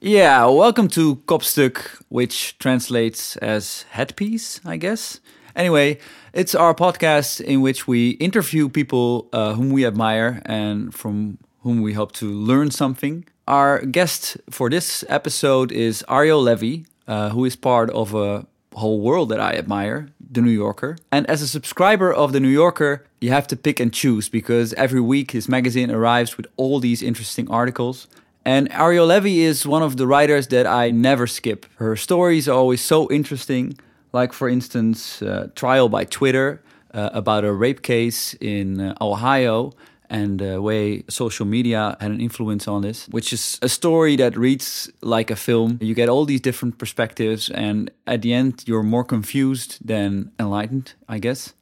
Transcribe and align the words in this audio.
Yeah, 0.00 0.46
welcome 0.46 0.86
to 0.90 1.16
Kopstuk, 1.26 2.04
which 2.08 2.56
translates 2.58 3.36
as 3.38 3.84
headpiece, 3.90 4.60
I 4.64 4.76
guess. 4.76 5.18
Anyway, 5.56 5.98
it's 6.32 6.54
our 6.54 6.72
podcast 6.72 7.40
in 7.40 7.62
which 7.62 7.88
we 7.88 8.10
interview 8.10 8.68
people 8.68 9.28
uh, 9.32 9.54
whom 9.54 9.70
we 9.70 9.84
admire 9.84 10.40
and 10.46 10.94
from 10.94 11.38
whom 11.62 11.82
we 11.82 11.94
hope 11.94 12.12
to 12.12 12.30
learn 12.30 12.70
something. 12.70 13.24
Our 13.48 13.80
guest 13.80 14.36
for 14.48 14.70
this 14.70 15.04
episode 15.08 15.72
is 15.72 16.04
Ariel 16.08 16.42
Levy, 16.42 16.86
uh, 17.08 17.30
who 17.30 17.44
is 17.44 17.56
part 17.56 17.90
of 17.90 18.14
a 18.14 18.46
whole 18.74 19.00
world 19.00 19.30
that 19.30 19.40
I 19.40 19.54
admire, 19.54 20.10
The 20.30 20.42
New 20.42 20.52
Yorker. 20.52 20.96
And 21.10 21.28
as 21.28 21.42
a 21.42 21.48
subscriber 21.48 22.12
of 22.12 22.32
The 22.32 22.38
New 22.38 22.46
Yorker, 22.46 23.04
you 23.20 23.30
have 23.30 23.48
to 23.48 23.56
pick 23.56 23.80
and 23.80 23.92
choose 23.92 24.28
because 24.28 24.74
every 24.74 25.00
week 25.00 25.32
his 25.32 25.48
magazine 25.48 25.90
arrives 25.90 26.36
with 26.36 26.46
all 26.56 26.78
these 26.78 27.02
interesting 27.02 27.50
articles. 27.50 28.06
And 28.48 28.72
Ariel 28.72 29.04
Levy 29.04 29.40
is 29.40 29.66
one 29.66 29.82
of 29.82 29.98
the 29.98 30.06
writers 30.06 30.46
that 30.46 30.66
I 30.66 30.90
never 30.90 31.26
skip. 31.26 31.66
Her 31.76 31.96
stories 31.96 32.48
are 32.48 32.56
always 32.56 32.80
so 32.80 33.06
interesting. 33.10 33.76
Like, 34.14 34.32
for 34.32 34.48
instance, 34.48 35.20
uh, 35.20 35.48
Trial 35.54 35.90
by 35.90 36.04
Twitter 36.06 36.62
uh, 36.94 37.10
about 37.12 37.44
a 37.44 37.52
rape 37.52 37.82
case 37.82 38.32
in 38.40 38.80
uh, 38.80 38.94
Ohio 39.02 39.74
and 40.08 40.38
the 40.38 40.62
way 40.62 41.04
social 41.10 41.44
media 41.44 41.94
had 42.00 42.10
an 42.10 42.22
influence 42.22 42.66
on 42.66 42.80
this, 42.80 43.06
which 43.10 43.34
is 43.34 43.58
a 43.60 43.68
story 43.68 44.16
that 44.16 44.34
reads 44.34 44.90
like 45.02 45.30
a 45.30 45.36
film. 45.36 45.78
You 45.82 45.94
get 45.94 46.08
all 46.08 46.24
these 46.24 46.40
different 46.40 46.78
perspectives, 46.78 47.50
and 47.50 47.90
at 48.06 48.22
the 48.22 48.32
end, 48.32 48.64
you're 48.66 48.82
more 48.82 49.04
confused 49.04 49.86
than 49.86 50.32
enlightened, 50.40 50.94
I 51.06 51.18
guess, 51.18 51.52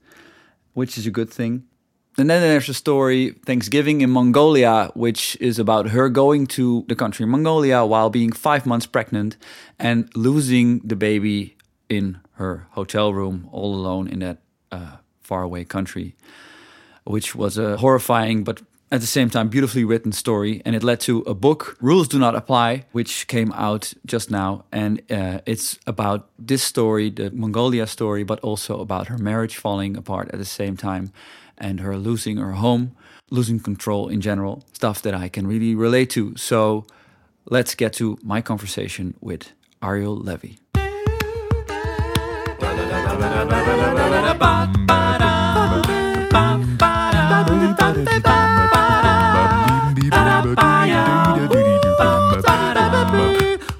which 0.74 0.96
is 0.96 1.04
a 1.04 1.10
good 1.10 1.30
thing. 1.30 1.64
And 2.18 2.30
then 2.30 2.40
there's 2.40 2.68
a 2.70 2.74
story, 2.74 3.32
Thanksgiving 3.44 4.00
in 4.00 4.08
Mongolia, 4.08 4.90
which 4.94 5.36
is 5.38 5.58
about 5.58 5.88
her 5.88 6.08
going 6.08 6.46
to 6.48 6.86
the 6.88 6.96
country 6.96 7.26
Mongolia 7.26 7.84
while 7.84 8.08
being 8.08 8.32
five 8.32 8.64
months 8.64 8.86
pregnant 8.86 9.36
and 9.78 10.08
losing 10.16 10.78
the 10.78 10.96
baby 10.96 11.56
in 11.90 12.18
her 12.32 12.68
hotel 12.70 13.12
room 13.12 13.48
all 13.52 13.74
alone 13.74 14.08
in 14.08 14.20
that 14.20 14.38
uh, 14.72 14.96
faraway 15.20 15.64
country, 15.64 16.16
which 17.04 17.34
was 17.34 17.58
a 17.58 17.76
horrifying 17.76 18.44
but 18.44 18.62
at 18.90 19.00
the 19.00 19.06
same 19.06 19.28
time 19.28 19.48
beautifully 19.48 19.84
written 19.84 20.12
story. 20.12 20.62
And 20.64 20.74
it 20.74 20.82
led 20.82 21.00
to 21.00 21.18
a 21.22 21.34
book, 21.34 21.76
Rules 21.82 22.08
Do 22.08 22.18
Not 22.18 22.34
Apply, 22.34 22.86
which 22.92 23.26
came 23.26 23.52
out 23.52 23.92
just 24.06 24.30
now. 24.30 24.64
And 24.72 25.02
uh, 25.10 25.40
it's 25.44 25.78
about 25.86 26.30
this 26.38 26.62
story, 26.62 27.10
the 27.10 27.30
Mongolia 27.30 27.86
story, 27.86 28.24
but 28.24 28.40
also 28.40 28.80
about 28.80 29.08
her 29.08 29.18
marriage 29.18 29.56
falling 29.58 29.98
apart 29.98 30.30
at 30.32 30.38
the 30.38 30.46
same 30.46 30.78
time 30.78 31.12
and 31.58 31.80
her 31.80 31.96
losing 31.96 32.36
her 32.36 32.52
home, 32.52 32.94
losing 33.30 33.60
control 33.60 34.08
in 34.08 34.20
general, 34.20 34.64
stuff 34.72 35.02
that 35.02 35.14
I 35.14 35.28
can 35.28 35.46
really 35.46 35.74
relate 35.74 36.10
to. 36.10 36.36
So 36.36 36.86
let's 37.46 37.74
get 37.74 37.92
to 37.94 38.18
my 38.22 38.40
conversation 38.40 39.14
with 39.20 39.52
Ariel 39.82 40.16
Levy. 40.16 40.58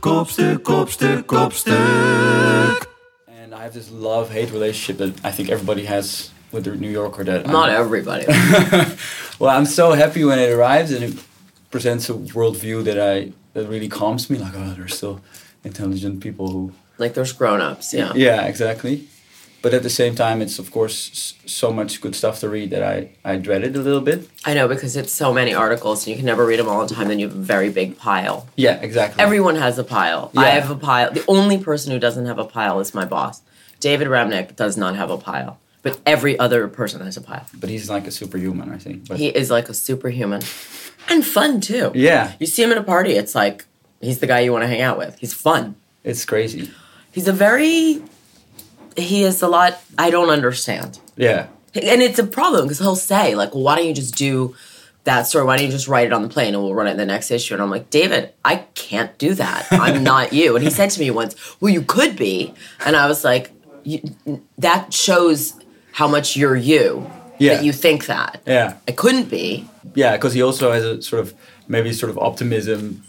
Kopstuk, 0.00 0.58
kopstuk, 0.58 1.22
kopstuk. 1.24 2.86
And 3.27 3.54
I 3.54 3.62
have 3.64 3.74
this 3.74 3.91
love 3.91 4.30
hate 4.30 4.52
relationship 4.52 4.98
that 4.98 5.24
I 5.24 5.32
think 5.32 5.50
everybody 5.50 5.84
has 5.84 6.30
with 6.57 6.65
the 6.65 6.75
New 6.75 6.91
Yorker. 6.91 7.23
That 7.25 7.47
uh, 7.47 7.53
Not 7.53 7.69
I'm- 7.71 7.81
everybody. 7.81 8.25
well, 9.39 9.51
I'm 9.57 9.67
so 9.67 9.93
happy 9.93 10.25
when 10.25 10.39
it 10.39 10.51
arrives 10.51 10.91
and 10.91 11.05
it 11.05 11.15
presents 11.71 12.09
a 12.11 12.15
worldview 12.15 12.83
that 12.85 12.99
I 12.99 13.33
that 13.55 13.69
really 13.69 13.89
calms 13.89 14.29
me. 14.31 14.39
Like, 14.39 14.55
oh, 14.57 14.75
there's 14.77 14.97
still 14.97 15.21
intelligent 15.65 16.21
people 16.21 16.51
who. 16.51 16.73
like 16.99 17.15
there's 17.15 17.33
grown-ups, 17.33 17.93
yeah. 17.95 18.12
Yeah, 18.15 18.47
exactly. 18.47 19.07
But 19.62 19.75
at 19.75 19.83
the 19.83 19.91
same 19.91 20.15
time, 20.15 20.43
it's 20.43 20.59
of 20.61 20.71
course 20.71 21.34
so 21.47 21.73
much 21.73 22.01
good 22.01 22.15
stuff 22.15 22.39
to 22.41 22.49
read 22.49 22.71
that 22.71 22.83
I 22.84 23.11
I 23.25 23.37
dread 23.37 23.65
it 23.65 23.75
a 23.75 23.81
little 23.81 24.00
bit. 24.03 24.28
I 24.45 24.55
know 24.55 24.69
because 24.69 24.97
it's 24.97 25.12
so 25.12 25.33
many 25.33 25.55
articles 25.55 26.06
and 26.06 26.11
you 26.12 26.16
can 26.16 26.27
never 26.27 26.47
read 26.47 26.59
them 26.61 26.69
all 26.69 26.87
the 26.87 26.95
time. 26.95 27.09
Then 27.09 27.19
you 27.19 27.28
have 27.28 27.37
a 27.37 27.41
very 27.55 27.71
big 27.71 27.99
pile. 27.99 28.47
Yeah, 28.56 28.77
exactly. 28.89 29.22
Everyone 29.25 29.56
has 29.56 29.78
a 29.78 29.84
pile. 29.84 30.31
Yeah. 30.34 30.41
I 30.43 30.49
have 30.61 30.71
a 30.71 30.77
pile. 30.77 31.11
The 31.12 31.25
only 31.27 31.59
person 31.59 31.91
who 31.93 31.99
doesn't 31.99 32.27
have 32.27 32.39
a 32.39 32.45
pile 32.45 32.78
is 32.81 32.95
my 32.95 33.05
boss. 33.06 33.43
David 33.81 34.09
Remnick 34.09 34.55
does 34.56 34.77
not 34.77 34.95
have 34.97 35.11
a 35.11 35.19
pile, 35.19 35.59
but 35.86 36.00
every 36.04 36.36
other 36.38 36.66
person 36.69 37.00
has 37.00 37.16
a 37.16 37.20
pile. 37.20 37.47
but 37.54 37.70
he's 37.70 37.88
like 37.88 38.06
a 38.06 38.10
superhuman, 38.10 38.72
I 38.72 38.78
think. 38.78 39.06
But 39.08 39.19
He 39.19 39.28
is 39.28 39.50
like 39.50 39.69
a 39.69 39.74
superhuman 39.74 40.42
and 41.08 41.24
fun 41.24 41.60
too. 41.60 41.92
yeah, 41.94 42.32
You 42.41 42.47
see 42.47 42.62
him 42.64 42.72
at 42.72 42.78
a 42.78 42.82
party, 42.82 43.12
it's 43.12 43.34
like 43.34 43.64
he's 44.00 44.19
the 44.19 44.26
guy 44.26 44.41
you 44.41 44.52
want 44.52 44.62
to 44.64 44.69
hang 44.69 44.80
out 44.88 44.98
with. 44.98 45.16
He's 45.20 45.32
fun. 45.34 45.76
it's 46.02 46.24
crazy. 46.24 46.70
He's 47.12 47.28
a 47.28 47.32
very. 47.32 48.02
He 48.97 49.22
is 49.22 49.42
a 49.42 49.48
lot. 49.48 49.72
I 49.97 50.10
don't 50.10 50.30
understand. 50.30 50.98
Yeah, 51.16 51.47
And 51.74 52.03
it's 52.03 52.18
a 52.18 52.26
problem 52.26 52.64
because 52.64 52.78
he'll 52.78 52.97
say, 52.97 53.34
like, 53.34 53.54
well, 53.54 53.62
why 53.62 53.76
don't 53.76 53.86
you 53.86 53.94
just 53.94 54.16
do 54.16 54.54
that 55.04 55.26
story? 55.28 55.44
Why 55.44 55.56
don't 55.56 55.66
you 55.66 55.72
just 55.72 55.86
write 55.88 56.06
it 56.06 56.12
on 56.12 56.22
the 56.22 56.28
plane 56.28 56.54
and 56.54 56.62
we'll 56.62 56.74
run 56.74 56.86
it 56.88 56.92
in 56.92 56.97
the 56.97 57.06
next 57.06 57.30
issue? 57.30 57.54
And 57.54 57.62
I'm 57.62 57.70
like, 57.70 57.91
David, 57.91 58.32
I 58.44 58.56
can't 58.74 59.16
do 59.18 59.34
that. 59.34 59.66
I'm 59.70 60.03
not 60.12 60.32
you. 60.32 60.56
And 60.56 60.64
he 60.64 60.70
said 60.70 60.91
to 60.91 61.00
me 61.00 61.10
once, 61.10 61.34
well, 61.60 61.72
you 61.72 61.82
could 61.82 62.16
be. 62.16 62.54
And 62.84 62.97
I 62.97 63.06
was 63.06 63.22
like, 63.22 63.53
you, 63.84 64.00
that 64.58 64.92
shows 64.92 65.54
how 66.01 66.07
much 66.17 66.37
you're 66.37 66.57
you. 66.73 66.87
Yeah. 67.39 67.55
That 67.57 67.65
you 67.65 67.73
think 67.73 68.07
that. 68.07 68.41
yeah, 68.47 68.69
I 68.89 68.93
couldn't 68.93 69.29
be. 69.29 69.47
yeah. 69.95 70.12
Because 70.17 70.33
he 70.39 70.43
also 70.49 70.73
has 70.77 70.84
a 70.84 71.03
sort 71.03 71.21
of 71.25 71.34
maybe 71.69 71.93
sort 71.93 72.11
of 72.11 72.19
optimism 72.19 73.03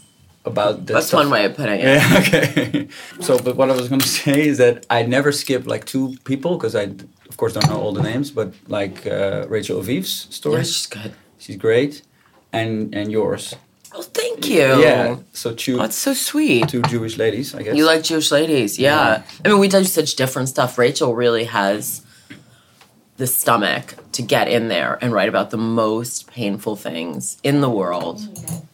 about 0.44 0.74
that 0.86 0.92
That's 0.94 1.06
stuff. 1.08 1.20
one 1.22 1.30
way 1.30 1.42
of 1.46 1.52
putting 1.56 1.80
it. 1.80 1.84
Yeah, 1.84 2.18
okay. 2.20 2.88
so, 3.26 3.38
but 3.38 3.56
what 3.56 3.68
I 3.70 3.74
was 3.80 3.88
going 3.88 4.00
to 4.10 4.12
say 4.24 4.46
is 4.52 4.56
that 4.58 4.84
I 4.90 5.02
never 5.16 5.32
skip 5.32 5.62
like 5.66 5.84
two 5.86 6.14
people 6.24 6.52
because 6.58 6.74
I, 6.82 6.84
of 7.30 7.36
course, 7.38 7.52
don't 7.54 7.68
know 7.70 7.80
all 7.84 7.92
the 8.00 8.02
names, 8.02 8.30
but 8.30 8.48
like 8.78 9.06
uh, 9.06 9.46
Rachel 9.48 9.80
Aviv's 9.82 10.12
story. 10.34 10.56
Yeah, 10.58 10.62
she's 10.64 10.86
good. 10.86 11.12
she's 11.38 11.56
great, 11.56 12.02
and 12.52 12.94
and 12.94 13.10
yours. 13.10 13.54
Oh, 13.94 14.02
thank 14.02 14.46
you. 14.46 14.68
Yeah. 14.88 15.16
So 15.32 15.54
two 15.54 15.76
Oh, 15.76 15.82
that's 15.82 15.96
so 15.96 16.12
sweet. 16.14 16.68
two 16.68 16.82
Jewish 16.82 17.16
ladies, 17.16 17.54
I 17.54 17.62
guess. 17.62 17.74
You 17.78 17.86
like 17.86 18.02
Jewish 18.10 18.30
ladies, 18.30 18.78
yeah. 18.78 19.22
I 19.44 19.48
mean, 19.48 19.58
we 19.58 19.68
do 19.68 19.82
such 19.84 20.10
different 20.16 20.48
stuff. 20.50 20.76
Rachel 20.78 21.14
really 21.14 21.44
has 21.44 22.02
the 23.18 23.26
stomach 23.26 23.94
to 24.12 24.22
get 24.22 24.48
in 24.48 24.68
there 24.68 24.96
and 25.02 25.12
write 25.12 25.28
about 25.28 25.50
the 25.50 25.56
most 25.58 26.26
painful 26.28 26.76
things 26.76 27.36
in 27.42 27.60
the 27.60 27.68
world 27.68 28.20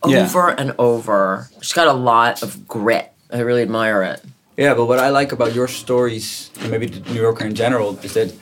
Yeah. 0.06 0.24
over 0.24 0.50
and 0.50 0.74
over. 0.78 1.48
She's 1.60 1.72
got 1.72 1.88
a 1.88 1.92
lot 2.12 2.42
of 2.42 2.68
grit. 2.68 3.10
I 3.32 3.40
really 3.40 3.62
admire 3.62 4.02
it. 4.02 4.20
Yeah, 4.56 4.74
but 4.74 4.84
what 4.86 4.98
I 5.00 5.08
like 5.08 5.32
about 5.32 5.54
your 5.54 5.66
stories, 5.66 6.50
and 6.60 6.70
maybe 6.70 6.86
the 6.86 7.00
New 7.12 7.20
Yorker 7.20 7.44
in 7.46 7.54
general, 7.54 7.98
is 8.04 8.12
that 8.14 8.32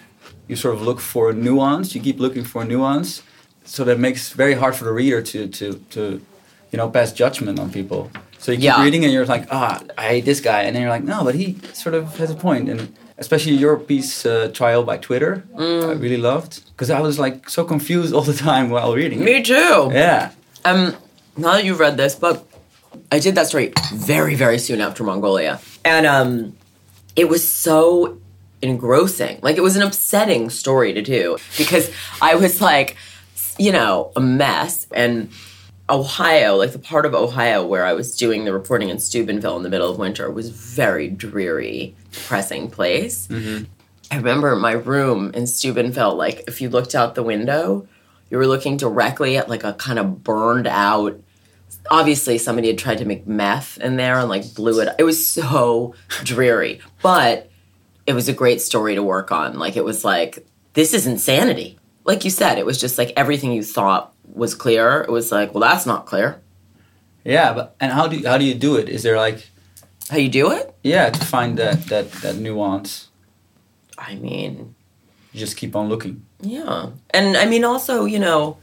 you 0.48 0.56
sort 0.56 0.74
of 0.74 0.82
look 0.82 1.00
for 1.00 1.32
nuance. 1.32 1.94
You 1.94 2.00
keep 2.02 2.18
looking 2.20 2.44
for 2.44 2.64
nuance, 2.64 3.22
so 3.64 3.84
that 3.84 3.98
makes 3.98 4.30
it 4.32 4.36
very 4.36 4.54
hard 4.54 4.74
for 4.74 4.84
the 4.84 4.92
reader 4.92 5.22
to 5.22 5.46
to 5.58 5.66
to 5.94 6.00
you 6.72 6.76
know 6.78 6.88
pass 6.90 7.12
judgment 7.12 7.58
on 7.58 7.70
people. 7.70 8.10
So 8.38 8.50
you 8.52 8.58
keep 8.58 8.64
Yeah. 8.64 8.82
reading, 8.84 9.04
and 9.04 9.12
you're 9.14 9.24
like, 9.36 9.46
ah, 9.50 9.80
I 9.96 10.02
hate 10.12 10.24
this 10.24 10.40
guy, 10.40 10.62
and 10.66 10.74
then 10.74 10.82
you're 10.82 10.90
like, 10.96 11.04
no, 11.04 11.22
but 11.24 11.34
he 11.34 11.56
sort 11.72 11.94
of 11.94 12.18
has 12.18 12.30
a 12.30 12.34
point, 12.34 12.68
and 12.68 12.80
especially 13.18 13.52
your 13.52 13.76
piece, 13.78 14.24
uh, 14.26 14.50
trial 14.52 14.82
by 14.84 14.96
Twitter, 14.98 15.44
I 15.56 15.92
really 15.92 16.16
loved 16.16 16.64
because 16.72 16.90
I 16.90 17.00
was 17.00 17.18
like 17.18 17.48
so 17.48 17.64
confused 17.64 18.12
all 18.16 18.22
the 18.22 18.34
time 18.34 18.70
while 18.70 18.94
reading. 18.94 19.20
it. 19.20 19.24
Me 19.24 19.42
too. 19.42 19.90
Yeah, 19.92 20.30
Um, 20.64 20.94
now 21.36 21.52
that 21.52 21.64
you've 21.64 21.80
read 21.80 21.96
this 21.96 22.14
book, 22.14 22.48
I 23.10 23.18
did 23.18 23.34
that 23.36 23.46
story 23.46 23.72
very, 23.94 24.34
very 24.34 24.58
soon 24.58 24.80
after 24.80 25.02
Mongolia. 25.04 25.60
And 25.84 26.06
um, 26.06 26.56
it 27.16 27.28
was 27.28 27.46
so 27.46 28.18
engrossing. 28.60 29.38
Like, 29.42 29.56
it 29.56 29.62
was 29.62 29.76
an 29.76 29.82
upsetting 29.82 30.50
story 30.50 30.92
to 30.92 31.02
do 31.02 31.36
because 31.58 31.90
I 32.20 32.34
was 32.36 32.60
like, 32.60 32.96
you 33.58 33.72
know, 33.72 34.12
a 34.14 34.20
mess. 34.20 34.86
And 34.94 35.30
Ohio, 35.90 36.56
like 36.56 36.72
the 36.72 36.78
part 36.78 37.04
of 37.06 37.14
Ohio 37.14 37.66
where 37.66 37.84
I 37.84 37.92
was 37.92 38.14
doing 38.16 38.44
the 38.44 38.52
reporting 38.52 38.88
in 38.88 38.98
Steubenville 38.98 39.56
in 39.56 39.62
the 39.62 39.68
middle 39.70 39.90
of 39.90 39.98
winter, 39.98 40.30
was 40.30 40.48
very 40.50 41.08
dreary, 41.08 41.94
depressing 42.12 42.70
place. 42.70 43.26
Mm-hmm. 43.28 43.64
I 44.10 44.16
remember 44.16 44.54
my 44.56 44.72
room 44.72 45.30
in 45.34 45.46
Steubenville, 45.46 46.14
like 46.14 46.44
if 46.46 46.60
you 46.60 46.68
looked 46.68 46.94
out 46.94 47.14
the 47.14 47.22
window, 47.22 47.88
you 48.30 48.36
were 48.38 48.46
looking 48.46 48.76
directly 48.76 49.36
at 49.36 49.48
like 49.48 49.64
a 49.64 49.72
kind 49.74 49.98
of 49.98 50.22
burned 50.22 50.66
out. 50.66 51.18
Obviously, 51.90 52.38
somebody 52.38 52.68
had 52.68 52.78
tried 52.78 52.98
to 52.98 53.04
make 53.04 53.26
meth 53.26 53.78
in 53.78 53.96
there 53.96 54.18
and 54.18 54.28
like 54.28 54.54
blew 54.54 54.80
it. 54.80 54.94
It 54.98 55.04
was 55.04 55.26
so 55.26 55.94
dreary, 56.24 56.80
but 57.02 57.50
it 58.06 58.12
was 58.12 58.28
a 58.28 58.32
great 58.32 58.60
story 58.60 58.94
to 58.94 59.02
work 59.02 59.32
on. 59.32 59.58
Like 59.58 59.76
it 59.76 59.84
was 59.84 60.04
like 60.04 60.46
this 60.74 60.94
is 60.94 61.06
insanity. 61.06 61.78
Like 62.04 62.24
you 62.24 62.30
said, 62.30 62.58
it 62.58 62.66
was 62.66 62.80
just 62.80 62.98
like 62.98 63.12
everything 63.16 63.52
you 63.52 63.62
thought 63.62 64.12
was 64.34 64.54
clear. 64.54 65.00
It 65.02 65.10
was 65.10 65.32
like, 65.32 65.54
well, 65.54 65.60
that's 65.60 65.86
not 65.86 66.06
clear. 66.06 66.40
yeah. 67.24 67.52
But 67.52 67.76
and 67.80 67.92
how 67.92 68.08
do 68.08 68.16
you, 68.16 68.28
how 68.28 68.38
do 68.38 68.44
you 68.44 68.54
do 68.54 68.76
it? 68.76 68.88
Is 68.88 69.02
there 69.02 69.16
like 69.16 69.48
How 70.10 70.16
you 70.18 70.28
do 70.28 70.50
it? 70.52 70.74
yeah 70.82 71.10
to 71.10 71.24
find 71.24 71.56
that 71.58 71.86
that 71.86 72.10
that 72.22 72.36
nuance? 72.36 73.08
I 73.98 74.16
mean, 74.16 74.74
You 75.32 75.40
just 75.40 75.56
keep 75.56 75.76
on 75.76 75.88
looking. 75.88 76.24
Yeah. 76.40 76.90
And 77.10 77.36
I 77.36 77.46
mean, 77.46 77.64
also, 77.64 78.04
you 78.04 78.18
know, 78.18 78.56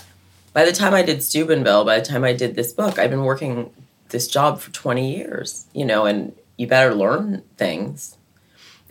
by 0.53 0.65
the 0.65 0.71
time 0.73 0.93
I 0.93 1.01
did 1.01 1.23
Steubenville, 1.23 1.85
by 1.85 1.99
the 1.99 2.05
time 2.05 2.23
I 2.23 2.33
did 2.33 2.55
this 2.55 2.73
book, 2.73 2.99
I've 2.99 3.09
been 3.09 3.23
working 3.23 3.71
this 4.09 4.27
job 4.27 4.59
for 4.59 4.71
20 4.71 5.15
years, 5.15 5.65
you 5.73 5.85
know, 5.85 6.05
and 6.05 6.33
you 6.57 6.67
better 6.67 6.93
learn 6.93 7.43
things. 7.57 8.17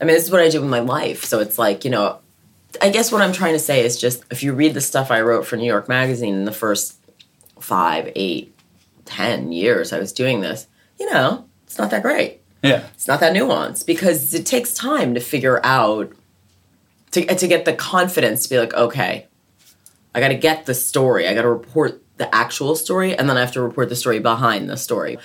I 0.00 0.04
mean, 0.04 0.14
this 0.14 0.24
is 0.24 0.30
what 0.30 0.40
I 0.40 0.48
do 0.48 0.60
with 0.60 0.70
my 0.70 0.80
life. 0.80 1.24
So 1.24 1.40
it's 1.40 1.58
like, 1.58 1.84
you 1.84 1.90
know, 1.90 2.18
I 2.80 2.88
guess 2.88 3.10
what 3.12 3.20
I'm 3.20 3.32
trying 3.32 3.54
to 3.54 3.58
say 3.58 3.84
is 3.84 4.00
just 4.00 4.24
if 4.30 4.42
you 4.42 4.52
read 4.54 4.74
the 4.74 4.80
stuff 4.80 5.10
I 5.10 5.20
wrote 5.20 5.44
for 5.44 5.56
New 5.56 5.66
York 5.66 5.88
Magazine 5.88 6.34
in 6.34 6.44
the 6.44 6.52
first 6.52 6.96
five, 7.60 8.10
eight, 8.14 8.54
ten 9.04 9.52
years 9.52 9.92
I 9.92 9.98
was 9.98 10.12
doing 10.12 10.40
this, 10.40 10.66
you 10.98 11.10
know, 11.12 11.44
it's 11.68 11.78
not 11.78 11.90
that 11.90 12.02
great. 12.02 12.40
Yeah. 12.62 12.86
It's 12.94 13.06
not 13.06 13.20
that 13.20 13.34
nuanced 13.36 13.84
because 13.86 14.32
it 14.34 14.46
takes 14.46 14.72
time 14.74 15.12
to 15.14 15.20
figure 15.20 15.60
out 15.62 16.10
to 17.12 17.24
to 17.24 17.46
get 17.46 17.64
the 17.66 17.72
confidence 17.74 18.42
to 18.44 18.48
be 18.48 18.58
like, 18.58 18.72
okay, 18.74 19.26
I 20.14 20.20
got 20.20 20.28
to 20.28 20.34
get 20.34 20.66
the 20.66 20.74
story. 20.74 21.28
I 21.28 21.34
got 21.34 21.42
to 21.42 21.48
report 21.50 22.02
the 22.16 22.34
actual 22.34 22.74
story, 22.74 23.16
and 23.16 23.28
then 23.30 23.36
I 23.36 23.40
have 23.40 23.52
to 23.52 23.60
report 23.62 23.90
the 23.90 23.96
story 23.96 24.18
behind 24.18 24.68
the 24.68 24.76
story. 24.76 25.18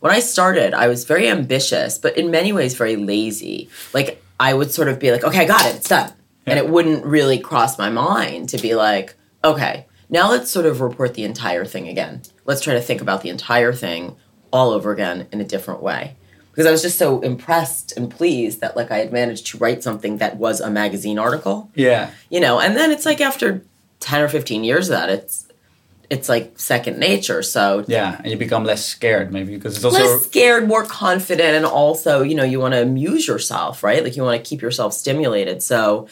When 0.00 0.12
I 0.12 0.20
started, 0.20 0.72
I 0.72 0.86
was 0.86 1.04
very 1.04 1.28
ambitious, 1.28 1.98
but 1.98 2.16
in 2.16 2.30
many 2.30 2.52
ways 2.52 2.74
very 2.76 2.96
lazy. 2.96 3.68
Like 3.92 4.22
I 4.40 4.54
would 4.54 4.70
sort 4.70 4.88
of 4.88 4.98
be 5.00 5.10
like, 5.10 5.24
okay, 5.24 5.40
I 5.40 5.44
got 5.44 5.66
it, 5.66 5.74
it's 5.76 5.88
done, 5.88 6.12
Yeah. 6.46 6.52
and 6.54 6.58
it 6.58 6.68
wouldn't 6.70 7.04
really 7.04 7.38
cross 7.40 7.76
my 7.76 7.90
mind 7.90 8.48
to 8.50 8.58
be 8.58 8.74
like, 8.76 9.16
okay, 9.44 9.86
now 10.08 10.30
let's 10.30 10.50
sort 10.50 10.64
of 10.64 10.80
report 10.80 11.14
the 11.14 11.24
entire 11.24 11.64
thing 11.66 11.88
again. 11.88 12.22
Let's 12.46 12.62
try 12.62 12.74
to 12.74 12.80
think 12.80 13.00
about 13.02 13.20
the 13.22 13.28
entire 13.28 13.72
thing 13.74 14.16
all 14.52 14.70
over 14.70 14.92
again 14.92 15.26
in 15.32 15.40
a 15.40 15.44
different 15.44 15.82
way 15.82 16.14
because 16.58 16.66
I 16.66 16.72
was 16.72 16.82
just 16.82 16.98
so 16.98 17.20
impressed 17.20 17.96
and 17.96 18.10
pleased 18.10 18.60
that 18.62 18.76
like 18.76 18.90
I 18.90 18.98
had 18.98 19.12
managed 19.12 19.46
to 19.48 19.58
write 19.58 19.82
something 19.84 20.18
that 20.18 20.38
was 20.38 20.60
a 20.60 20.68
magazine 20.68 21.16
article, 21.16 21.70
Yeah. 21.76 22.10
you 22.30 22.40
know. 22.40 22.58
And 22.58 22.76
then 22.76 22.90
it's 22.90 23.06
like 23.06 23.20
after 23.20 23.62
ten 24.00 24.20
or 24.22 24.28
fifteen 24.28 24.64
years 24.64 24.88
of 24.88 24.96
that, 24.96 25.08
it's 25.08 25.46
it's 26.10 26.28
like 26.28 26.58
second 26.58 26.98
nature. 26.98 27.42
So 27.42 27.84
Yeah. 27.86 28.16
And 28.24 28.32
you 28.32 28.36
become 28.36 28.64
less 28.64 28.84
scared 28.84 29.32
maybe 29.32 29.54
because 29.54 29.76
it's 29.76 29.84
also 29.84 30.00
less 30.02 30.24
scared, 30.24 30.66
more 30.66 30.84
confident, 30.84 31.54
and 31.54 31.64
also 31.64 32.22
you 32.22 32.34
know 32.34 32.42
you 32.44 32.58
want 32.58 32.74
to 32.74 32.82
amuse 32.82 33.28
yourself, 33.28 33.84
right? 33.84 34.02
Like 34.02 34.16
you 34.16 34.24
want 34.24 34.42
to 34.42 34.48
keep 34.48 34.60
yourself 34.60 34.94
stimulated. 34.94 35.62
So 35.62 36.08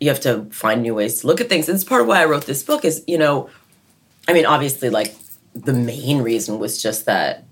you 0.00 0.08
have 0.10 0.20
to 0.20 0.44
find 0.50 0.82
new 0.82 0.94
ways 0.94 1.20
to 1.22 1.26
look 1.26 1.40
at 1.40 1.48
things. 1.48 1.66
And 1.66 1.74
it's 1.76 1.82
part 1.84 2.02
of 2.02 2.08
why 2.08 2.20
I 2.20 2.26
wrote 2.26 2.44
this 2.44 2.62
book. 2.62 2.84
Is 2.84 3.02
you 3.06 3.16
know, 3.16 3.48
I 4.28 4.34
mean, 4.34 4.44
obviously, 4.44 4.90
like 4.90 5.14
the 5.54 5.72
main 5.72 6.20
reason 6.20 6.58
was 6.58 6.82
just 6.82 7.06
that 7.06 7.44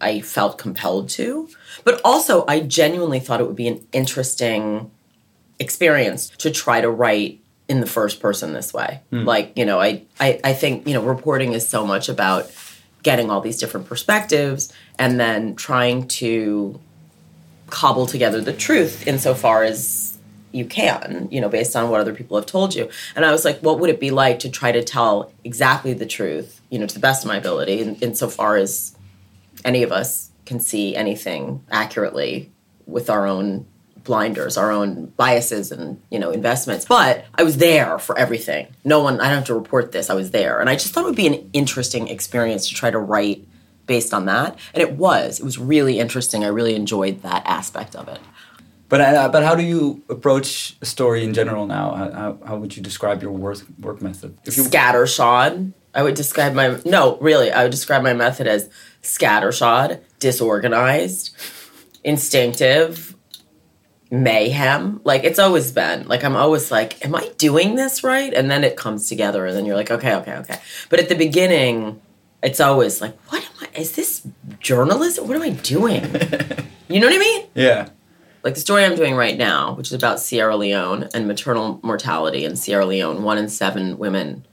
I 0.00 0.20
felt 0.20 0.58
compelled 0.58 1.08
to, 1.10 1.48
but 1.84 2.00
also 2.04 2.44
I 2.46 2.60
genuinely 2.60 3.20
thought 3.20 3.40
it 3.40 3.46
would 3.46 3.56
be 3.56 3.68
an 3.68 3.86
interesting 3.92 4.90
experience 5.58 6.30
to 6.38 6.50
try 6.50 6.80
to 6.80 6.90
write 6.90 7.40
in 7.68 7.80
the 7.80 7.86
first 7.86 8.20
person 8.20 8.52
this 8.52 8.72
way. 8.72 9.00
Hmm. 9.10 9.24
Like, 9.24 9.52
you 9.56 9.64
know, 9.64 9.80
I, 9.80 10.02
I 10.18 10.40
I 10.42 10.52
think, 10.54 10.86
you 10.86 10.94
know, 10.94 11.02
reporting 11.02 11.52
is 11.52 11.68
so 11.68 11.86
much 11.86 12.08
about 12.08 12.50
getting 13.02 13.30
all 13.30 13.40
these 13.40 13.58
different 13.58 13.86
perspectives 13.86 14.72
and 14.98 15.18
then 15.18 15.54
trying 15.54 16.06
to 16.08 16.80
cobble 17.68 18.06
together 18.06 18.40
the 18.40 18.52
truth 18.52 19.06
insofar 19.06 19.62
as 19.62 20.18
you 20.52 20.64
can, 20.64 21.28
you 21.30 21.40
know, 21.40 21.48
based 21.48 21.76
on 21.76 21.88
what 21.90 22.00
other 22.00 22.14
people 22.14 22.36
have 22.36 22.46
told 22.46 22.74
you. 22.74 22.88
And 23.14 23.24
I 23.24 23.30
was 23.30 23.44
like, 23.44 23.60
what 23.60 23.78
would 23.78 23.88
it 23.88 24.00
be 24.00 24.10
like 24.10 24.40
to 24.40 24.50
try 24.50 24.72
to 24.72 24.82
tell 24.82 25.32
exactly 25.44 25.94
the 25.94 26.06
truth, 26.06 26.60
you 26.70 26.78
know, 26.78 26.86
to 26.86 26.94
the 26.94 27.00
best 27.00 27.24
of 27.24 27.28
my 27.28 27.36
ability, 27.36 27.80
in, 27.80 27.94
insofar 27.96 28.56
as 28.56 28.96
any 29.64 29.82
of 29.82 29.92
us 29.92 30.30
can 30.46 30.60
see 30.60 30.96
anything 30.96 31.64
accurately 31.70 32.50
with 32.86 33.08
our 33.08 33.26
own 33.26 33.66
blinders, 34.02 34.56
our 34.56 34.70
own 34.70 35.06
biases 35.16 35.70
and, 35.70 36.00
you 36.10 36.18
know, 36.18 36.30
investments. 36.30 36.84
But 36.86 37.24
I 37.34 37.42
was 37.42 37.58
there 37.58 37.98
for 37.98 38.18
everything. 38.18 38.68
No 38.84 39.02
one, 39.02 39.20
I 39.20 39.24
don't 39.24 39.36
have 39.36 39.44
to 39.46 39.54
report 39.54 39.92
this. 39.92 40.10
I 40.10 40.14
was 40.14 40.30
there. 40.30 40.58
And 40.60 40.70
I 40.70 40.74
just 40.74 40.92
thought 40.92 41.04
it 41.04 41.06
would 41.06 41.16
be 41.16 41.26
an 41.26 41.50
interesting 41.52 42.08
experience 42.08 42.68
to 42.68 42.74
try 42.74 42.90
to 42.90 42.98
write 42.98 43.46
based 43.86 44.14
on 44.14 44.26
that. 44.26 44.58
And 44.74 44.82
it 44.82 44.92
was. 44.92 45.40
It 45.40 45.44
was 45.44 45.58
really 45.58 45.98
interesting. 45.98 46.44
I 46.44 46.48
really 46.48 46.74
enjoyed 46.74 47.22
that 47.22 47.42
aspect 47.46 47.94
of 47.94 48.08
it. 48.08 48.20
But 48.88 49.00
uh, 49.00 49.28
but 49.28 49.44
how 49.44 49.54
do 49.54 49.62
you 49.62 50.02
approach 50.08 50.76
a 50.82 50.84
story 50.84 51.22
in 51.22 51.32
general 51.32 51.64
now? 51.64 51.94
How, 51.94 52.38
how, 52.44 52.56
would 52.56 52.76
you 52.76 52.82
describe 52.82 53.22
your 53.22 53.30
work 53.30 53.58
work 53.78 54.02
method? 54.02 54.36
If 54.44 54.56
you 54.56 54.64
scattershod. 54.64 55.72
I 55.94 56.02
would 56.02 56.14
describe 56.14 56.54
my 56.54 56.80
no, 56.84 57.16
really, 57.18 57.52
I 57.52 57.62
would 57.62 57.70
describe 57.70 58.02
my 58.02 58.14
method 58.14 58.48
as 58.48 58.68
scattershod, 59.02 60.00
disorganized, 60.18 61.34
instinctive, 62.04 63.16
mayhem. 64.10 65.00
Like 65.04 65.24
it's 65.24 65.38
always 65.38 65.72
been. 65.72 66.06
Like 66.08 66.24
I'm 66.24 66.36
always 66.36 66.70
like, 66.70 67.04
am 67.04 67.14
I 67.14 67.30
doing 67.38 67.76
this 67.76 68.02
right? 68.02 68.32
And 68.32 68.50
then 68.50 68.64
it 68.64 68.76
comes 68.76 69.08
together 69.08 69.46
and 69.46 69.56
then 69.56 69.66
you're 69.66 69.76
like, 69.76 69.90
okay, 69.90 70.14
okay, 70.16 70.36
okay. 70.36 70.60
But 70.88 71.00
at 71.00 71.08
the 71.08 71.14
beginning, 71.14 72.00
it's 72.42 72.60
always 72.60 73.00
like, 73.00 73.18
what 73.30 73.42
am 73.42 73.68
I 73.74 73.78
is 73.78 73.92
this 73.92 74.26
journalism? 74.58 75.28
What 75.28 75.36
am 75.36 75.42
I 75.42 75.50
doing? 75.50 76.02
you 76.88 77.00
know 77.00 77.06
what 77.06 77.14
I 77.14 77.18
mean? 77.18 77.46
yeah 77.54 77.88
like 78.42 78.54
the 78.54 78.60
story 78.60 78.84
I'm 78.84 78.96
doing 78.96 79.14
right 79.14 79.36
now, 79.36 79.74
which 79.74 79.88
is 79.88 79.92
about 79.92 80.20
Sierra 80.20 80.56
Leone 80.56 81.08
and 81.12 81.26
maternal 81.26 81.80
mortality 81.82 82.44
in 82.44 82.56
Sierra 82.56 82.86
Leone, 82.86 83.22
one 83.22 83.38
in 83.38 83.48
seven 83.48 83.98
women 83.98 84.46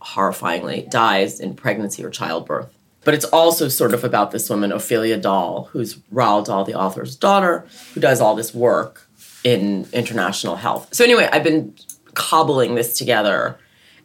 horrifyingly 0.00 0.88
dies 0.90 1.40
in 1.40 1.54
pregnancy 1.54 2.04
or 2.04 2.10
childbirth. 2.10 2.76
But 3.04 3.14
it's 3.14 3.24
also 3.26 3.68
sort 3.68 3.94
of 3.94 4.02
about 4.02 4.30
this 4.30 4.48
woman, 4.48 4.72
Ophelia 4.72 5.18
Dahl, 5.18 5.68
who's 5.72 5.96
Roald 6.12 6.46
Dahl, 6.46 6.64
the 6.64 6.74
author's 6.74 7.16
daughter, 7.16 7.66
who 7.92 8.00
does 8.00 8.20
all 8.20 8.34
this 8.34 8.54
work 8.54 9.08
in 9.44 9.86
international 9.92 10.56
health. 10.56 10.94
So 10.94 11.04
anyway, 11.04 11.28
I've 11.30 11.44
been 11.44 11.74
cobbling 12.14 12.74
this 12.74 12.96
together, 12.96 13.58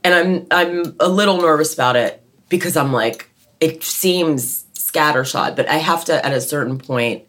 and 0.03 0.13
I'm 0.13 0.47
I'm 0.51 0.95
a 0.99 1.07
little 1.07 1.41
nervous 1.41 1.73
about 1.73 1.95
it 1.95 2.21
because 2.49 2.75
I'm 2.75 2.91
like, 2.91 3.29
it 3.59 3.83
seems 3.83 4.65
scattershot, 4.73 5.55
but 5.55 5.67
I 5.69 5.77
have 5.77 6.05
to 6.05 6.25
at 6.25 6.33
a 6.33 6.41
certain 6.41 6.77
point. 6.77 7.23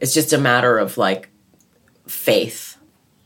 It's 0.00 0.12
just 0.12 0.32
a 0.32 0.38
matter 0.38 0.76
of 0.76 0.98
like 0.98 1.28
faith. 2.06 2.76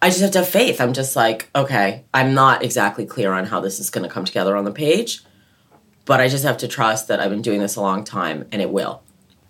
I 0.00 0.10
just 0.10 0.20
have 0.20 0.30
to 0.32 0.38
have 0.40 0.48
faith. 0.48 0.80
I'm 0.80 0.92
just 0.92 1.16
like, 1.16 1.48
okay, 1.56 2.04
I'm 2.14 2.34
not 2.34 2.62
exactly 2.62 3.04
clear 3.04 3.32
on 3.32 3.46
how 3.46 3.60
this 3.60 3.80
is 3.80 3.90
going 3.90 4.06
to 4.06 4.12
come 4.12 4.24
together 4.24 4.56
on 4.56 4.64
the 4.64 4.70
page, 4.70 5.22
but 6.08 6.22
I 6.22 6.28
just 6.28 6.42
have 6.44 6.56
to 6.58 6.68
trust 6.68 7.06
that 7.08 7.20
I've 7.20 7.28
been 7.28 7.42
doing 7.42 7.60
this 7.60 7.76
a 7.76 7.82
long 7.82 8.02
time 8.02 8.46
and 8.50 8.62
it 8.62 8.70
will. 8.70 9.02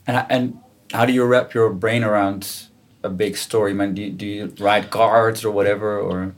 and 0.09 0.27
and 0.29 0.59
how 0.93 1.07
do 1.07 1.13
you 1.13 1.25
wrap 1.25 1.55
your 1.55 1.71
brain 1.71 2.03
around 2.03 2.67
a 3.05 3.09
big 3.09 3.37
story? 3.37 3.73
Man, 3.73 3.95
do 3.95 4.03
you, 4.03 4.11
do 4.11 4.27
you 4.27 4.55
write 4.59 4.91
cards 4.91 5.45
or 5.45 5.53
whatever 5.53 6.01
or 6.01 6.35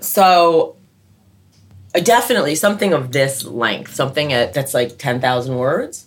So, 0.00 0.76
definitely 1.92 2.54
something 2.54 2.94
of 2.94 3.12
this 3.12 3.44
length, 3.44 3.94
something 3.94 4.28
that's 4.28 4.72
like 4.72 4.96
10,000 4.96 5.56
words, 5.56 6.06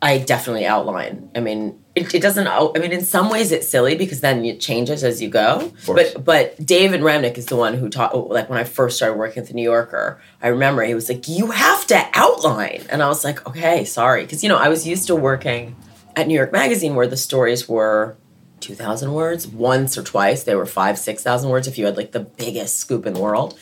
I 0.00 0.18
definitely 0.18 0.66
outline. 0.66 1.30
I 1.34 1.40
mean, 1.40 1.82
it, 1.96 2.14
it 2.14 2.20
doesn't, 2.22 2.46
I 2.46 2.70
mean, 2.78 2.92
in 2.92 3.04
some 3.04 3.30
ways 3.30 3.50
it's 3.50 3.68
silly 3.68 3.96
because 3.96 4.20
then 4.20 4.44
it 4.44 4.60
changes 4.60 5.02
as 5.02 5.20
you 5.22 5.28
go. 5.30 5.72
But, 5.86 6.22
but 6.24 6.64
David 6.64 7.00
Remnick 7.00 7.38
is 7.38 7.46
the 7.46 7.56
one 7.56 7.74
who 7.74 7.88
taught, 7.88 8.28
like 8.30 8.48
when 8.50 8.58
I 8.58 8.64
first 8.64 8.96
started 8.98 9.18
working 9.18 9.42
at 9.42 9.48
the 9.48 9.54
New 9.54 9.62
Yorker, 9.62 10.20
I 10.42 10.48
remember 10.48 10.82
he 10.84 10.94
was 10.94 11.08
like, 11.08 11.26
you 11.26 11.50
have 11.50 11.86
to 11.88 12.06
outline. 12.14 12.84
And 12.90 13.02
I 13.02 13.08
was 13.08 13.24
like, 13.24 13.46
okay, 13.48 13.84
sorry. 13.84 14.22
Because, 14.22 14.42
you 14.42 14.48
know, 14.48 14.58
I 14.58 14.68
was 14.68 14.86
used 14.86 15.06
to 15.08 15.16
working 15.16 15.74
at 16.14 16.28
New 16.28 16.34
York 16.34 16.52
Magazine 16.52 16.94
where 16.94 17.06
the 17.06 17.16
stories 17.16 17.68
were 17.68 18.16
2,000 18.60 19.12
words. 19.12 19.46
Once 19.46 19.96
or 19.98 20.02
twice, 20.02 20.44
they 20.44 20.54
were 20.54 20.66
five, 20.66 20.98
6,000 20.98 21.48
words 21.50 21.66
if 21.66 21.78
you 21.78 21.86
had 21.86 21.96
like 21.96 22.12
the 22.12 22.20
biggest 22.20 22.76
scoop 22.76 23.06
in 23.06 23.14
the 23.14 23.20
world. 23.20 23.58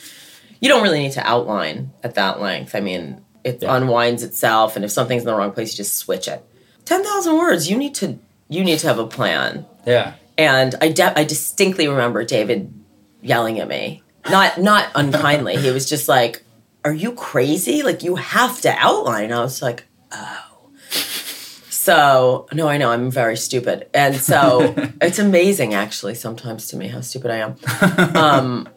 You 0.61 0.69
don't 0.69 0.83
really 0.83 1.01
need 1.01 1.13
to 1.13 1.27
outline 1.27 1.93
at 2.03 2.15
that 2.15 2.41
length. 2.41 2.75
I 2.75 2.81
mean, 2.81 3.25
it 3.45 3.63
Yeah. 3.63 3.77
unwinds 3.77 4.23
itself, 4.23 4.77
and 4.77 4.85
if 4.85 4.91
something's 4.91 5.23
in 5.23 5.27
the 5.27 5.35
wrong 5.35 5.53
place, 5.53 5.73
you 5.73 5.77
just 5.77 5.99
switch 5.99 6.27
it. 6.29 6.43
10,000 6.85 7.37
words, 7.39 7.71
you 7.71 7.77
need 7.77 7.95
to 7.97 8.19
you 8.49 8.63
need 8.63 8.79
to 8.81 8.87
have 8.87 8.99
a 8.99 9.07
plan. 9.07 9.65
yeah 9.87 10.15
And 10.37 10.75
I 10.81 10.89
de- 10.91 11.19
I 11.19 11.25
distinctly 11.25 11.89
remember 11.89 12.25
David 12.25 12.73
yelling 13.23 13.59
at 13.61 13.69
me. 13.69 14.03
Not 14.29 14.59
not 14.61 14.89
unkindly. 14.95 15.57
he 15.57 15.71
was 15.71 15.89
just 15.89 16.09
like, 16.09 16.43
"Are 16.85 16.93
you 16.95 17.13
crazy? 17.13 17.83
Like 17.83 18.03
you 18.03 18.17
have 18.17 18.61
to 18.63 18.71
outline." 18.79 19.33
I 19.33 19.41
was 19.41 19.61
like, 19.63 19.85
"Oh." 20.13 20.71
So, 21.71 22.47
no, 22.53 22.67
I 22.67 22.79
know 22.79 22.91
I'm 22.91 23.11
very 23.11 23.37
stupid. 23.37 23.89
And 23.93 24.17
so, 24.17 24.75
it's 25.03 25.19
amazing 25.19 25.75
actually 25.75 26.15
sometimes 26.15 26.69
to 26.69 26.77
me 26.77 26.89
how 26.89 27.01
stupid 27.03 27.31
I 27.31 27.37
am. 27.47 28.17
Um 28.17 28.69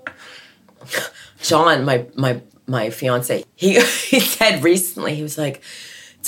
John, 1.41 1.85
my 1.85 2.05
my 2.15 2.41
my 2.67 2.89
fiance, 2.89 3.43
he 3.55 3.73
he 4.11 4.19
said 4.19 4.63
recently, 4.63 5.15
he 5.15 5.23
was 5.23 5.37
like, 5.37 5.61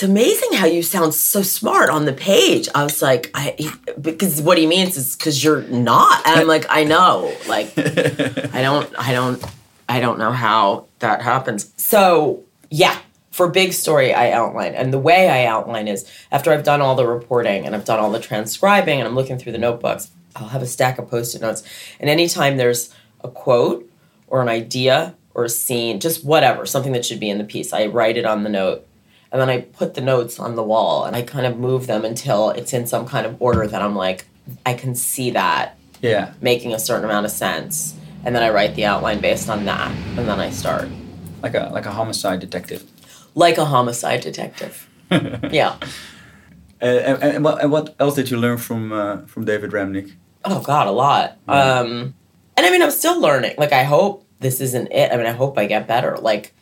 "It's 0.00 0.08
amazing 0.08 0.54
how 0.54 0.64
you 0.64 0.82
sound 0.82 1.12
so 1.12 1.42
smart 1.42 1.90
on 1.90 2.06
the 2.06 2.14
page." 2.14 2.70
I 2.74 2.84
was 2.84 3.02
like, 3.02 3.30
"I," 3.34 3.54
because 4.00 4.40
what 4.40 4.56
he 4.56 4.66
means 4.66 4.96
is 4.96 5.14
because 5.14 5.44
you're 5.44 5.60
not, 5.60 6.26
and 6.26 6.40
I'm 6.40 6.46
like, 6.46 6.64
"I 6.70 6.84
know, 6.84 7.30
like, 7.46 7.74
I 7.76 8.62
don't, 8.62 8.90
I 8.98 9.12
don't, 9.12 9.44
I 9.90 10.00
don't 10.00 10.18
know 10.18 10.32
how 10.32 10.86
that 11.00 11.20
happens." 11.20 11.70
So 11.76 12.44
yeah, 12.70 12.96
for 13.30 13.46
big 13.48 13.74
story, 13.74 14.14
I 14.14 14.32
outline, 14.32 14.74
and 14.74 14.90
the 14.90 14.98
way 14.98 15.28
I 15.28 15.44
outline 15.44 15.86
is 15.86 16.10
after 16.32 16.50
I've 16.50 16.64
done 16.64 16.80
all 16.80 16.94
the 16.94 17.06
reporting 17.06 17.66
and 17.66 17.74
I've 17.74 17.84
done 17.84 17.98
all 17.98 18.10
the 18.10 18.20
transcribing, 18.20 19.00
and 19.00 19.06
I'm 19.06 19.14
looking 19.14 19.36
through 19.36 19.52
the 19.52 19.58
notebooks. 19.58 20.10
I'll 20.34 20.48
have 20.48 20.62
a 20.62 20.66
stack 20.66 20.98
of 20.98 21.10
post-it 21.10 21.42
notes, 21.42 21.62
and 22.00 22.08
anytime 22.08 22.56
there's 22.56 22.94
a 23.22 23.28
quote 23.28 23.86
or 24.28 24.40
an 24.40 24.48
idea 24.48 25.14
or 25.34 25.44
a 25.44 25.50
scene, 25.50 26.00
just 26.00 26.24
whatever, 26.24 26.64
something 26.64 26.92
that 26.92 27.04
should 27.04 27.20
be 27.20 27.28
in 27.28 27.36
the 27.36 27.44
piece. 27.44 27.74
I 27.74 27.84
write 27.84 28.16
it 28.16 28.24
on 28.24 28.44
the 28.44 28.48
note. 28.48 28.86
And 29.32 29.40
then 29.40 29.48
I 29.48 29.60
put 29.60 29.94
the 29.94 30.00
notes 30.00 30.38
on 30.38 30.56
the 30.56 30.62
wall 30.62 31.04
and 31.04 31.14
I 31.16 31.22
kind 31.22 31.46
of 31.46 31.58
move 31.58 31.86
them 31.86 32.04
until 32.04 32.50
it's 32.50 32.72
in 32.72 32.86
some 32.86 33.06
kind 33.06 33.26
of 33.26 33.36
order 33.40 33.66
that 33.66 33.80
I'm 33.82 33.94
like, 33.94 34.26
I 34.66 34.74
can 34.74 34.94
see 34.94 35.30
that 35.32 35.76
Yeah. 36.02 36.32
making 36.40 36.72
a 36.74 36.78
certain 36.78 37.04
amount 37.04 37.26
of 37.26 37.32
sense. 37.32 37.94
And 38.24 38.34
then 38.34 38.42
I 38.42 38.50
write 38.50 38.74
the 38.74 38.84
outline 38.84 39.20
based 39.20 39.48
on 39.48 39.64
that, 39.64 39.90
and 40.18 40.28
then 40.28 40.40
I 40.40 40.50
start. 40.50 40.88
Like 41.42 41.54
a 41.54 41.70
like 41.72 41.86
a 41.86 41.90
homicide 41.92 42.40
detective. 42.40 42.82
Like 43.34 43.56
a 43.58 43.64
homicide 43.64 44.20
detective. 44.20 44.86
Yeah. 45.50 45.76
Uh, 46.82 46.86
and, 46.86 47.22
and, 47.22 47.44
what, 47.44 47.60
and 47.62 47.70
what 47.70 47.94
else 48.00 48.14
did 48.14 48.30
you 48.30 48.36
learn 48.38 48.56
from 48.58 48.92
uh, 48.92 49.18
from 49.26 49.44
David 49.44 49.70
Remnick? 49.72 50.12
Oh 50.44 50.60
God, 50.60 50.86
a 50.86 50.90
lot. 50.92 51.36
Um, 51.48 52.14
and 52.56 52.66
I 52.66 52.70
mean, 52.70 52.82
I'm 52.82 52.90
still 52.90 53.20
learning. 53.20 53.54
Like, 53.58 53.72
I 53.72 53.82
hope 53.84 54.24
this 54.40 54.60
isn't 54.60 54.88
it. 54.90 55.12
I 55.12 55.16
mean, 55.16 55.26
I 55.26 55.32
hope 55.32 55.58
I 55.58 55.66
get 55.66 55.86
better. 55.86 56.16
Like, 56.18 56.54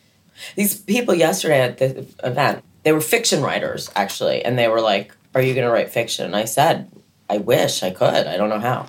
these 0.56 0.78
people 0.80 1.14
yesterday 1.14 1.60
at 1.60 1.78
the 1.78 2.06
event, 2.22 2.64
they 2.82 2.92
were 2.92 3.00
fiction 3.00 3.42
writers 3.42 3.90
actually, 3.94 4.44
and 4.44 4.58
they 4.58 4.68
were 4.68 4.80
like, 4.80 5.14
"Are 5.34 5.42
you 5.42 5.54
going 5.54 5.66
to 5.66 5.72
write 5.72 5.90
fiction?" 5.90 6.24
And 6.24 6.36
I 6.36 6.44
said, 6.44 6.90
"I 7.28 7.38
wish 7.38 7.82
I 7.82 7.90
could. 7.90 8.26
I 8.26 8.36
don't 8.36 8.48
know 8.48 8.60
how." 8.60 8.88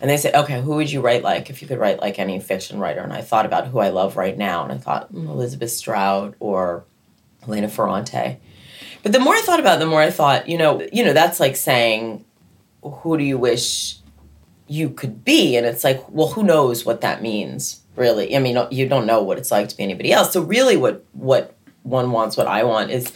And 0.00 0.10
they 0.10 0.16
said, 0.16 0.34
"Okay, 0.34 0.60
who 0.60 0.76
would 0.76 0.90
you 0.90 1.00
write 1.00 1.22
like 1.22 1.50
if 1.50 1.62
you 1.62 1.68
could 1.68 1.78
write 1.78 2.00
like 2.00 2.18
any 2.18 2.40
fiction 2.40 2.78
writer?" 2.78 3.00
And 3.00 3.12
I 3.12 3.22
thought 3.22 3.46
about 3.46 3.68
who 3.68 3.78
I 3.78 3.88
love 3.88 4.16
right 4.16 4.36
now, 4.36 4.62
and 4.62 4.72
I 4.72 4.78
thought 4.78 5.12
mm, 5.12 5.28
Elizabeth 5.28 5.70
Strout 5.70 6.34
or 6.40 6.84
Elena 7.46 7.68
Ferrante. 7.68 8.38
But 9.02 9.12
the 9.12 9.20
more 9.20 9.34
I 9.34 9.40
thought 9.42 9.60
about 9.60 9.76
it, 9.76 9.80
the 9.80 9.86
more 9.86 10.00
I 10.00 10.10
thought, 10.10 10.48
you 10.48 10.58
know, 10.58 10.86
you 10.92 11.04
know, 11.04 11.12
that's 11.12 11.38
like 11.38 11.54
saying, 11.56 12.24
who 12.82 13.16
do 13.16 13.24
you 13.24 13.38
wish 13.38 13.98
you 14.66 14.90
could 14.90 15.24
be? 15.24 15.56
And 15.56 15.66
it's 15.66 15.84
like, 15.84 16.02
well, 16.10 16.28
who 16.28 16.42
knows 16.42 16.84
what 16.84 17.02
that 17.02 17.22
means, 17.22 17.82
really? 17.96 18.36
I 18.36 18.38
mean, 18.38 18.58
you 18.70 18.88
don't 18.88 19.06
know 19.06 19.22
what 19.22 19.38
it's 19.38 19.50
like 19.50 19.68
to 19.68 19.76
be 19.76 19.82
anybody 19.82 20.12
else. 20.12 20.32
So 20.32 20.42
really, 20.42 20.76
what 20.76 21.04
what 21.12 21.54
one 21.82 22.10
wants, 22.12 22.36
what 22.36 22.46
I 22.46 22.64
want, 22.64 22.90
is 22.90 23.12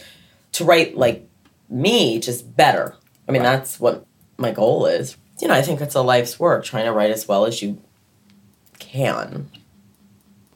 to 0.53 0.63
write 0.65 0.97
like 0.97 1.27
me, 1.69 2.19
just 2.19 2.55
better. 2.55 2.95
I 3.27 3.31
mean, 3.31 3.41
Right. 3.43 3.57
that's 3.57 3.79
what 3.79 4.05
my 4.37 4.51
goal 4.51 4.85
is. 4.85 5.15
You 5.39 5.47
know, 5.47 5.53
I 5.53 5.61
think 5.61 5.81
it's 5.81 5.95
a 5.95 6.01
life's 6.01 6.39
work 6.39 6.63
trying 6.65 6.85
to 6.85 6.91
write 6.91 7.11
as 7.11 7.27
well 7.27 7.45
as 7.45 7.61
you 7.61 7.81
can, 8.79 9.49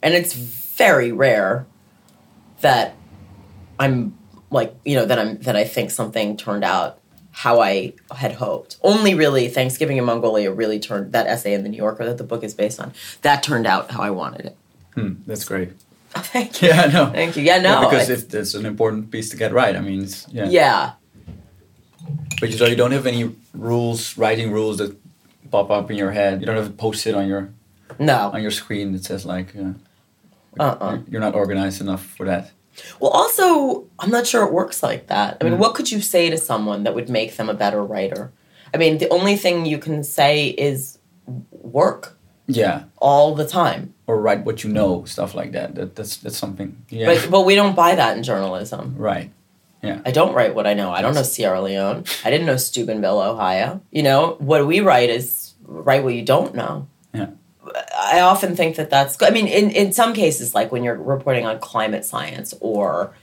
and 0.02 0.14
it's 0.14 0.32
very 0.34 1.12
rare 1.12 1.66
that 2.60 2.94
I'm 3.78 4.16
like 4.50 4.74
you 4.84 4.94
know 4.94 5.04
that 5.06 5.18
I'm 5.18 5.38
that 5.38 5.56
I 5.56 5.64
think 5.64 5.90
something 5.90 6.36
turned 6.36 6.64
out 6.64 6.98
how 7.40 7.60
I 7.60 7.92
had 8.16 8.32
hoped. 8.32 8.78
Only 8.82 9.12
really 9.14 9.48
Thanksgiving 9.48 9.98
in 9.98 10.04
Mongolia 10.04 10.50
really 10.50 10.78
turned 10.78 11.12
that 11.12 11.26
essay 11.26 11.52
in 11.52 11.62
the 11.64 11.68
New 11.68 11.76
Yorker 11.76 12.06
that 12.06 12.16
the 12.16 12.24
book 12.24 12.42
is 12.42 12.54
based 12.54 12.80
on. 12.80 12.92
That 13.20 13.42
turned 13.42 13.66
out 13.66 13.90
how 13.90 14.02
I 14.02 14.08
wanted 14.10 14.46
it. 14.46 14.56
Hmm, 14.94 15.12
that's 15.26 15.44
great. 15.44 15.72
Oh, 16.14 16.20
thank 16.34 16.62
you. 16.62 16.68
Yeah, 16.68 16.86
no. 16.86 17.06
Thank 17.10 17.36
you. 17.36 17.42
Yeah, 17.42 17.58
no. 17.60 17.82
Yeah, 17.82 17.88
because 17.90 18.08
I- 18.10 18.14
if 18.14 18.34
it's 18.34 18.54
an 18.54 18.64
important 18.64 19.10
piece 19.10 19.28
to 19.30 19.36
get 19.36 19.52
right, 19.52 19.76
I 19.76 19.80
mean, 19.80 20.04
it's, 20.04 20.26
yeah. 20.30 20.48
yeah. 20.48 20.92
But 22.40 22.50
you, 22.50 22.56
so 22.56 22.64
you 22.66 22.76
don't 22.76 22.92
have 22.92 23.06
any 23.06 23.30
rules, 23.52 24.16
writing 24.16 24.50
rules 24.50 24.78
that 24.78 24.96
pop 25.50 25.70
up 25.70 25.90
in 25.90 25.96
your 25.98 26.12
head. 26.12 26.40
You 26.40 26.46
don't 26.46 26.56
have 26.56 26.68
a 26.68 26.72
post-it 26.72 27.14
on 27.14 27.28
your 27.28 27.50
No. 27.98 28.30
on 28.32 28.40
your 28.40 28.50
screen 28.50 28.92
that 28.92 29.04
says 29.04 29.26
like, 29.26 29.54
uh, 29.56 29.72
Uh-uh. 30.58 30.98
you're 31.10 31.20
not 31.20 31.34
organized 31.34 31.82
enough 31.82 32.02
for 32.16 32.24
that. 32.26 32.50
Well, 33.00 33.10
also, 33.10 33.84
I'm 33.98 34.10
not 34.10 34.26
sure 34.26 34.44
it 34.46 34.52
works 34.52 34.82
like 34.82 35.06
that. 35.08 35.36
I 35.40 35.44
mean, 35.44 35.54
Mm. 35.54 35.58
what 35.58 35.74
could 35.74 35.90
you 35.90 36.00
say 36.00 36.30
to 36.30 36.36
someone 36.38 36.84
that 36.84 36.94
would 36.94 37.08
make 37.08 37.36
them 37.36 37.48
a 37.48 37.54
better 37.54 37.82
writer? 37.82 38.32
I 38.74 38.76
mean, 38.78 38.98
the 38.98 39.08
only 39.10 39.36
thing 39.36 39.66
you 39.66 39.78
can 39.78 40.02
say 40.04 40.48
is 40.48 40.98
work 41.50 42.16
Yeah, 42.46 42.84
all 42.98 43.34
the 43.34 43.46
time. 43.46 43.94
or 44.06 44.20
write 44.20 44.44
what 44.44 44.62
you 44.62 44.70
know, 44.70 45.04
stuff 45.04 45.34
like 45.34 45.52
that. 45.52 45.74
That 45.74 45.96
that's 45.96 46.16
that's 46.18 46.36
something. 46.38 46.76
Yeah, 46.90 47.06
But 47.06 47.28
but 47.30 47.42
we 47.44 47.54
don't 47.56 47.74
buy 47.74 47.94
that 47.96 48.16
in 48.16 48.22
journalism. 48.22 48.94
right. 48.96 49.30
Yeah. 49.82 50.00
I 50.06 50.10
don't 50.10 50.32
write 50.34 50.54
what 50.54 50.66
I 50.66 50.74
know. 50.74 50.90
I 50.90 51.00
don't 51.02 51.14
know 51.14 51.22
Sierra 51.22 51.60
Leone. 51.60 52.04
I 52.24 52.30
didn't 52.30 52.46
know 52.46 52.56
Steubenville, 52.56 53.20
Ohio. 53.20 53.80
You 53.92 54.02
know, 54.02 54.36
what 54.38 54.66
we 54.66 54.80
write 54.80 55.10
is 55.10 55.54
write 55.64 56.02
what 56.02 56.14
you 56.14 56.22
don't 56.22 56.54
know. 56.54 56.86
Yeah. 57.14 57.26
I 57.96 58.20
often 58.20 58.56
think 58.56 58.76
that 58.76 58.90
that's 58.90 59.16
good. 59.16 59.28
I 59.28 59.32
mean, 59.32 59.46
in, 59.46 59.70
in 59.70 59.92
some 59.92 60.12
cases, 60.14 60.54
like 60.54 60.70
when 60.72 60.84
you're 60.84 60.96
reporting 60.96 61.46
on 61.46 61.58
climate 61.58 62.04
science 62.04 62.54
or 62.60 63.14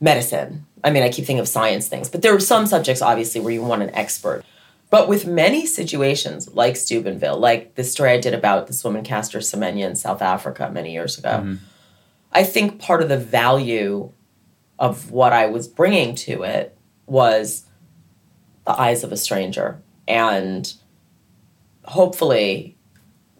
medicine, 0.00 0.66
I 0.84 0.90
mean, 0.90 1.02
I 1.02 1.08
keep 1.08 1.26
thinking 1.26 1.40
of 1.40 1.48
science 1.48 1.88
things, 1.88 2.08
but 2.08 2.22
there 2.22 2.34
are 2.34 2.40
some 2.40 2.66
subjects, 2.66 3.02
obviously, 3.02 3.40
where 3.40 3.52
you 3.52 3.62
want 3.62 3.82
an 3.82 3.94
expert. 3.94 4.44
But 4.90 5.08
with 5.08 5.26
many 5.26 5.64
situations, 5.64 6.52
like 6.54 6.76
Steubenville, 6.76 7.38
like 7.38 7.76
the 7.76 7.84
story 7.84 8.10
I 8.10 8.20
did 8.20 8.34
about 8.34 8.66
this 8.66 8.84
woman, 8.84 9.04
Caster 9.04 9.38
Semenya, 9.38 9.86
in 9.86 9.96
South 9.96 10.20
Africa 10.20 10.70
many 10.72 10.92
years 10.92 11.18
ago, 11.18 11.40
Mhm. 11.42 11.58
I 12.32 12.44
think 12.44 12.78
part 12.80 13.02
of 13.02 13.08
the 13.08 13.16
value 13.18 14.10
of 14.78 15.10
what 15.10 15.32
I 15.32 15.46
was 15.46 15.68
bringing 15.68 16.14
to 16.16 16.42
it 16.42 16.76
was 17.06 17.64
the 18.66 18.78
eyes 18.78 19.04
of 19.04 19.12
a 19.12 19.16
stranger 19.16 19.80
and 20.08 20.72
hopefully 21.84 22.76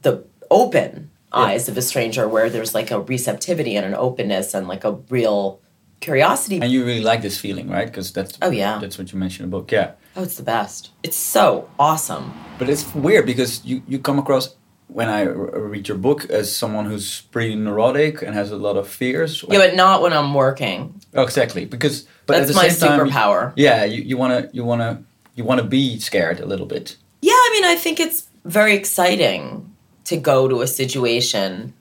the 0.02 0.24
open 0.50 1.10
Yeah. 1.34 1.40
eyes 1.40 1.68
of 1.68 1.76
a 1.78 1.82
stranger 1.82 2.28
where 2.28 2.50
there's 2.50 2.74
like 2.74 2.90
a 2.90 3.00
receptivity 3.00 3.74
and 3.76 3.86
an 3.86 3.94
openness 3.94 4.54
and 4.54 4.68
like 4.68 4.84
a 4.84 4.92
real 5.08 5.60
curiosity. 6.00 6.60
And 6.60 6.70
you 6.70 6.84
really 6.84 7.00
like 7.00 7.22
this 7.22 7.38
feeling, 7.38 7.68
right? 7.70 7.86
Because 7.86 8.12
that's 8.12 8.36
Oh, 8.42 8.50
yeah. 8.50 8.78
that's 8.80 8.98
what 8.98 9.12
you 9.12 9.18
mentioned 9.18 9.44
in 9.44 9.50
the 9.50 9.56
book. 9.56 9.72
Yeah, 9.72 9.92
oh, 10.16 10.22
it's 10.22 10.36
the 10.36 10.42
best. 10.42 10.90
It's 11.02 11.16
so 11.16 11.68
awesome. 11.78 12.32
but 12.58 12.68
it's 12.68 12.84
weird 12.94 13.26
because 13.26 13.60
you 13.64 13.82
you 13.88 13.98
come 13.98 14.18
across 14.18 14.54
when 14.88 15.08
I 15.08 15.24
r- 15.26 15.68
read 15.72 15.88
your 15.88 15.96
book 15.98 16.26
as 16.30 16.54
someone 16.54 16.84
who's 16.90 17.22
pretty 17.32 17.54
neurotic 17.54 18.20
and 18.22 18.34
has 18.34 18.50
a 18.52 18.56
lot 18.56 18.76
of 18.76 18.86
fears. 18.86 19.42
Yeah, 19.48 19.58
but 19.58 19.74
not 19.74 20.02
when 20.02 20.12
I'm 20.12 20.34
working. 20.34 20.94
Oh, 21.14 21.22
exactly 21.22 21.64
because 21.64 22.04
but 22.26 22.34
That's 22.38 22.54
my 22.54 22.68
same 22.68 22.88
time, 22.88 22.98
superpower. 23.00 23.52
yeah, 23.56 23.84
you, 23.84 24.02
you 24.02 24.16
wanna 24.18 24.48
you 24.52 24.64
wanna 24.64 25.02
you 25.34 25.44
wanna 25.44 25.64
be 25.64 25.98
scared 25.98 26.40
a 26.40 26.46
little 26.46 26.66
bit. 26.66 26.96
Yeah, 27.22 27.32
I 27.46 27.48
mean, 27.54 27.64
I 27.64 27.76
think 27.80 27.98
it's 28.00 28.28
very 28.44 28.74
exciting 28.74 29.71
to 30.12 30.18
go 30.18 30.46
to 30.46 30.60
a 30.60 30.66
situation 30.66 31.72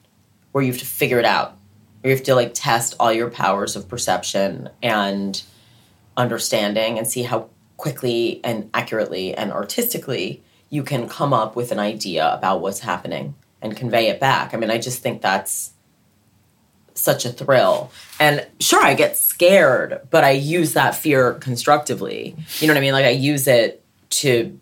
where 0.53 0.63
you 0.63 0.71
have 0.71 0.79
to 0.79 0.85
figure 0.85 1.19
it 1.19 1.25
out, 1.25 1.57
where 1.99 2.11
you 2.11 2.15
have 2.15 2.25
to 2.25 2.33
like 2.33 2.53
test 2.53 2.95
all 2.99 3.11
your 3.11 3.29
powers 3.29 3.75
of 3.75 3.87
perception 3.89 4.69
and 4.81 5.43
understanding 6.15 6.97
and 6.97 7.05
see 7.05 7.23
how 7.23 7.49
quickly 7.75 8.39
and 8.43 8.69
accurately 8.73 9.33
and 9.33 9.51
artistically 9.51 10.41
you 10.69 10.81
can 10.81 11.09
come 11.09 11.33
up 11.33 11.55
with 11.55 11.71
an 11.71 11.79
idea 11.79 12.33
about 12.33 12.61
what's 12.61 12.79
happening 12.79 13.35
and 13.61 13.75
convey 13.75 14.07
it 14.07 14.19
back. 14.19 14.53
I 14.53 14.57
mean, 14.57 14.71
I 14.71 14.77
just 14.77 15.03
think 15.03 15.21
that's 15.21 15.73
such 16.93 17.25
a 17.25 17.33
thrill. 17.33 17.91
And 18.19 18.47
sure, 18.61 18.81
I 18.81 18.93
get 18.93 19.17
scared, 19.17 20.07
but 20.09 20.23
I 20.23 20.31
use 20.31 20.73
that 20.73 20.95
fear 20.95 21.33
constructively. 21.33 22.35
You 22.59 22.67
know 22.67 22.73
what 22.73 22.77
I 22.77 22.81
mean? 22.81 22.93
Like, 22.93 23.05
I 23.05 23.09
use 23.09 23.47
it 23.47 23.83
to 24.21 24.57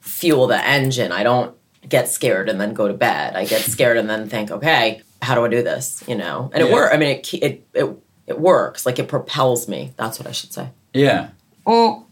fuel 0.00 0.46
the 0.46 0.64
engine. 0.64 1.10
I 1.10 1.24
don't 1.24 1.56
get 1.88 2.08
scared 2.08 2.48
and 2.48 2.60
then 2.60 2.74
go 2.74 2.88
to 2.88 2.94
bed. 2.94 3.34
I 3.36 3.44
get 3.44 3.62
scared 3.62 3.96
and 3.96 4.08
then 4.08 4.28
think, 4.28 4.50
okay, 4.50 5.02
how 5.22 5.34
do 5.34 5.44
I 5.44 5.48
do 5.48 5.62
this? 5.62 6.02
You 6.06 6.14
know, 6.16 6.50
and 6.52 6.62
it 6.62 6.68
Yeah. 6.68 6.74
works. 6.74 6.94
I 6.94 6.96
mean, 6.98 7.10
it, 7.18 7.34
it 7.34 7.66
it 7.74 7.96
it 8.26 8.40
works. 8.40 8.86
Like 8.86 8.98
it 8.98 9.08
propels 9.08 9.68
me. 9.68 9.92
That's 9.96 10.18
what 10.18 10.28
I 10.28 10.32
should 10.32 10.52
say. 10.52 10.68
Yeah, 10.94 11.28
Well, 11.64 12.06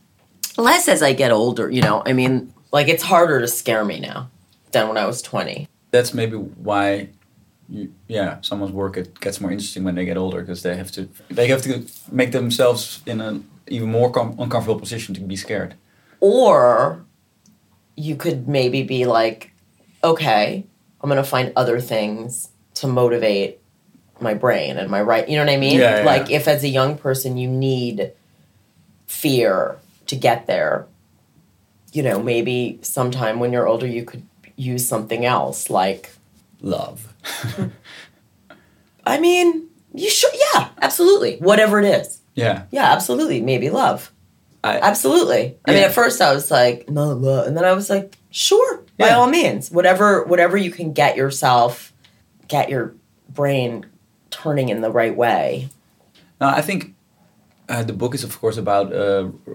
less 0.57 0.89
as 0.89 1.03
I 1.03 1.13
get 1.13 1.31
older. 1.33 1.71
You 1.71 1.83
know, 1.83 2.03
I 2.07 2.13
mean, 2.13 2.53
like 2.73 2.89
it's 2.89 3.03
harder 3.03 3.41
to 3.41 3.49
scare 3.49 3.85
me 3.85 3.99
now 4.01 4.31
than 4.73 4.89
when 4.89 4.97
I 4.97 5.07
was 5.07 5.23
twenty. 5.23 5.69
that's 5.91 6.13
maybe 6.15 6.37
why. 6.37 7.09
You, 7.71 7.93
yeah, 8.07 8.39
someone's 8.41 8.73
work 8.73 8.97
it 8.97 9.21
gets 9.21 9.43
more 9.43 9.51
interesting 9.53 9.85
when 9.85 9.95
they 9.95 10.07
get 10.07 10.17
older 10.17 10.41
because 10.41 10.63
they 10.63 10.75
have 10.77 10.91
to 10.93 11.07
they 11.29 11.49
have 11.49 11.61
to 11.63 11.85
make 12.11 12.33
themselves 12.33 13.03
in 13.05 13.21
an 13.21 13.47
even 13.67 13.91
more 13.91 14.11
com- 14.11 14.35
uncomfortable 14.39 14.81
position 14.81 15.15
to 15.17 15.21
be 15.21 15.37
scared. 15.37 15.75
Or 16.21 17.05
you 17.95 18.17
could 18.17 18.49
maybe 18.49 18.83
be 18.83 19.05
like, 19.05 19.53
okay, 20.03 20.65
I'm 21.01 21.09
gonna 21.09 21.25
find 21.25 21.53
other 21.57 21.81
things 21.81 22.49
to 22.75 22.87
motivate 22.87 23.61
my 24.21 24.35
brain 24.35 24.77
and 24.77 24.91
my 24.91 25.01
right. 25.01 25.29
You 25.29 25.37
know 25.37 25.45
what 25.45 25.53
I 25.53 25.57
mean? 25.57 25.79
Yeah, 25.79 25.99
yeah, 25.99 26.05
like 26.05 26.31
if 26.31 26.49
as 26.49 26.65
a 26.65 26.69
young 26.69 26.99
person 26.99 27.37
you 27.37 27.49
need 27.49 28.13
fear 29.07 29.79
to 30.07 30.17
get 30.17 30.47
there, 30.47 30.87
you 31.93 32.03
know, 32.03 32.23
maybe 32.23 32.79
sometime 32.83 33.39
when 33.41 33.53
you're 33.53 33.67
older 33.67 33.87
you 33.87 34.05
could 34.05 34.27
use 34.57 34.87
something 34.89 35.25
else. 35.25 35.71
Like, 35.71 36.11
Love. 36.61 37.15
I 39.07 39.19
mean, 39.19 39.69
you 39.95 40.11
should, 40.11 40.33
yeah, 40.55 40.69
absolutely, 40.83 41.37
whatever 41.39 41.79
it 41.79 41.87
is. 41.87 42.21
yeah, 42.35 42.65
Yeah, 42.71 42.93
absolutely, 42.93 43.41
maybe 43.41 43.71
love. 43.71 44.13
I, 44.65 44.81
Absolutely. 44.81 45.57
I 45.65 45.73
mean, 45.73 45.85
at 45.85 45.93
first 45.93 46.21
I 46.21 46.35
was 46.35 46.51
like, 46.51 46.91
no, 46.91 47.17
no, 47.17 47.45
and 47.45 47.57
then 47.57 47.65
I 47.65 47.73
was 47.73 47.89
like, 47.89 48.18
sure, 48.31 48.83
by 48.99 49.11
all 49.11 49.27
means, 49.29 49.71
whatever, 49.71 50.25
whatever 50.25 50.57
you 50.57 50.71
can 50.71 50.93
get 50.93 51.17
yourself, 51.17 51.93
get 52.49 52.69
your 52.69 52.95
brain 53.29 53.87
turning 54.31 54.69
in 54.69 54.81
the 54.81 54.91
right 54.91 55.17
way. 55.17 55.69
Now, 56.41 56.49
I 56.49 56.63
think 56.63 56.95
uh, 57.69 57.83
the 57.83 57.93
book 57.93 58.15
is, 58.15 58.25
of 58.25 58.39
course, 58.41 58.57
about 58.57 58.93
uh, 58.93 59.29
r- 59.47 59.55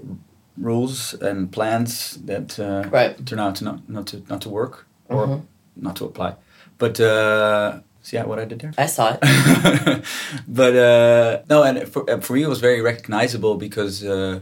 rules 0.58 1.13
and 1.15 1.51
plans 1.51 2.18
that 2.25 2.60
uh, 2.60 2.89
Right. 2.89 3.25
turn 3.25 3.39
out 3.39 3.56
to 3.56 3.63
not, 3.63 3.89
not 3.89 4.08
to 4.08 4.22
not 4.30 4.42
to 4.42 4.50
work 4.50 4.86
or 5.10 5.27
Mhm. 5.27 5.42
not 5.75 5.96
to 5.98 6.06
apply. 6.06 6.36
But 6.77 7.00
uh, 7.00 7.80
See 8.01 8.18
what 8.18 8.38
I 8.39 8.46
did 8.46 8.60
there? 8.60 8.74
I 8.77 8.86
saw 8.88 9.15
it. 9.20 9.20
but 10.48 10.75
uh, 10.75 11.42
no, 11.50 11.63
and 11.63 11.88
for, 11.88 12.03
uh, 12.10 12.20
for 12.20 12.34
me 12.34 12.44
it 12.44 12.50
was 12.50 12.60
very 12.60 12.82
recognizable 12.82 13.56
because 13.56 14.03
uh, 14.03 14.42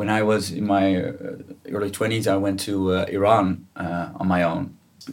when 0.00 0.08
I 0.18 0.22
was 0.32 0.42
in 0.58 0.64
my 0.76 0.84
uh, 0.96 1.72
early 1.76 1.90
twenties, 1.98 2.26
I 2.26 2.36
went 2.46 2.58
to 2.68 2.74
uh, 2.96 3.16
Iran 3.18 3.46
uh, 3.84 4.20
on 4.20 4.26
my 4.34 4.40
own, 4.50 4.62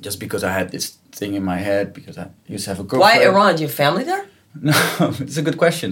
just 0.05 0.17
because 0.25 0.41
I 0.49 0.51
had 0.59 0.67
this 0.75 0.85
thing 1.19 1.31
in 1.39 1.43
my 1.53 1.59
head 1.69 1.85
because 1.97 2.15
I 2.23 2.25
used 2.55 2.63
to 2.65 2.69
have 2.71 2.79
a 2.85 2.87
girlfriend. 2.89 3.19
Why 3.19 3.29
Iran? 3.31 3.55
Do 3.55 3.61
you 3.63 3.67
have 3.69 3.75
family 3.85 4.03
there? 4.11 4.23
No, 4.69 4.73
it's 5.25 5.37
a 5.37 5.45
good 5.47 5.57
question. 5.65 5.89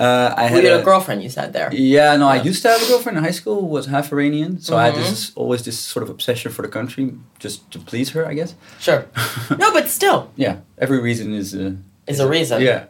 Uh, 0.00 0.04
I 0.04 0.42
Well, 0.42 0.48
had 0.54 0.62
you 0.64 0.70
had 0.70 0.80
a 0.80 0.88
girlfriend. 0.90 1.18
You 1.26 1.30
said 1.38 1.48
there. 1.52 1.68
Yeah, 1.72 2.16
no, 2.22 2.26
I 2.36 2.38
used 2.50 2.60
to 2.64 2.68
have 2.72 2.82
a 2.86 2.88
girlfriend 2.90 3.18
in 3.18 3.24
high 3.28 3.36
school 3.40 3.56
who 3.62 3.70
was 3.78 3.84
half 3.94 4.06
Iranian, 4.16 4.50
so 4.66 4.70
I 4.80 4.84
had 4.86 4.94
Mm-hmm. 4.94 5.10
this 5.10 5.32
always 5.40 5.60
this 5.68 5.78
sort 5.92 6.02
of 6.06 6.10
obsession 6.16 6.48
for 6.56 6.62
the 6.66 6.72
country, 6.78 7.04
just 7.44 7.56
to 7.72 7.78
please 7.90 8.08
her, 8.14 8.22
I 8.32 8.34
guess. 8.38 8.50
Sure. 8.86 9.00
No, 9.62 9.66
but 9.76 9.84
still, 9.98 10.18
Yeah, 10.44 10.54
every 10.84 11.00
reason 11.08 11.26
is. 11.40 11.48
Uh, 11.54 11.72
is 12.12 12.20
a 12.20 12.28
reason. 12.36 12.56
yeah. 12.70 12.80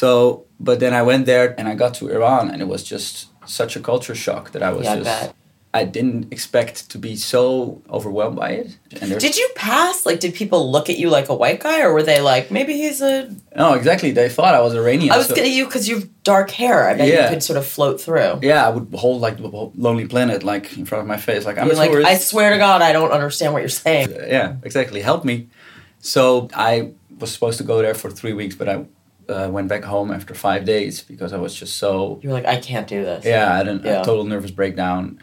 So, 0.00 0.46
but 0.58 0.80
then 0.80 0.92
I 1.00 1.02
went 1.10 1.24
there 1.26 1.54
and 1.58 1.68
I 1.68 1.74
got 1.76 1.94
to 1.98 2.08
Iran, 2.16 2.50
and 2.50 2.60
it 2.60 2.68
was 2.74 2.82
just 2.82 3.28
such 3.46 3.76
a 3.76 3.80
culture 3.80 4.16
shock 4.24 4.50
that 4.52 4.62
I 4.68 4.70
was 4.72 4.84
Yeah, 4.86 4.96
just. 4.96 5.04
bet. 5.04 5.34
I 5.72 5.84
didn't 5.84 6.32
expect 6.32 6.76
to 6.92 6.98
be 6.98 7.14
so 7.16 7.80
overwhelmed 7.90 8.36
by 8.44 8.50
it. 8.60 8.68
And 9.00 9.18
Did 9.26 9.36
you 9.36 9.48
pass? 9.56 10.04
Like, 10.06 10.18
did 10.24 10.32
people 10.34 10.60
look 10.74 10.86
at 10.92 10.98
you 11.02 11.10
like 11.10 11.28
a 11.28 11.34
white 11.42 11.60
guy, 11.66 11.78
or 11.84 11.92
were 11.92 12.02
they 12.02 12.20
like, 12.20 12.50
maybe 12.50 12.72
he's 12.82 13.00
a? 13.00 13.12
No, 13.56 13.74
exactly. 13.74 14.10
They 14.12 14.28
thought 14.28 14.54
I 14.54 14.60
was 14.66 14.72
Iranian. 14.74 15.12
I 15.12 15.16
was 15.16 15.28
so- 15.28 15.34
gonna 15.36 15.48
you 15.58 15.64
because 15.66 15.88
you've 15.88 16.06
dark 16.24 16.50
hair. 16.50 16.88
I 16.90 16.94
bet 16.94 17.06
Yeah. 17.08 17.22
you 17.24 17.28
could 17.32 17.42
sort 17.50 17.56
of 17.62 17.66
float 17.66 18.00
through. 18.00 18.32
Yeah, 18.50 18.66
I 18.66 18.70
would 18.74 18.86
hold 19.04 19.20
like 19.26 19.36
the 19.38 19.48
Lonely 19.86 20.06
Planet 20.12 20.42
like 20.52 20.76
in 20.78 20.84
front 20.86 21.02
of 21.04 21.08
my 21.14 21.18
face, 21.28 21.42
like 21.48 21.56
I'm 21.58 21.68
like, 21.68 21.90
tourist. 21.90 22.08
I 22.12 22.16
swear 22.18 22.50
to 22.54 22.58
God, 22.66 22.78
I 22.82 22.90
don't 22.92 23.12
understand 23.18 23.52
what 23.52 23.62
you're 23.64 23.78
saying. 23.86 24.08
yeah, 24.36 24.48
exactly. 24.68 25.00
Help 25.10 25.24
me. 25.24 25.36
So 26.00 26.48
I 26.72 26.72
was 27.20 27.30
supposed 27.32 27.58
to 27.58 27.64
go 27.72 27.76
there 27.84 27.94
for 28.02 28.10
three 28.20 28.32
weeks, 28.32 28.54
but 28.60 28.68
I 28.68 28.76
uh, 29.28 29.48
went 29.50 29.68
back 29.68 29.84
home 29.84 30.10
after 30.10 30.34
five 30.34 30.64
days 30.64 31.02
because 31.02 31.32
I 31.32 31.38
was 31.38 31.54
just 31.54 31.76
so 31.76 32.18
You're 32.22 32.32
like, 32.32 32.46
I 32.46 32.56
can't 32.56 32.86
do 32.86 33.02
this. 33.04 33.24
yeah, 33.24 33.52
I 33.52 33.56
had 33.56 33.68
an, 33.68 33.80
Yeah. 33.84 34.00
a 34.02 34.04
total 34.04 34.24
nervous 34.24 34.50
breakdown. 34.50 35.18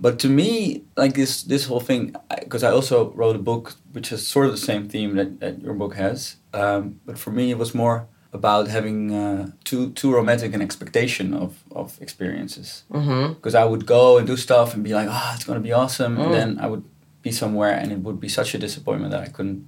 But 0.00 0.18
to 0.20 0.28
me, 0.28 0.82
like 0.96 1.14
this 1.14 1.42
this 1.44 1.66
whole 1.66 1.80
thing, 1.80 2.14
because 2.40 2.62
I, 2.64 2.70
also 2.70 3.12
wrote 3.12 3.36
a 3.36 3.38
book 3.38 3.74
which 3.92 4.08
has 4.10 4.26
sort 4.26 4.46
of 4.46 4.52
the 4.52 4.58
same 4.72 4.88
theme 4.88 5.14
that, 5.16 5.38
that 5.40 5.62
your 5.62 5.74
book 5.74 5.94
has. 5.94 6.36
Um, 6.52 7.00
but 7.06 7.16
for 7.18 7.30
me, 7.30 7.50
it 7.50 7.58
was 7.58 7.74
more 7.74 8.06
about 8.32 8.66
having 8.68 9.12
uh, 9.14 9.50
too 9.62 9.90
too 9.92 10.12
romantic 10.12 10.52
an 10.54 10.60
expectation 10.62 11.32
of 11.34 11.50
of 11.70 11.96
experiences 12.02 12.82
Mm-hmm. 12.90 13.34
because 13.34 13.54
I 13.54 13.64
would 13.64 13.86
go 13.86 14.18
and 14.18 14.26
do 14.26 14.36
stuff 14.36 14.74
and 14.74 14.82
be 14.82 14.92
like, 14.94 15.08
oh, 15.10 15.32
it's 15.36 15.44
gonna 15.44 15.60
be 15.60 15.72
awesome, 15.72 16.16
Mm. 16.16 16.24
and 16.24 16.34
then 16.34 16.58
I 16.64 16.66
would 16.66 16.82
be 17.22 17.30
somewhere 17.32 17.72
and 17.80 17.92
it 17.92 17.98
would 18.00 18.18
be 18.20 18.28
such 18.28 18.54
a 18.54 18.58
disappointment 18.58 19.12
that 19.12 19.22
I 19.22 19.30
couldn't 19.30 19.64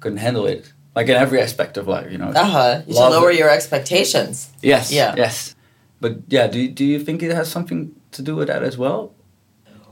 couldn't 0.00 0.18
handle 0.18 0.46
it. 0.46 0.72
Like 0.94 1.08
in 1.08 1.14
every 1.14 1.40
aspect 1.40 1.76
of 1.76 1.86
life, 1.86 2.10
you 2.10 2.18
know. 2.18 2.28
Uh 2.28 2.44
huh. 2.44 2.82
You 2.86 2.94
should 2.94 3.08
lower 3.08 3.30
it. 3.30 3.38
your 3.38 3.48
expectations. 3.48 4.50
Yes. 4.60 4.90
Yeah. 4.90 5.14
Yes. 5.16 5.54
But 6.00 6.18
yeah, 6.28 6.46
do 6.46 6.68
do 6.68 6.84
you 6.84 6.98
think 6.98 7.22
it 7.22 7.32
has 7.34 7.50
something 7.50 7.94
to 8.12 8.22
do 8.22 8.34
with 8.34 8.48
that 8.48 8.62
as 8.62 8.76
well? 8.76 9.14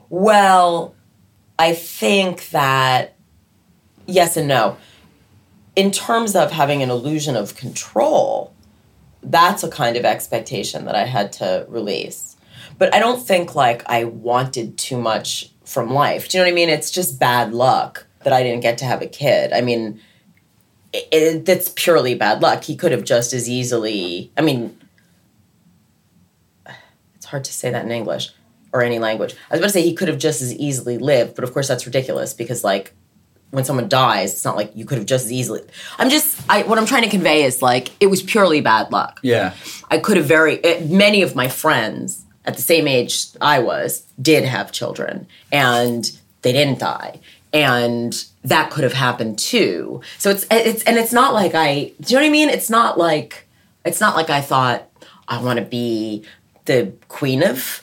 Well, 0.08 0.94
I 1.58 1.74
think 1.74 2.50
that 2.50 3.14
yes 4.06 4.36
and 4.36 4.48
no. 4.48 4.76
In 5.76 5.92
terms 5.92 6.34
of 6.34 6.50
having 6.50 6.82
an 6.82 6.90
illusion 6.90 7.36
of 7.36 7.54
control, 7.54 8.52
that's 9.22 9.62
a 9.62 9.70
kind 9.70 9.96
of 9.96 10.04
expectation 10.04 10.84
that 10.86 10.96
I 10.96 11.04
had 11.04 11.32
to 11.34 11.66
release. 11.68 12.36
But 12.78 12.94
I 12.94 12.98
don't 12.98 13.22
think 13.22 13.54
like 13.54 13.88
I 13.88 14.04
wanted 14.04 14.78
too 14.78 14.98
much 14.98 15.50
from 15.64 15.92
life. 15.92 16.28
Do 16.28 16.38
you 16.38 16.42
know 16.42 16.48
what 16.48 16.52
I 16.52 16.54
mean? 16.54 16.68
It's 16.68 16.90
just 16.90 17.20
bad 17.20 17.52
luck 17.52 18.06
that 18.24 18.32
I 18.32 18.42
didn't 18.42 18.62
get 18.62 18.78
to 18.78 18.84
have 18.84 19.02
a 19.02 19.06
kid. 19.06 19.52
I 19.52 19.60
mean, 19.60 20.00
it, 20.98 21.08
it, 21.12 21.44
that's 21.44 21.68
purely 21.70 22.14
bad 22.14 22.42
luck. 22.42 22.64
He 22.64 22.76
could 22.76 22.92
have 22.92 23.04
just 23.04 23.32
as 23.32 23.48
easily. 23.48 24.30
I 24.36 24.42
mean, 24.42 24.78
it's 27.16 27.26
hard 27.26 27.44
to 27.44 27.52
say 27.52 27.70
that 27.70 27.84
in 27.84 27.90
English 27.90 28.30
or 28.72 28.82
any 28.82 28.98
language. 28.98 29.34
I 29.50 29.54
was 29.54 29.60
about 29.60 29.68
to 29.68 29.72
say 29.72 29.82
he 29.82 29.94
could 29.94 30.08
have 30.08 30.18
just 30.18 30.42
as 30.42 30.54
easily 30.54 30.98
lived, 30.98 31.34
but 31.34 31.44
of 31.44 31.52
course 31.52 31.68
that's 31.68 31.86
ridiculous 31.86 32.34
because 32.34 32.64
like 32.64 32.92
when 33.50 33.64
someone 33.64 33.88
dies, 33.88 34.32
it's 34.34 34.44
not 34.44 34.56
like 34.56 34.72
you 34.74 34.84
could 34.84 34.98
have 34.98 35.06
just 35.06 35.26
as 35.26 35.32
easily. 35.32 35.62
I'm 35.98 36.10
just 36.10 36.38
I 36.48 36.62
what 36.62 36.78
I'm 36.78 36.86
trying 36.86 37.04
to 37.04 37.08
convey 37.08 37.44
is 37.44 37.62
like 37.62 37.90
it 38.00 38.06
was 38.06 38.22
purely 38.22 38.60
bad 38.60 38.92
luck. 38.92 39.20
Yeah. 39.22 39.54
I 39.90 39.98
could 39.98 40.16
have 40.16 40.26
very 40.26 40.56
it, 40.56 40.90
many 40.90 41.22
of 41.22 41.34
my 41.34 41.48
friends 41.48 42.24
at 42.44 42.56
the 42.56 42.62
same 42.62 42.86
age 42.86 43.26
I 43.40 43.58
was 43.60 44.04
did 44.20 44.44
have 44.44 44.72
children 44.72 45.26
and 45.50 46.10
they 46.42 46.52
didn't 46.52 46.78
die. 46.78 47.20
And 47.52 48.14
that 48.44 48.70
could 48.70 48.84
have 48.84 48.92
happened 48.92 49.38
too. 49.38 50.02
So 50.18 50.30
it's 50.30 50.46
it's 50.50 50.82
and 50.84 50.98
it's 50.98 51.12
not 51.12 51.32
like 51.32 51.54
I 51.54 51.92
do 52.00 52.14
you 52.14 52.16
know 52.16 52.22
what 52.22 52.28
I 52.28 52.30
mean? 52.30 52.48
It's 52.50 52.70
not 52.70 52.98
like 52.98 53.46
it's 53.84 54.00
not 54.00 54.16
like 54.16 54.30
I 54.30 54.40
thought 54.40 54.88
I 55.28 55.42
want 55.42 55.58
to 55.58 55.64
be 55.64 56.24
the 56.66 56.92
queen 57.08 57.42
of 57.42 57.82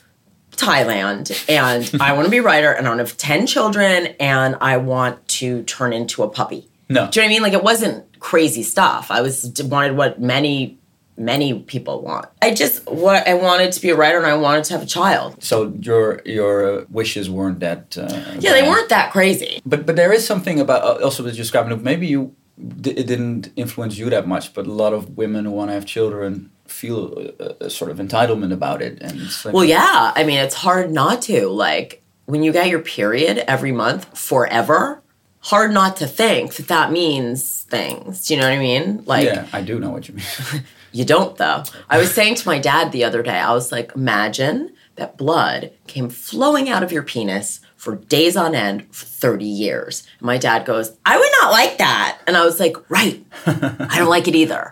Thailand 0.51 1.49
and 1.49 2.01
I 2.01 2.13
want 2.13 2.25
to 2.25 2.31
be 2.31 2.37
a 2.37 2.43
writer 2.43 2.71
and 2.71 2.87
I 2.87 2.89
want 2.89 2.99
to 2.99 3.05
have 3.05 3.17
10 3.17 3.47
children 3.47 4.07
and 4.19 4.55
I 4.61 4.77
want 4.77 5.27
to 5.27 5.63
turn 5.63 5.93
into 5.93 6.23
a 6.23 6.29
puppy. 6.29 6.67
No. 6.89 7.09
Do 7.09 7.19
you 7.19 7.23
know 7.23 7.25
what 7.25 7.25
I 7.25 7.27
mean? 7.27 7.41
Like 7.41 7.53
it 7.53 7.63
wasn't 7.63 8.19
crazy 8.19 8.63
stuff. 8.63 9.11
I 9.11 9.21
was 9.21 9.51
wanted 9.63 9.97
what 9.97 10.21
many 10.21 10.77
many 11.17 11.59
people 11.59 12.01
want. 12.01 12.27
I 12.41 12.53
just 12.53 12.85
what 12.89 13.27
I 13.27 13.33
wanted 13.33 13.71
to 13.73 13.81
be 13.81 13.89
a 13.89 13.95
writer 13.95 14.17
and 14.17 14.27
I 14.27 14.35
wanted 14.35 14.65
to 14.65 14.73
have 14.73 14.83
a 14.83 14.85
child. 14.85 15.43
So 15.43 15.73
your 15.79 16.21
your 16.25 16.85
wishes 16.89 17.29
weren't 17.29 17.59
that. 17.59 17.97
Uh, 17.97 18.37
Yeah, 18.39 18.51
they 18.53 18.63
weren't 18.63 18.89
that 18.89 19.11
crazy. 19.11 19.61
But 19.65 19.85
but 19.85 19.95
there 19.95 20.11
is 20.13 20.25
something 20.25 20.59
about 20.59 20.83
uh, 20.83 21.03
also 21.03 21.23
described. 21.23 21.69
Look, 21.69 21.81
maybe 21.81 22.07
you 22.07 22.35
it 22.57 23.07
didn't 23.07 23.51
influence 23.55 23.97
you 23.97 24.09
that 24.09 24.27
much, 24.27 24.53
but 24.53 24.65
a 24.65 24.71
lot 24.71 24.93
of 24.93 25.17
women 25.17 25.45
who 25.45 25.51
want 25.51 25.69
to 25.69 25.73
have 25.73 25.85
children 25.85 26.51
feel 26.67 27.31
a, 27.39 27.65
a 27.65 27.69
sort 27.69 27.91
of 27.91 27.97
entitlement 27.97 28.53
about 28.53 28.81
it, 28.81 29.01
and 29.01 29.19
like, 29.45 29.53
Well, 29.53 29.65
yeah. 29.65 30.13
I 30.15 30.23
mean, 30.23 30.39
it's 30.39 30.55
hard 30.55 30.91
not 30.91 31.21
to. 31.23 31.47
Like 31.47 32.01
when 32.25 32.43
you 32.43 32.51
get 32.51 32.67
your 32.67 32.79
period 32.79 33.43
every 33.47 33.71
month 33.71 34.17
forever, 34.17 35.01
hard 35.41 35.71
not 35.71 35.97
to 35.97 36.07
think 36.07 36.55
that 36.55 36.67
that 36.67 36.91
means 36.91 37.61
things. 37.63 38.25
Do 38.25 38.33
you 38.33 38.39
know 38.39 38.47
what 38.47 38.55
I 38.55 38.59
mean? 38.59 39.03
Like 39.05 39.25
yeah, 39.25 39.47
I 39.53 39.61
do 39.61 39.79
know 39.79 39.91
what 39.91 40.07
you 40.07 40.15
mean. 40.15 40.63
You 40.95 41.03
don't, 41.03 41.35
though. 41.35 41.63
I 41.89 41.97
was 41.97 42.13
saying 42.13 42.35
to 42.35 42.47
my 42.47 42.57
dad 42.57 42.93
the 42.93 43.03
other 43.03 43.21
day, 43.21 43.37
I 43.37 43.51
was 43.51 43.69
like, 43.69 43.93
imagine 43.95 44.73
that 44.95 45.17
blood 45.17 45.73
came 45.87 46.07
flowing 46.07 46.69
out 46.69 46.83
of 46.83 46.91
your 46.93 47.03
penis 47.03 47.59
for 47.75 47.97
days 47.97 48.37
on 48.37 48.55
end 48.55 48.87
for 48.95 49.03
30 49.03 49.43
years. 49.43 50.07
And 50.19 50.27
my 50.27 50.37
dad 50.37 50.65
goes, 50.65 50.95
I 51.05 51.17
would 51.17 51.31
not 51.41 51.51
like 51.51 51.79
that. 51.79 52.21
And 52.25 52.37
I 52.37 52.45
was 52.45 52.61
like, 52.61 52.77
right. 52.89 53.21
I 53.45 53.95
don't 53.97 54.07
like 54.07 54.29
it 54.29 54.35
either. 54.35 54.71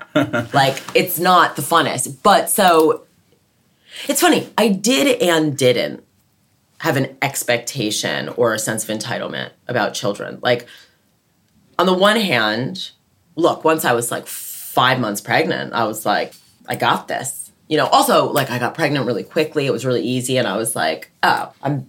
like, 0.53 0.81
it's 0.95 1.19
not 1.19 1.57
the 1.57 1.62
funnest. 1.62 2.23
But 2.23 2.49
so 2.49 3.03
it's 4.07 4.21
funny. 4.21 4.47
I 4.57 4.69
did 4.69 5.21
and 5.21 5.57
didn't 5.57 6.05
have 6.77 6.95
an 6.95 7.17
expectation 7.21 8.29
or 8.29 8.53
a 8.53 8.59
sense 8.59 8.88
of 8.88 8.97
entitlement 8.97 9.51
about 9.67 9.93
children. 9.93 10.39
Like, 10.41 10.67
on 11.77 11.86
the 11.86 11.93
one 11.93 12.15
hand, 12.15 12.91
look, 13.36 13.65
once 13.65 13.83
I 13.83 13.91
was 13.91 14.09
like 14.09 14.25
five 14.73 14.99
months 14.99 15.21
pregnant, 15.21 15.73
I 15.73 15.86
was 15.86 16.05
like, 16.05 16.33
I 16.67 16.75
got 16.75 17.07
this. 17.07 17.51
You 17.67 17.77
know, 17.77 17.86
also 17.88 18.31
like 18.31 18.49
I 18.49 18.57
got 18.57 18.73
pregnant 18.73 19.05
really 19.05 19.23
quickly. 19.23 19.67
It 19.67 19.71
was 19.71 19.86
really 19.86 20.01
easy, 20.01 20.38
and 20.38 20.47
I 20.47 20.57
was 20.57 20.75
like, 20.75 21.12
oh, 21.21 21.53
I'm, 21.62 21.88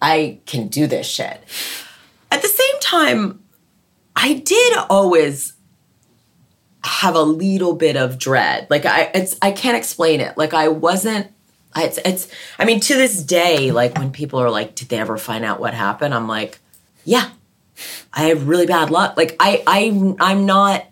I 0.00 0.38
can 0.46 0.68
do 0.68 0.86
this 0.86 1.06
shit. 1.06 1.40
At 2.30 2.42
the 2.42 2.48
same 2.48 2.80
time, 2.80 3.42
I 4.14 4.34
did 4.34 4.76
always 4.90 5.54
have 6.84 7.14
a 7.14 7.22
little 7.22 7.74
bit 7.74 7.96
of 7.96 8.18
dread. 8.18 8.66
Like 8.70 8.84
I, 8.86 9.10
it's 9.14 9.36
I 9.40 9.50
can't 9.52 9.76
explain 9.76 10.20
it. 10.20 10.36
Like 10.36 10.54
I 10.54 10.68
wasn't. 10.68 11.28
It's, 11.76 11.98
it's. 12.04 12.28
I 12.58 12.64
mean, 12.64 12.80
to 12.80 12.94
this 12.94 13.22
day, 13.22 13.70
like 13.70 13.96
when 13.98 14.10
people 14.12 14.38
are 14.40 14.50
like, 14.50 14.74
"Did 14.74 14.88
they 14.88 14.98
ever 14.98 15.16
find 15.18 15.44
out 15.44 15.60
what 15.60 15.74
happened?" 15.74 16.14
I'm 16.14 16.28
like, 16.28 16.58
"Yeah, 17.04 17.30
I 18.12 18.24
have 18.24 18.48
really 18.48 18.66
bad 18.66 18.90
luck. 18.90 19.16
Like 19.16 19.36
I, 19.40 19.62
I, 19.66 20.16
I'm 20.20 20.46
not. 20.46 20.86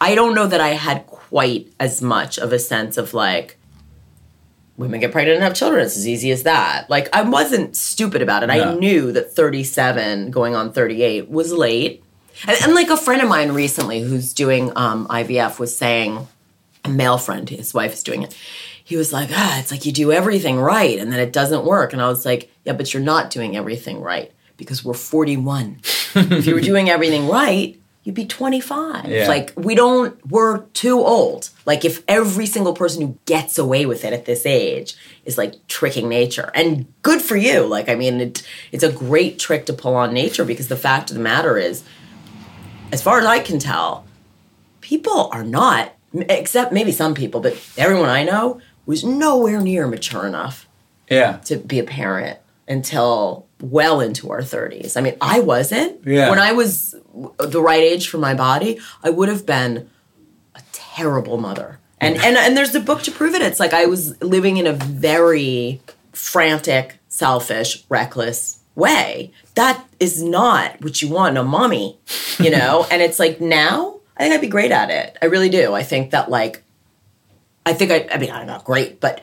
I 0.00 0.14
don't 0.14 0.34
know 0.34 0.46
that 0.46 0.60
I 0.60 0.70
had 0.70 1.06
quite 1.06 1.72
as 1.78 2.00
much 2.00 2.38
of 2.38 2.52
a 2.52 2.58
sense 2.58 2.96
of 2.96 3.12
like 3.14 3.58
women 4.76 5.00
get 5.00 5.12
pregnant 5.12 5.36
and 5.36 5.44
have 5.44 5.54
children. 5.54 5.84
It's 5.84 5.96
as 5.96 6.08
easy 6.08 6.30
as 6.30 6.44
that. 6.44 6.88
Like 6.88 7.14
I 7.14 7.22
wasn't 7.22 7.76
stupid 7.76 8.22
about 8.22 8.42
it. 8.42 8.50
I 8.50 8.74
knew 8.74 9.12
that 9.12 9.32
37 9.32 10.30
going 10.30 10.56
on 10.56 10.72
38 10.72 11.28
was 11.28 11.52
late. 11.52 12.02
And, 12.48 12.56
and 12.62 12.74
like 12.74 12.88
a 12.88 12.96
friend 12.96 13.20
of 13.20 13.28
mine 13.28 13.52
recently 13.52 14.00
who's 14.00 14.32
doing 14.32 14.72
um, 14.76 15.06
IVF 15.08 15.58
was 15.58 15.76
saying, 15.76 16.26
a 16.84 16.88
male 16.88 17.18
friend, 17.18 17.48
his 17.48 17.74
wife 17.74 17.92
is 17.92 18.02
doing 18.02 18.22
it. 18.22 18.34
He 18.82 18.96
was 18.96 19.12
like, 19.12 19.28
ah, 19.32 19.60
it's 19.60 19.70
like 19.70 19.84
you 19.84 19.92
do 19.92 20.10
everything 20.10 20.58
right 20.58 20.98
and 20.98 21.12
then 21.12 21.20
it 21.20 21.32
doesn't 21.32 21.64
work. 21.64 21.92
And 21.92 22.00
I 22.00 22.08
was 22.08 22.24
like, 22.24 22.50
yeah, 22.64 22.72
but 22.72 22.92
you're 22.94 23.02
not 23.02 23.30
doing 23.30 23.56
everything 23.56 24.00
right 24.00 24.32
because 24.56 24.84
we're 24.84 24.94
41. 24.94 25.80
if 26.14 26.46
you 26.46 26.54
were 26.54 26.60
doing 26.60 26.88
everything 26.88 27.28
right, 27.28 27.79
you'd 28.02 28.14
be 28.14 28.24
25. 28.26 29.06
Yeah. 29.06 29.28
Like, 29.28 29.52
we 29.56 29.74
don't, 29.74 30.18
we're 30.30 30.60
too 30.72 30.98
old. 31.00 31.50
Like, 31.66 31.84
if 31.84 32.02
every 32.08 32.46
single 32.46 32.72
person 32.72 33.02
who 33.02 33.18
gets 33.26 33.58
away 33.58 33.84
with 33.84 34.04
it 34.04 34.12
at 34.14 34.24
this 34.24 34.46
age 34.46 34.96
is 35.26 35.36
like 35.36 35.54
tricking 35.68 36.08
nature, 36.08 36.50
and 36.54 36.86
good 37.02 37.20
for 37.20 37.36
you. 37.36 37.66
Like, 37.66 37.88
I 37.90 37.94
mean, 37.94 38.20
it, 38.20 38.42
it's 38.72 38.82
a 38.84 38.90
great 38.90 39.38
trick 39.38 39.66
to 39.66 39.72
pull 39.74 39.94
on 39.94 40.14
nature 40.14 40.44
because 40.46 40.68
the 40.68 40.76
fact 40.78 41.10
of 41.10 41.16
the 41.16 41.22
matter 41.22 41.58
is, 41.58 41.82
as 42.90 43.02
far 43.02 43.18
as 43.18 43.26
I 43.26 43.38
can 43.40 43.58
tell, 43.58 44.06
people 44.80 45.28
are 45.32 45.44
not, 45.44 45.92
except 46.14 46.72
maybe 46.72 46.92
some 46.92 47.14
people, 47.14 47.40
but 47.40 47.54
everyone 47.76 48.08
I 48.08 48.24
know 48.24 48.60
was 48.86 49.04
nowhere 49.04 49.60
near 49.60 49.86
mature 49.86 50.26
enough 50.26 50.66
Yeah. 51.08 51.36
to 51.44 51.56
be 51.58 51.78
a 51.78 51.84
parent 51.84 52.38
until 52.66 53.46
well 53.60 54.00
into 54.00 54.30
our 54.30 54.40
30s. 54.40 54.96
I 54.96 55.00
mean, 55.00 55.16
I 55.20 55.40
wasn't. 55.40 56.06
Yeah. 56.06 56.30
When 56.30 56.38
I 56.38 56.52
was 56.52 56.94
the 57.38 57.60
right 57.60 57.82
age 57.82 58.08
for 58.08 58.18
my 58.18 58.34
body, 58.34 58.78
I 59.02 59.10
would 59.10 59.28
have 59.28 59.46
been 59.46 59.88
a 60.54 60.62
terrible 60.72 61.36
mother. 61.36 61.78
And 62.00 62.16
and 62.16 62.36
and 62.36 62.56
there's 62.56 62.72
the 62.72 62.80
book 62.80 63.02
to 63.02 63.10
prove 63.10 63.34
it. 63.34 63.42
It's 63.42 63.60
like 63.60 63.74
I 63.74 63.84
was 63.84 64.20
living 64.22 64.56
in 64.56 64.66
a 64.66 64.72
very 64.72 65.82
frantic, 66.12 66.98
selfish, 67.08 67.84
reckless 67.90 68.60
way. 68.74 69.32
That 69.54 69.86
is 69.98 70.22
not 70.22 70.80
what 70.80 71.02
you 71.02 71.08
want 71.08 71.32
in 71.32 71.36
a 71.36 71.44
mommy, 71.44 71.98
you 72.38 72.50
know? 72.56 72.86
and 72.90 73.02
it's 73.02 73.18
like 73.18 73.40
now, 73.40 74.00
I 74.16 74.22
think 74.22 74.34
I'd 74.34 74.40
be 74.40 74.48
great 74.48 74.70
at 74.72 74.90
it. 74.90 75.18
I 75.20 75.26
really 75.26 75.50
do. 75.50 75.74
I 75.74 75.82
think 75.82 76.12
that 76.12 76.30
like 76.30 76.62
I 77.66 77.74
think 77.74 77.90
I 77.90 78.08
I 78.12 78.18
mean, 78.18 78.30
I'm 78.30 78.46
not 78.46 78.64
great, 78.64 79.00
but 79.00 79.20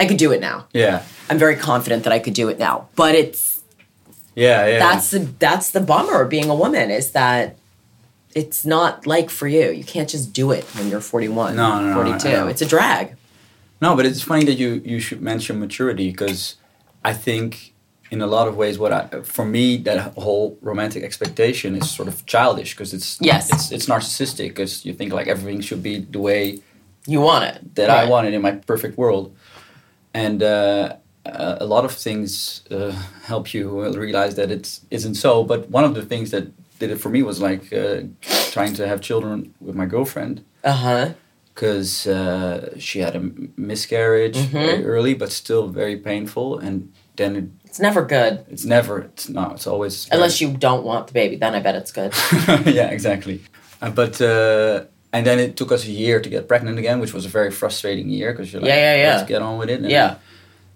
I 0.00 0.06
could 0.06 0.16
do 0.16 0.32
it 0.32 0.40
now. 0.40 0.66
Yeah. 0.72 1.02
I'm 1.28 1.38
very 1.38 1.56
confident 1.56 2.04
that 2.04 2.12
I 2.12 2.18
could 2.18 2.34
do 2.34 2.48
it 2.48 2.58
now. 2.58 2.88
But 2.96 3.14
it's 3.14 3.47
Yeah. 4.44 4.66
Yeah. 4.66 4.78
that's 4.78 5.10
the 5.10 5.20
that's 5.46 5.68
the 5.76 5.80
bummer 5.80 6.22
of 6.22 6.28
being 6.28 6.48
a 6.50 6.54
woman 6.64 6.90
is 6.90 7.10
that 7.12 7.56
it's 8.34 8.64
not 8.64 9.06
like 9.06 9.30
for 9.30 9.48
you. 9.48 9.70
You 9.72 9.84
can't 9.94 10.08
just 10.16 10.32
do 10.32 10.46
it 10.52 10.64
when 10.76 10.88
you're 10.90 11.00
41, 11.00 11.56
No, 11.56 11.80
no, 11.80 11.86
no, 11.88 11.94
42. 11.94 12.28
I 12.28 12.32
know. 12.32 12.46
It's 12.52 12.62
a 12.62 12.66
drag. 12.66 13.16
No, 13.80 13.96
but 13.96 14.04
it's 14.06 14.22
funny 14.22 14.44
that 14.44 14.58
you 14.62 14.70
you 14.92 15.00
should 15.00 15.20
mention 15.22 15.58
maturity 15.58 16.08
because 16.10 16.56
I 17.10 17.12
think 17.14 17.72
in 18.10 18.20
a 18.22 18.26
lot 18.26 18.46
of 18.48 18.54
ways 18.56 18.78
what 18.78 18.92
I 18.92 19.00
for 19.36 19.44
me 19.44 19.64
that 19.88 19.98
whole 20.26 20.56
romantic 20.70 21.02
expectation 21.08 21.74
is 21.76 21.90
sort 21.98 22.08
of 22.08 22.24
childish 22.26 22.70
because 22.74 22.90
it's 22.96 23.18
Yes. 23.20 23.42
it's 23.52 23.66
it's 23.74 23.86
narcissistic 23.86 24.48
because 24.54 24.84
you 24.86 24.92
think 24.98 25.12
like 25.18 25.28
everything 25.34 25.60
should 25.68 25.82
be 25.82 25.94
the 26.16 26.20
way 26.28 26.42
You 27.14 27.20
want 27.30 27.44
it. 27.50 27.56
that 27.76 27.88
I 27.90 27.92
Right. 28.00 28.08
wanted 28.14 28.34
in 28.34 28.42
my 28.42 28.52
perfect 28.72 28.94
world, 29.02 29.26
and 30.12 30.42
uh, 30.42 30.96
uh, 31.32 31.56
a 31.60 31.66
lot 31.66 31.84
of 31.84 31.92
things 31.92 32.62
uh, 32.70 32.92
help 33.24 33.52
you 33.54 33.64
realize 33.98 34.34
that 34.36 34.50
it 34.50 34.80
isn't 34.90 35.14
so. 35.14 35.44
But 35.44 35.70
one 35.70 35.84
of 35.84 35.94
the 35.94 36.02
things 36.02 36.30
that 36.30 36.44
did 36.78 36.90
it 36.90 37.00
for 37.00 37.10
me 37.10 37.22
was 37.22 37.40
like 37.40 37.72
uh, 37.72 38.02
trying 38.52 38.74
to 38.74 38.86
have 38.86 39.00
children 39.00 39.54
with 39.60 39.74
my 39.76 39.86
girlfriend 39.86 40.40
Uh-huh. 40.64 41.12
because 41.54 42.06
uh, 42.06 42.78
she 42.78 43.00
had 43.00 43.16
a 43.16 43.20
miscarriage 43.56 44.36
Mm-hmm. 44.36 44.52
very 44.66 44.84
early, 44.84 45.14
but 45.14 45.32
still 45.32 45.68
very 45.68 45.96
painful. 45.96 46.58
And 46.58 46.92
then 47.16 47.36
it, 47.36 47.44
It's 47.64 47.80
never 47.80 48.02
good 48.06 48.44
it's 48.50 48.64
never, 48.64 48.98
it's 49.00 49.28
not, 49.28 49.52
it's 49.56 49.66
always. 49.66 50.06
very- 50.06 50.16
unless 50.16 50.40
you 50.40 50.48
don't 50.58 50.84
want 50.84 51.06
the 51.08 51.12
baby. 51.12 51.36
Then 51.36 51.54
I 51.54 51.60
bet 51.60 51.74
it's 51.74 51.92
good. 51.92 52.12
yeah, 52.74 52.90
exactly. 52.96 53.40
Uh, 53.82 53.90
but 53.90 54.20
uh, 54.20 54.84
and 55.12 55.24
then 55.26 55.38
it 55.38 55.56
took 55.56 55.70
us 55.72 55.84
a 55.84 55.90
year 55.90 56.20
to 56.20 56.28
get 56.28 56.46
pregnant 56.48 56.78
again, 56.78 57.00
which 57.00 57.14
was 57.14 57.24
a 57.26 57.28
very 57.28 57.50
frustrating 57.50 58.08
year 58.10 58.32
because 58.32 58.52
you're 58.52 58.62
like, 58.62 58.68
Yeah, 58.70 58.94
yeah, 58.94 59.02
yeah. 59.02 59.16
let's 59.16 59.28
get 59.28 59.42
on 59.42 59.58
with 59.60 59.70
it. 59.70 59.80
And 59.82 59.90
Yeah. 59.90 60.14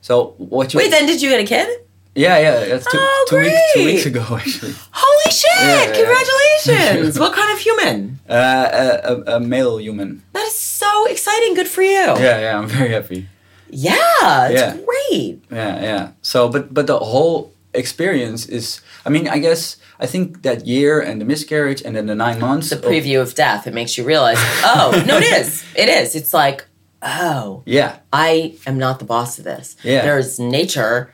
So 0.03 0.35
what 0.39 0.75
you? 0.75 0.79
Wait, 0.79 0.91
then 0.91 1.07
did 1.07 1.23
you 1.23 1.31
get 1.31 1.41
a 1.41 1.45
kid? 1.45 1.69
Yeah, 2.15 2.37
yeah. 2.39 2.59
That's 2.67 2.85
two, 2.93 2.99
Oh, 3.01 3.27
two 3.31 3.37
weeks, 3.39 3.73
two 3.75 3.85
weeks 3.87 4.05
ago 4.07 4.23
actually. 4.37 4.75
Holy 4.93 5.31
shit! 5.33 5.51
Yeah. 5.63 5.87
Congratulations! 5.97 7.19
what 7.23 7.33
kind 7.35 7.51
of 7.55 7.59
human? 7.59 8.21
Uh, 8.29 8.69
a, 8.73 9.13
a, 9.13 9.37
a 9.37 9.41
male 9.41 9.79
human. 9.81 10.23
That 10.35 10.45
is 10.47 10.55
so 10.59 11.07
exciting. 11.07 11.55
Good 11.55 11.69
for 11.69 11.81
you. 11.83 11.91
Yeah, 12.21 12.41
yeah. 12.41 12.59
I'm 12.59 12.69
very 12.69 12.91
happy. 12.91 13.29
Yeah, 13.71 14.49
it's 14.51 14.61
Yeah. 14.61 14.77
great. 14.85 15.43
Yeah, 15.51 15.81
yeah. 15.83 16.11
So, 16.21 16.49
but 16.51 16.75
but 16.75 16.87
the 16.87 16.99
whole 16.99 17.53
experience 17.73 18.45
is. 18.47 18.81
I 19.07 19.09
mean, 19.09 19.27
I 19.29 19.39
guess 19.39 19.79
I 19.99 20.07
think 20.07 20.43
that 20.43 20.67
year 20.67 21.01
and 21.01 21.21
the 21.21 21.25
miscarriage 21.25 21.81
and 21.83 21.97
then 21.97 22.07
the 22.07 22.15
nine 22.15 22.39
months. 22.41 22.69
The 22.71 22.77
of- 22.77 22.85
preview 22.85 23.21
of 23.23 23.35
death. 23.35 23.67
It 23.67 23.73
makes 23.75 23.97
you 23.97 24.05
realize, 24.05 24.39
oh, 24.65 25.03
no, 25.07 25.17
it 25.19 25.25
is. 25.41 25.65
It 25.75 25.89
is. 25.89 26.15
It's 26.15 26.35
like, 26.35 26.67
oh, 27.03 27.63
yeah, 27.67 27.99
I 28.13 28.57
am 28.67 28.79
not 28.79 28.99
the 28.99 29.05
boss 29.05 29.39
of 29.39 29.45
this. 29.45 29.77
Yeah. 29.83 30.03
There's 30.03 30.39
nature 30.39 31.13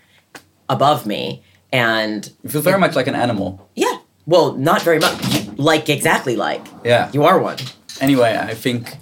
above 0.69 1.07
me. 1.07 1.43
And 1.71 2.33
you 2.43 2.49
feel 2.51 2.63
very 2.63 2.79
much 2.79 2.97
like 2.97 3.07
an 3.07 3.15
animal. 3.15 3.69
yeah, 3.75 3.99
well, 4.27 4.55
not 4.55 4.83
very 4.83 4.99
much. 4.99 5.59
Like, 5.59 5.89
exactly 5.89 6.37
like. 6.37 6.65
Yeah. 6.85 7.11
You 7.13 7.25
are 7.25 7.39
one. 7.39 7.59
anyway, 8.01 8.39
I 8.41 8.55
think 8.55 8.97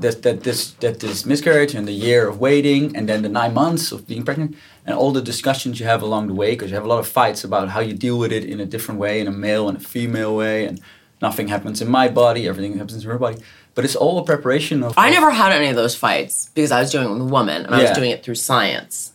that 0.00 0.22
that 0.22 0.42
this 0.42 0.72
that 0.80 1.00
this 1.00 1.26
miscarriage 1.26 1.74
and 1.74 1.86
the 1.86 1.92
year 1.92 2.28
of 2.28 2.40
waiting 2.40 2.96
and 2.96 3.08
then 3.08 3.22
the 3.22 3.28
nine 3.28 3.54
months 3.54 3.92
of 3.92 4.06
being 4.06 4.24
pregnant 4.24 4.56
and 4.86 4.96
all 4.96 5.12
the 5.12 5.22
discussions 5.22 5.78
you 5.78 5.86
have 5.86 6.02
along 6.02 6.26
the 6.26 6.34
way 6.34 6.52
because 6.52 6.70
you 6.70 6.74
have 6.74 6.84
a 6.84 6.88
lot 6.88 6.98
of 6.98 7.06
fights 7.06 7.44
about 7.44 7.68
how 7.68 7.80
you 7.80 7.92
deal 7.92 8.18
with 8.18 8.32
it 8.32 8.44
in 8.44 8.60
a 8.60 8.66
different 8.66 8.98
way 8.98 9.20
in 9.20 9.26
a 9.26 9.30
male 9.30 9.68
and 9.68 9.76
a 9.76 9.80
female 9.80 10.34
way 10.34 10.64
and 10.64 10.80
nothing 11.20 11.48
happens 11.48 11.82
in 11.82 11.88
my 11.88 12.08
body 12.08 12.48
everything 12.48 12.78
happens 12.78 13.04
in 13.04 13.10
her 13.10 13.18
body 13.18 13.36
but 13.74 13.84
it's 13.84 13.96
all 13.96 14.18
a 14.18 14.24
preparation 14.24 14.82
of 14.82 14.94
I 14.96 15.10
never 15.10 15.30
had 15.30 15.52
any 15.52 15.68
of 15.68 15.76
those 15.76 15.94
fights 15.96 16.50
because 16.54 16.70
I 16.72 16.80
was 16.80 16.90
doing 16.90 17.06
it 17.08 17.12
with 17.12 17.22
a 17.22 17.24
woman 17.24 17.64
and 17.66 17.74
I 17.74 17.82
was 17.82 17.92
doing 17.92 18.10
it 18.10 18.22
through 18.24 18.34
science. 18.36 19.12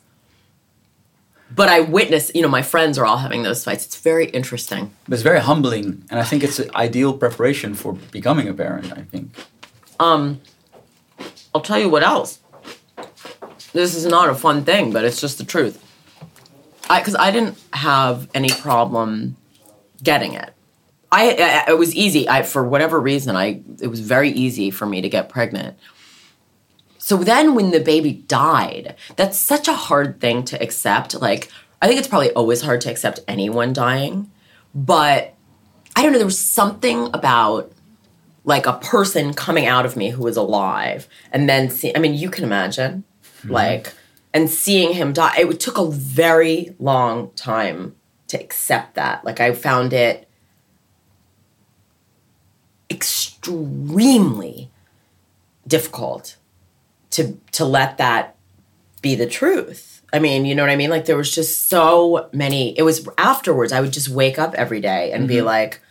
But 1.54 1.70
I 1.70 1.82
witness, 1.82 2.32
you 2.36 2.42
know, 2.42 2.48
my 2.50 2.64
friends 2.64 2.98
are 2.98 3.06
all 3.06 3.18
having 3.18 3.44
those 3.44 3.64
fights. 3.64 3.86
It's 3.86 4.00
very 4.00 4.26
interesting. 4.26 4.92
but 5.08 5.14
it's 5.14 5.24
very 5.24 5.40
humbling 5.40 6.04
and 6.10 6.20
I 6.20 6.24
think 6.24 6.44
it's 6.44 6.60
an 6.60 6.70
ideal 6.76 7.14
preparation 7.14 7.76
for 7.76 7.94
becoming 8.12 8.48
a 8.48 8.54
parent 8.54 8.92
I 8.92 9.04
think 9.04 9.30
Um, 10.00 10.42
I'll 11.54 11.62
tell 11.62 11.80
you 11.80 11.90
what 11.90 12.04
else. 12.04 12.40
This 13.74 13.94
is 13.96 14.06
not 14.06 14.30
a 14.30 14.36
fun 14.36 14.64
thing, 14.66 14.92
but 14.92 15.04
it's 15.06 15.20
just 15.22 15.38
the 15.38 15.44
truth. 15.46 15.82
I 16.90 17.00
because 17.00 17.16
I 17.16 17.32
didn't 17.32 17.58
have 17.74 18.30
any 18.34 18.50
problem 18.50 19.36
getting 20.04 20.34
it. 20.34 20.55
I, 21.16 21.64
I 21.68 21.72
it 21.72 21.78
was 21.78 21.96
easy. 21.96 22.28
I 22.28 22.44
for 22.44 22.68
whatever 22.68 23.00
reason, 23.00 23.36
I 23.36 23.62
it 23.82 23.88
was 23.88 24.02
very 24.02 24.30
easy 24.30 24.70
for 24.70 24.86
me 24.86 25.02
to 25.02 25.10
get 25.10 25.30
pregnant. 25.30 25.78
So 26.98 27.18
then 27.18 27.56
when 27.56 27.72
the 27.72 27.80
baby 27.80 28.12
died, 28.14 28.96
that's 29.16 29.38
such 29.38 29.68
a 29.68 29.74
hard 29.74 30.20
thing 30.20 30.44
to 30.46 30.62
accept. 30.62 31.16
Like 31.20 31.50
I 31.82 31.88
think 31.88 32.00
it's 32.00 32.08
probably 32.08 32.32
always 32.32 32.62
hard 32.62 32.82
to 32.82 32.92
accept 32.92 33.22
anyone 33.28 33.72
dying, 33.72 34.30
but 34.74 35.34
I 35.96 36.04
don't 36.04 36.12
know, 36.12 36.18
there 36.18 36.26
was 36.26 36.40
something 36.40 37.10
about 37.14 37.72
like 38.44 38.66
a 38.66 38.74
person 38.74 39.34
coming 39.34 39.66
out 39.66 39.86
of 39.86 39.96
me 39.96 40.10
who 40.10 40.22
was 40.22 40.38
alive 40.38 41.08
and 41.32 41.48
then 41.48 41.70
see 41.70 41.94
I 41.96 42.00
mean 42.00 42.14
you 42.14 42.30
can 42.30 42.44
imagine 42.44 43.04
mm-hmm. 43.24 43.52
like 43.52 43.94
and 44.34 44.50
seeing 44.50 44.94
him 44.94 45.14
die 45.14 45.36
it 45.40 45.60
took 45.60 45.80
a 45.80 45.90
very 45.90 46.76
long 46.78 47.32
time 47.32 47.96
to 48.28 48.40
accept 48.40 48.94
that 48.96 49.26
like 49.26 49.40
I 49.40 49.54
found 49.54 49.94
it 49.94 50.25
extremely 52.90 54.70
difficult 55.68 56.38
to 57.12 57.38
to 57.52 57.66
let 57.66 57.98
that 57.98 58.36
be 59.02 59.16
the 59.16 59.28
truth. 59.28 60.02
I 60.14 60.20
mean, 60.20 60.46
you 60.46 60.56
know 60.56 60.64
what 60.64 60.70
I 60.70 60.76
mean? 60.76 60.90
Like 60.90 61.06
there 61.06 61.18
was 61.18 61.34
just 61.34 61.68
so 61.68 62.30
many 62.32 62.78
it 62.78 62.84
was 62.84 63.08
afterwards 63.18 63.72
I 63.72 63.82
would 63.82 63.94
just 63.94 64.10
wake 64.10 64.40
up 64.40 64.54
every 64.56 64.82
day 64.82 65.12
and 65.12 65.28
be 65.28 65.36
mm-hmm. 65.36 65.46
like 65.46 65.82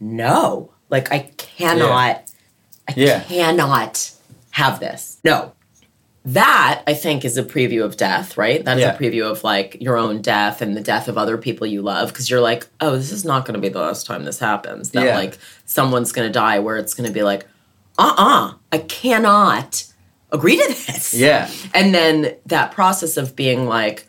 no. 0.00 0.70
Like 0.90 1.12
I 1.12 1.30
cannot 1.36 2.30
I 2.88 2.94
Yeah. 2.96 3.20
cannot 3.20 4.12
have 4.50 4.80
this. 4.80 5.18
No. 5.24 5.52
That 6.26 6.82
I 6.88 6.94
think 6.94 7.24
is 7.24 7.36
a 7.38 7.44
preview 7.44 7.84
of 7.84 7.96
death, 7.96 8.36
right? 8.36 8.64
That's 8.64 8.80
Yeah. 8.80 8.94
a 8.94 8.98
preview 8.98 9.30
of 9.30 9.44
like 9.44 9.76
your 9.80 9.96
own 9.96 10.22
death 10.22 10.60
and 10.60 10.76
the 10.76 10.80
death 10.80 11.06
of 11.06 11.16
other 11.16 11.38
people 11.38 11.66
you 11.68 11.82
love 11.82 12.08
because 12.08 12.28
you're 12.28 12.40
like, 12.40 12.66
"Oh, 12.80 12.96
this 12.96 13.12
is 13.12 13.24
not 13.24 13.44
going 13.44 13.54
to 13.54 13.60
be 13.60 13.68
the 13.68 13.78
last 13.78 14.06
time 14.06 14.24
this 14.24 14.40
happens." 14.40 14.90
That 14.90 15.04
Yeah. 15.04 15.14
like 15.16 15.38
someone's 15.66 16.10
going 16.10 16.26
to 16.28 16.32
die 16.32 16.58
where 16.58 16.78
it's 16.78 16.94
going 16.94 17.06
to 17.08 17.12
be 17.14 17.22
like, 17.22 17.46
"Uh-uh, 17.96 18.54
I 18.72 18.78
cannot 18.78 19.84
agree 20.32 20.56
to 20.56 20.66
this." 20.68 21.14
yeah 21.14 21.48
And 21.72 21.94
then 21.94 22.34
that 22.46 22.72
process 22.72 23.16
of 23.16 23.36
being 23.36 23.66
like, 23.68 24.08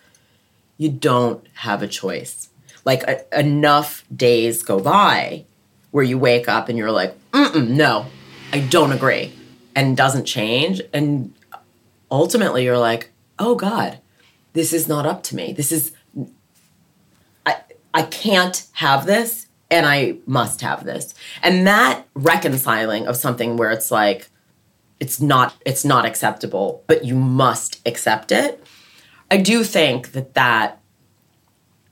you 0.79 0.89
don't 0.89 1.45
have 1.53 1.83
a 1.83 1.87
choice. 1.87 2.49
Like 2.83 3.03
a, 3.03 3.39
enough 3.39 4.03
days 4.15 4.63
go 4.63 4.79
by 4.79 5.45
where 5.91 6.03
you 6.03 6.17
wake 6.17 6.49
up 6.49 6.67
and 6.67 6.77
you're 6.79 6.91
like, 6.91 7.15
Mm-mm, 7.31 7.69
no, 7.69 8.07
I 8.51 8.59
don't 8.61 8.91
agree, 8.91 9.33
and 9.75 9.95
doesn't 9.95 10.25
change. 10.25 10.81
And 10.93 11.33
ultimately, 12.11 12.63
you're 12.63 12.77
like, 12.77 13.11
oh 13.39 13.55
God, 13.55 13.99
this 14.53 14.73
is 14.73 14.87
not 14.87 15.05
up 15.05 15.23
to 15.23 15.35
me. 15.35 15.53
This 15.53 15.71
is, 15.71 15.91
I, 17.45 17.57
I 17.93 18.03
can't 18.03 18.67
have 18.73 19.05
this, 19.05 19.47
and 19.69 19.85
I 19.85 20.17
must 20.25 20.61
have 20.61 20.85
this. 20.85 21.13
And 21.43 21.67
that 21.67 22.05
reconciling 22.13 23.07
of 23.07 23.17
something 23.17 23.57
where 23.57 23.71
it's 23.71 23.91
like, 23.91 24.29
it's 24.99 25.21
not 25.21 25.55
it's 25.65 25.85
not 25.85 26.05
acceptable 26.05 26.83
but 26.87 27.05
you 27.05 27.15
must 27.15 27.79
accept 27.85 28.31
it 28.31 28.63
i 29.29 29.37
do 29.37 29.63
think 29.63 30.11
that 30.11 30.33
that 30.33 30.81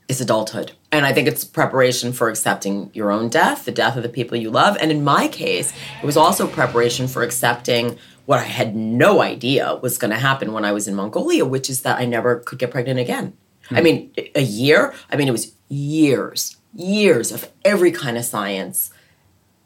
is 0.08 0.20
adulthood 0.20 0.72
and 0.90 1.06
i 1.06 1.12
think 1.12 1.28
it's 1.28 1.44
preparation 1.44 2.12
for 2.12 2.28
accepting 2.28 2.90
your 2.94 3.10
own 3.10 3.28
death 3.28 3.64
the 3.64 3.72
death 3.72 3.96
of 3.96 4.02
the 4.02 4.08
people 4.08 4.36
you 4.36 4.50
love 4.50 4.76
and 4.80 4.90
in 4.90 5.04
my 5.04 5.28
case 5.28 5.72
it 6.02 6.06
was 6.06 6.16
also 6.16 6.46
preparation 6.46 7.06
for 7.06 7.22
accepting 7.22 7.96
what 8.26 8.38
i 8.38 8.44
had 8.44 8.76
no 8.76 9.20
idea 9.20 9.76
was 9.82 9.98
going 9.98 10.10
to 10.10 10.18
happen 10.18 10.52
when 10.52 10.64
i 10.64 10.72
was 10.72 10.86
in 10.86 10.94
mongolia 10.94 11.44
which 11.44 11.70
is 11.70 11.82
that 11.82 11.98
i 11.98 12.04
never 12.04 12.40
could 12.40 12.58
get 12.58 12.70
pregnant 12.70 13.00
again 13.00 13.32
i 13.70 13.78
hmm. 13.78 13.84
mean 13.84 14.12
a 14.34 14.42
year 14.42 14.94
i 15.10 15.16
mean 15.16 15.28
it 15.28 15.32
was 15.32 15.52
years 15.68 16.56
years 16.74 17.32
of 17.32 17.50
every 17.64 17.90
kind 17.90 18.18
of 18.18 18.24
science 18.24 18.90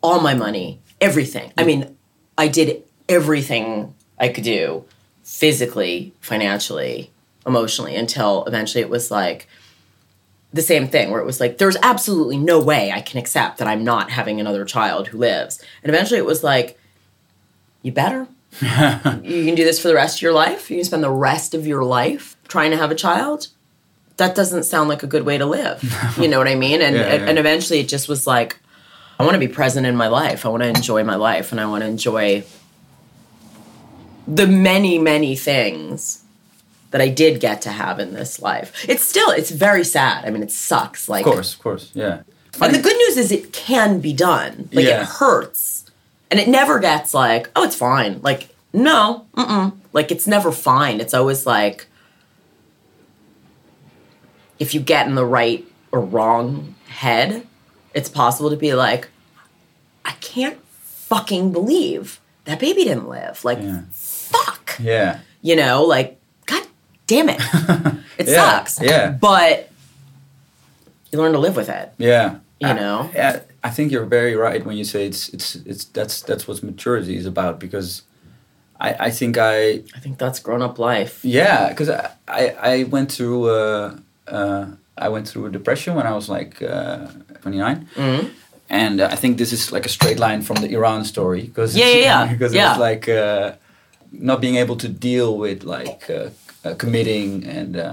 all 0.03 0.21
my 0.21 0.35
money 0.35 0.81
everything. 1.01 1.53
I 1.57 1.65
mean, 1.65 1.97
I 2.37 2.49
did 2.49 2.85
everything 3.09 3.95
I 4.19 4.29
could 4.29 4.45
do 4.45 4.85
physically, 5.23 6.13
financially, 6.21 7.11
emotionally 7.47 7.97
until 7.97 8.45
eventually 8.45 8.83
it 8.83 8.91
was 8.91 9.11
like 9.11 9.49
the 10.53 10.63
same 10.63 10.89
thing 10.89 11.11
where 11.11 11.21
it 11.21 11.27
was 11.27 11.41
like 11.41 11.59
there's 11.59 11.77
absolutely 11.83 12.37
no 12.37 12.61
way 12.61 12.91
I 12.91 13.01
can 13.01 13.19
accept 13.19 13.59
that 13.59 13.69
I'm 13.69 13.85
not 13.85 14.11
having 14.11 14.41
another 14.41 14.65
child 14.65 15.09
who 15.09 15.19
lives. 15.19 15.63
And 15.83 15.91
eventually 15.91 16.19
it 16.19 16.27
was 16.27 16.45
like 16.45 16.79
you 17.83 17.93
better. 17.93 18.27
you 18.61 19.45
can 19.45 19.55
do 19.55 19.65
this 19.65 19.81
for 19.81 19.89
the 19.89 19.95
rest 19.95 20.19
of 20.19 20.23
your 20.23 20.33
life. 20.33 20.71
You 20.71 20.77
can 20.77 20.85
spend 20.85 21.03
the 21.03 21.11
rest 21.11 21.55
of 21.55 21.67
your 21.67 21.85
life 21.85 22.37
trying 22.49 22.71
to 22.73 22.77
have 22.77 22.91
a 22.91 22.95
child. 22.95 23.49
That 24.17 24.35
doesn't 24.35 24.65
sound 24.65 24.89
like 24.89 25.03
a 25.03 25.07
good 25.07 25.25
way 25.25 25.39
to 25.39 25.47
live. 25.47 25.83
You 26.21 26.29
know 26.29 26.39
what 26.39 26.49
I 26.49 26.55
mean? 26.55 26.83
And 26.83 26.97
Yeah, 26.97 27.15
yeah. 27.15 27.27
and 27.29 27.39
eventually 27.39 27.81
it 27.81 27.89
just 27.89 28.09
was 28.09 28.27
like 28.27 28.59
I 29.19 29.23
want 29.23 29.35
to 29.35 29.39
be 29.39 29.49
present 29.49 29.87
in 29.87 29.97
my 29.97 30.09
life. 30.09 30.45
I 30.45 30.49
want 30.49 30.63
to 30.63 30.69
enjoy 30.69 31.05
my 31.05 31.17
life 31.17 31.53
and 31.53 31.61
I 31.61 31.67
want 31.67 31.83
to 31.83 31.87
enjoy 31.89 32.43
the 34.27 34.47
many 34.47 34.99
many 34.99 35.37
things 35.37 36.23
that 36.91 37.01
I 37.01 37.09
did 37.09 37.41
get 37.41 37.63
to 37.63 37.71
have 37.71 37.99
in 38.01 38.15
this 38.15 38.41
life. 38.43 38.73
It's 38.89 39.05
still 39.05 39.31
it's 39.31 39.51
very 39.51 39.85
sad. 39.85 40.25
I 40.25 40.31
mean, 40.31 40.43
it 40.43 40.51
sucks. 40.53 41.09
Like, 41.09 41.25
Of 41.27 41.33
course, 41.33 41.55
of 41.55 41.61
course, 41.61 41.91
yeah. 41.95 42.23
and 42.61 42.75
the 42.75 42.81
good 42.83 42.97
news 42.97 43.17
is 43.17 43.31
it 43.33 43.53
can 43.53 44.01
be 44.01 44.13
done. 44.13 44.69
Like 44.73 44.87
Yeah. 44.87 45.03
it 45.03 45.07
hurts, 45.07 45.80
and 46.31 46.39
it 46.41 46.49
never 46.49 46.79
gets 46.79 47.13
like, 47.15 47.51
oh, 47.57 47.65
it's 47.65 47.77
fine. 47.77 48.21
Like 48.23 48.49
no, 48.73 49.27
mm-mm. 49.37 49.77
like 49.93 50.11
it's 50.13 50.27
never 50.27 50.53
fine. 50.53 51.01
It's 51.01 51.15
always 51.15 51.47
like 51.47 51.87
if 54.59 54.75
you 54.75 54.81
get 54.81 55.07
in 55.07 55.15
the 55.15 55.25
right 55.25 55.65
or 55.93 56.01
wrong 56.01 56.75
head, 56.89 57.47
it's 57.95 58.09
possible 58.09 58.51
to 58.51 58.57
be 58.57 58.75
like, 58.75 59.09
I 60.05 60.13
can't 60.21 60.59
fucking 60.75 61.53
believe 61.53 62.21
that 62.45 62.61
baby 62.61 62.85
didn't 62.85 63.09
live. 63.09 63.45
Like, 63.45 63.59
Yeah. 63.61 63.83
fuck 63.91 64.77
Yeah. 64.79 65.21
you 65.43 65.57
know, 65.57 65.85
like, 65.85 66.19
God 66.47 66.65
damn 67.07 67.29
it. 67.29 67.41
It 68.19 68.29
Yeah, 68.29 68.35
sucks. 68.35 68.81
yeah. 68.83 69.11
But 69.13 69.71
you 71.11 71.19
learn 71.19 71.33
to 71.33 71.39
live 71.39 71.57
with 71.57 71.71
it. 71.71 71.91
Yeah. 71.97 72.37
You 72.61 72.69
I- 72.69 72.73
know? 72.75 73.11
Yeah, 73.15 73.41
I 73.65 73.71
think 73.71 73.91
you're 73.93 74.05
very 74.07 74.35
right 74.37 74.65
when 74.67 74.77
you 74.77 74.85
say 74.85 75.07
it's 75.07 75.29
it's 75.31 75.57
it's 75.67 75.85
that's 75.97 76.23
that's 76.23 76.47
what 76.49 76.63
maturity 76.63 77.17
is 77.17 77.27
about 77.27 77.59
because 77.59 78.03
I 78.81 79.07
I 79.09 79.11
think 79.11 79.37
I 79.37 79.83
I 79.97 80.01
think 80.03 80.19
that's 80.19 80.41
grown 80.41 80.63
up 80.63 80.79
life. 80.79 81.15
yeah 81.25 81.69
because 81.71 81.89
I, 81.91 82.11
I 82.29 82.43
I 82.73 82.85
went 82.85 83.13
through 83.13 83.49
uh 83.51 83.97
uh 84.29 84.65
I 85.07 85.09
went 85.09 85.29
through 85.29 85.47
a 85.47 85.51
depression 85.51 85.95
when 85.97 86.07
I 86.07 86.13
was 86.15 86.29
like 86.29 86.61
uh, 86.63 87.07
29 87.43 87.87
Mhm. 87.97 88.31
and 88.69 89.01
I 89.01 89.17
think 89.17 89.39
this 89.39 89.53
is 89.53 89.73
like 89.73 89.87
a 89.87 89.89
straight 89.89 90.19
line 90.19 90.43
from 90.43 90.57
the 90.57 90.69
Iran 90.77 91.05
story 91.05 91.43
because 91.43 91.75
Yeah, 91.79 91.87
yeah, 91.95 92.03
yeah. 92.09 92.33
because 92.33 92.53
Yeah. 92.57 92.71
it's 92.71 92.81
like 92.91 93.09
uh, 93.09 93.53
not 94.13 94.41
being 94.41 94.57
able 94.63 94.77
to 94.77 94.89
deal 94.89 95.39
with 95.39 95.65
like 95.65 96.03
uh, 96.11 96.29
uh, 96.65 96.75
committing 96.77 97.47
and 97.59 97.77
uh, 97.77 97.85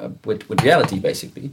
uh, 0.00 0.08
with 0.24 0.48
with 0.48 0.62
reality 0.64 0.98
basically. 0.98 1.50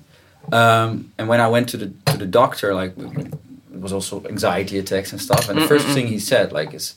Um, 0.51 1.11
and 1.17 1.27
when 1.27 1.39
I 1.39 1.47
went 1.47 1.69
to 1.69 1.77
the 1.77 1.91
to 2.11 2.17
the 2.17 2.25
doctor, 2.25 2.73
like 2.73 2.93
it 2.97 3.79
was 3.79 3.93
also 3.93 4.23
anxiety 4.25 4.77
attacks 4.79 5.11
and 5.11 5.21
stuff. 5.21 5.49
And 5.49 5.57
the 5.61 5.67
first 5.67 5.87
thing 5.87 6.07
he 6.07 6.19
said 6.19 6.51
like 6.51 6.73
is, 6.73 6.95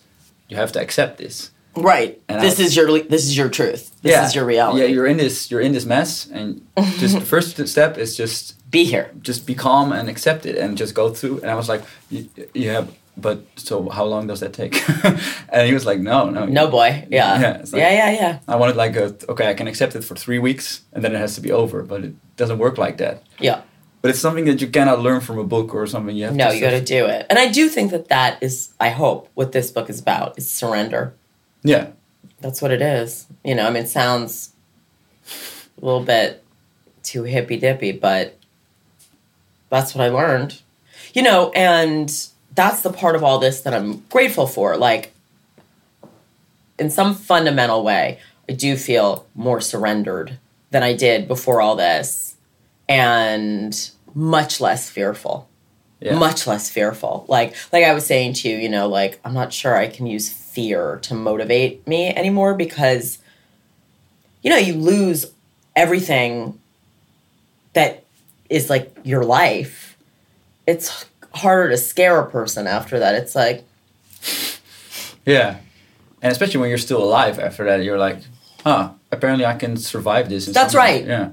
"You 0.49 0.57
have 0.57 0.73
to 0.73 0.81
accept 0.81 1.19
this." 1.19 1.51
Right. 1.77 2.21
And 2.29 2.41
this 2.41 2.59
I- 2.61 2.63
is 2.65 2.77
your 2.77 2.87
this 3.01 3.25
is 3.25 3.37
your 3.37 3.49
truth. 3.49 3.91
This 4.03 4.13
yeah, 4.13 4.27
is 4.27 4.35
your 4.35 4.45
reality. 4.45 4.81
Yeah, 4.81 4.87
you're 4.95 5.07
in 5.07 5.17
this 5.17 5.51
you're 5.51 5.61
in 5.65 5.73
this 5.73 5.85
mess, 5.87 6.27
and 6.33 6.61
just 6.99 7.15
the 7.15 7.21
first 7.27 7.67
step 7.69 7.99
is 7.99 8.17
just 8.17 8.55
Be 8.71 8.85
here. 8.85 9.11
just 9.23 9.47
be 9.47 9.55
calm 9.55 9.93
and 9.93 10.09
accept 10.09 10.47
it 10.47 10.57
and 10.59 10.77
just 10.77 10.95
go 10.95 11.11
through. 11.15 11.41
And 11.43 11.51
I 11.51 11.55
was 11.55 11.69
like, 11.69 11.83
"Y- 12.11 12.29
yeah, 12.55 12.87
but 13.17 13.39
so 13.57 13.89
how 13.89 14.05
long 14.05 14.27
does 14.27 14.41
that 14.41 14.53
take? 14.53 14.75
and 15.53 15.69
he 15.69 15.73
was 15.75 15.87
like, 15.87 16.01
no, 16.01 16.29
no, 16.31 16.47
No 16.47 16.67
boy. 16.69 17.07
Yeah. 17.09 17.41
Yeah, 17.41 17.57
like- 17.59 17.73
yeah, 17.73 17.91
yeah, 17.93 18.11
yeah. 18.11 18.39
I 18.49 18.57
wanted 18.57 18.75
like 18.77 18.97
a 18.97 19.15
okay, 19.29 19.49
I 19.51 19.55
can 19.55 19.69
accept 19.69 19.95
it 19.95 20.03
for 20.03 20.17
three 20.17 20.41
weeks 20.41 20.83
and 20.93 21.05
then 21.05 21.15
it 21.15 21.19
has 21.19 21.35
to 21.37 21.41
be 21.41 21.53
over, 21.53 21.83
but 21.85 22.03
it 22.05 22.15
doesn't 22.37 22.59
work 22.59 22.79
like 22.79 22.99
that. 22.99 23.23
Yeah. 23.39 23.63
But 24.03 24.11
it's 24.11 24.21
something 24.21 24.45
that 24.45 24.61
you 24.61 24.67
cannot 24.69 25.01
learn 25.01 25.21
from 25.21 25.39
a 25.39 25.45
book 25.45 25.75
or 25.75 25.87
something. 25.87 26.15
You 26.15 26.25
have 26.25 26.37
No, 26.37 26.51
you 26.51 26.61
got 26.61 26.71
to 26.71 26.85
do 26.85 27.07
it. 27.07 27.27
And 27.31 27.39
I 27.39 27.51
do 27.51 27.69
think 27.71 27.91
that 27.91 28.09
that 28.09 28.43
is, 28.43 28.75
I 28.79 28.91
hope, 28.91 29.31
what 29.33 29.53
this 29.53 29.71
book 29.71 29.89
is 29.89 29.99
about 29.99 30.37
is 30.37 30.49
surrender. 30.51 31.15
Yeah, 31.63 31.93
That's 32.41 32.61
what 32.61 32.71
it 32.71 32.83
is. 32.83 33.27
You 33.43 33.55
know, 33.55 33.67
I 33.67 33.71
mean, 33.71 33.85
it 33.85 33.89
sounds 33.89 34.53
a 35.81 35.85
little 35.85 36.03
bit 36.05 36.45
too 37.03 37.23
hippy 37.23 37.57
dippy, 37.57 37.93
but 37.93 38.37
that's 39.71 39.95
what 39.95 40.05
I 40.05 40.09
learned. 40.11 40.61
You 41.15 41.23
know, 41.23 41.51
and 41.53 42.11
that's 42.55 42.83
the 42.83 42.93
part 42.93 43.17
of 43.17 43.25
all 43.25 43.39
this 43.39 43.63
that 43.63 43.73
I'm 43.73 44.01
grateful 44.11 44.47
for. 44.47 44.77
Like, 44.77 45.15
in 46.79 46.91
some 46.91 47.15
fundamental 47.15 47.83
way, 47.83 48.19
I 48.47 48.53
do 48.53 48.77
feel 48.77 49.27
more 49.35 49.63
surrendered 49.63 50.39
than 50.75 50.83
I 50.83 50.93
did 50.93 51.29
before 51.29 51.61
all 51.61 51.77
this 51.77 52.35
and 52.89 53.91
much 54.13 54.61
less 54.61 54.91
fearful. 54.91 55.49
Yeah, 56.01 56.19
much 56.19 56.49
less 56.49 56.69
fearful. 56.69 57.25
Like 57.29 57.55
like 57.73 57.85
i 57.85 57.95
was 57.95 58.05
saying 58.05 58.33
to 58.35 58.49
you 58.49 58.57
you 58.57 58.69
know 58.69 58.89
like 58.89 59.21
i'm 59.25 59.33
not 59.33 59.53
sure 59.53 59.77
i 59.77 59.87
can 59.87 60.05
use 60.05 60.29
fear 60.29 60.99
to 61.03 61.15
motivate 61.15 61.87
me 61.87 62.09
anymore 62.09 62.55
because 62.55 63.19
you 64.43 64.51
know 64.51 64.57
you 64.57 64.75
lose 64.75 65.33
everything 65.77 66.59
that 67.75 68.05
is 68.51 68.69
like 68.69 68.97
your 69.05 69.25
life. 69.25 69.97
It's 70.67 71.07
harder 71.35 71.71
to 71.71 71.77
scare 71.77 72.19
a 72.19 72.29
person 72.29 72.67
after 72.67 72.99
that. 72.99 73.15
It's 73.15 73.37
like 73.37 73.65
yeah. 75.25 75.59
And 76.21 76.33
especially 76.33 76.61
when 76.61 76.69
you're 76.69 76.79
still 76.79 77.03
alive 77.03 77.39
after 77.39 77.65
that, 77.65 77.85
you're 77.85 77.99
like, 77.99 78.19
huh, 78.65 78.91
apparently 79.15 79.47
I 79.47 79.55
can 79.55 79.77
survive 79.77 80.29
this. 80.29 80.47
That's 80.47 80.75
way. 80.75 80.81
right. 80.81 81.07
Yeah, 81.07 81.31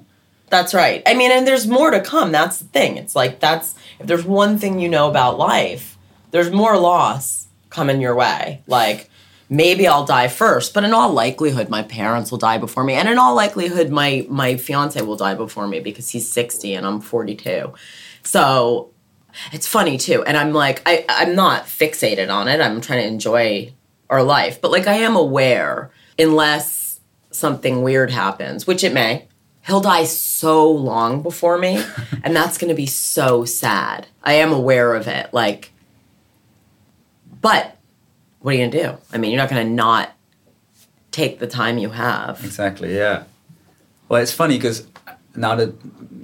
That's 0.49 0.73
right. 0.73 1.03
I 1.05 1.13
mean, 1.13 1.31
and 1.31 1.45
there's 1.45 1.67
more 1.67 1.91
to 1.91 1.99
come. 2.01 2.31
That's 2.31 2.59
the 2.59 2.65
thing. 2.65 2.97
It's 2.97 3.15
like 3.15 3.39
that's 3.39 3.75
if 3.99 4.07
there's 4.07 4.25
one 4.25 4.57
thing 4.57 4.79
you 4.79 4.89
know 4.89 5.09
about 5.09 5.37
life, 5.37 5.97
there's 6.31 6.51
more 6.51 6.77
loss 6.77 7.47
coming 7.69 8.01
your 8.01 8.15
way. 8.15 8.61
Like 8.67 9.09
maybe 9.49 9.87
I'll 9.87 10.05
die 10.05 10.27
first, 10.29 10.73
but 10.73 10.83
in 10.83 10.93
all 10.93 11.11
likelihood 11.11 11.69
my 11.69 11.83
parents 11.83 12.31
will 12.31 12.37
die 12.37 12.57
before 12.57 12.83
me. 12.83 12.93
And 12.93 13.09
in 13.09 13.17
all 13.17 13.35
likelihood 13.35 13.89
my 13.89 14.25
my 14.29 14.55
fiance 14.57 15.01
will 15.01 15.17
die 15.17 15.35
before 15.35 15.67
me 15.67 15.79
because 15.79 16.09
he's 16.09 16.29
60 16.29 16.73
and 16.75 16.85
I'm 16.85 17.01
42. 17.01 17.73
So 18.23 18.91
it's 19.51 19.67
funny 19.67 19.97
too. 19.97 20.23
And 20.23 20.37
I'm 20.37 20.53
like 20.53 20.81
I 20.85 21.05
I'm 21.09 21.35
not 21.35 21.65
fixated 21.65 22.29
on 22.29 22.47
it. 22.47 22.59
I'm 22.61 22.81
trying 22.81 23.01
to 23.01 23.07
enjoy 23.07 23.73
our 24.09 24.23
life. 24.23 24.59
But 24.61 24.71
like 24.71 24.87
I 24.87 24.95
am 24.95 25.15
aware 25.15 25.91
unless 26.19 26.90
something 27.31 27.81
weird 27.81 28.11
happens, 28.11 28.67
which 28.67 28.83
it 28.83 28.93
may. 28.93 29.27
He'll 29.65 29.81
die 29.81 30.05
so 30.05 30.69
long 30.71 31.21
before 31.21 31.57
me, 31.57 31.83
and 32.23 32.35
that's 32.35 32.57
going 32.57 32.69
to 32.69 32.75
be 32.75 32.85
so 32.87 33.45
sad. 33.45 34.07
I 34.23 34.33
am 34.33 34.51
aware 34.51 34.95
of 34.95 35.07
it. 35.07 35.33
Like, 35.33 35.71
but 37.41 37.77
what 38.39 38.51
are 38.53 38.57
you 38.57 38.61
going 38.61 38.71
to 38.71 38.83
do? 38.83 38.97
I 39.13 39.17
mean, 39.17 39.31
you're 39.31 39.37
not 39.39 39.49
going 39.49 39.65
to 39.67 39.73
not 39.73 40.11
take 41.11 41.39
the 41.39 41.47
time 41.47 41.77
you 41.77 41.89
have. 41.89 42.43
exactly. 42.43 42.95
Yeah. 42.95 43.23
Well, 44.09 44.21
it's 44.21 44.33
funny 44.33 44.57
because 44.57 44.87
now 45.35 45.55
that 45.55 45.73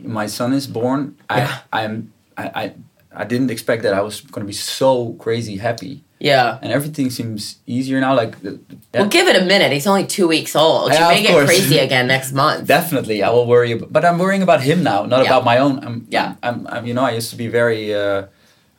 my 0.04 0.28
son 0.28 0.54
is 0.54 0.68
born, 0.68 1.16
Yeah. 1.30 1.60
I 1.72 1.84
I'm 1.84 2.14
I, 2.38 2.44
I 2.64 2.74
I 3.22 3.24
didn't 3.26 3.50
expect 3.52 3.84
that 3.84 3.94
I 3.94 4.02
was 4.02 4.22
going 4.22 4.42
to 4.46 4.48
be 4.48 4.54
so 4.54 5.14
crazy 5.14 5.58
happy, 5.58 6.04
Yeah. 6.20 6.58
and 6.62 6.72
everything 6.72 7.10
seems 7.12 7.58
easier 7.68 8.00
now. 8.00 8.16
Like, 8.16 8.36
yeah, 8.42 8.52
Well, 8.94 9.08
give 9.08 9.28
it 9.28 9.36
a 9.42 9.46
minute. 9.46 9.72
He's 9.72 9.86
only 9.88 10.06
two 10.08 10.28
weeks 10.28 10.56
old. 10.56 10.92
Yeah, 10.92 11.02
you 11.10 11.16
may 11.16 11.22
get 11.22 11.32
course. 11.32 11.46
crazy 11.46 11.78
again 11.80 12.08
next 12.16 12.32
month. 12.34 12.68
definitely 12.68 13.22
I 13.24 13.30
will 13.30 13.46
worry, 13.46 13.72
about, 13.74 13.94
but 13.94 14.04
I'm 14.04 14.18
worrying 14.18 14.42
about 14.42 14.62
him 14.62 14.82
now, 14.84 15.06
not 15.06 15.20
Yeah. 15.24 15.30
about 15.32 15.46
my 15.46 15.58
own. 15.60 15.80
I'm, 15.86 16.06
Yeah. 16.10 16.36
I'm, 16.42 16.66
I'm, 16.68 16.86
you 16.88 16.94
know, 16.96 17.04
I 17.04 17.12
used 17.12 17.30
to 17.30 17.36
be 17.38 17.48
very 17.48 17.94
uh, 17.94 18.26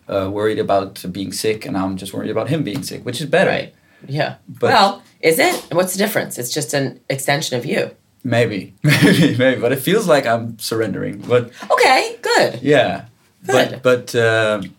uh, 0.09 0.29
worried 0.31 0.59
about 0.59 1.05
being 1.13 1.33
sick, 1.33 1.65
and 1.67 1.75
now 1.75 1.85
I'm 1.87 1.97
just 1.97 2.13
worried 2.13 2.31
about 2.31 2.49
him 2.49 2.63
being 2.65 2.83
sick, 2.83 3.05
which 3.05 3.21
is 3.21 3.27
better. 3.27 3.51
Right. 3.51 3.75
Yeah. 4.09 4.37
But- 4.49 4.71
well, 4.73 5.03
is 5.21 5.39
it? 5.39 5.55
What's 5.73 5.93
the 5.93 5.99
difference? 5.99 6.39
It's 6.39 6.53
just 6.53 6.75
an 6.75 7.01
extension 7.09 7.57
of 7.59 7.65
you. 7.67 7.91
Maybe, 8.25 8.75
maybe, 8.83 9.37
maybe, 9.37 9.61
but 9.61 9.71
it 9.73 9.79
feels 9.81 10.07
like 10.09 10.27
I'm 10.27 10.59
surrendering. 10.59 11.19
But 11.29 11.51
Okay, 11.71 12.17
good. 12.21 12.61
yeah, 12.63 13.05
Good. 13.47 13.81
but 13.83 13.83
but 13.83 14.15
um 14.17 14.75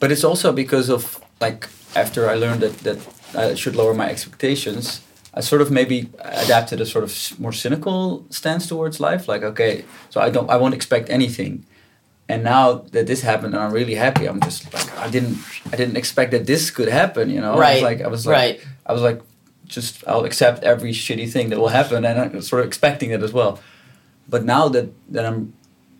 but 0.00 0.10
it's 0.12 0.24
also 0.24 0.52
because 0.52 0.90
of 0.90 1.20
like 1.40 1.68
after 2.02 2.20
I 2.32 2.34
learned 2.34 2.60
that 2.62 2.78
that 2.86 2.98
I 3.34 3.54
should 3.54 3.76
lower 3.76 3.94
my 3.94 4.08
expectations. 4.10 5.00
I 5.38 5.42
sort 5.42 5.60
of 5.62 5.70
maybe 5.70 5.98
adapted 6.44 6.80
a 6.80 6.86
sort 6.86 7.04
of 7.04 7.12
more 7.38 7.52
cynical 7.52 8.24
stance 8.30 8.66
towards 8.66 9.00
life. 9.00 9.28
Like, 9.32 9.42
okay, 9.52 9.84
so 10.08 10.20
I 10.26 10.30
don't, 10.30 10.48
I 10.48 10.56
won't 10.56 10.74
expect 10.74 11.10
anything. 11.10 11.52
And 12.28 12.42
now 12.42 12.84
that 12.92 13.06
this 13.06 13.20
happened, 13.22 13.54
and 13.54 13.62
I'm 13.62 13.72
really 13.72 13.96
happy. 13.96 14.24
I'm 14.26 14.40
just 14.40 14.72
like, 14.72 14.88
I 14.98 15.08
didn't, 15.10 15.36
I 15.72 15.76
didn't 15.76 15.96
expect 15.96 16.30
that 16.30 16.46
this 16.46 16.70
could 16.70 16.88
happen. 16.88 17.28
You 17.30 17.40
know, 17.42 17.52
I 17.54 17.58
Right, 17.58 17.74
was 17.74 17.82
like, 17.90 18.00
I 18.00 18.08
was 18.08 18.26
like, 18.26 18.36
right. 18.36 18.56
I 18.88 18.92
was 18.94 19.02
like, 19.02 19.20
just 19.66 19.92
I'll 20.08 20.24
accept 20.24 20.64
every 20.64 20.92
shitty 20.92 21.28
thing 21.30 21.50
that 21.50 21.58
will 21.58 21.74
happen, 21.80 22.04
and 22.04 22.18
I'm 22.20 22.40
sort 22.42 22.60
of 22.62 22.66
expecting 22.66 23.10
it 23.10 23.22
as 23.22 23.32
well. 23.32 23.58
But 24.32 24.42
now 24.44 24.68
that 24.74 24.86
that 25.14 25.24
I'm, 25.28 25.52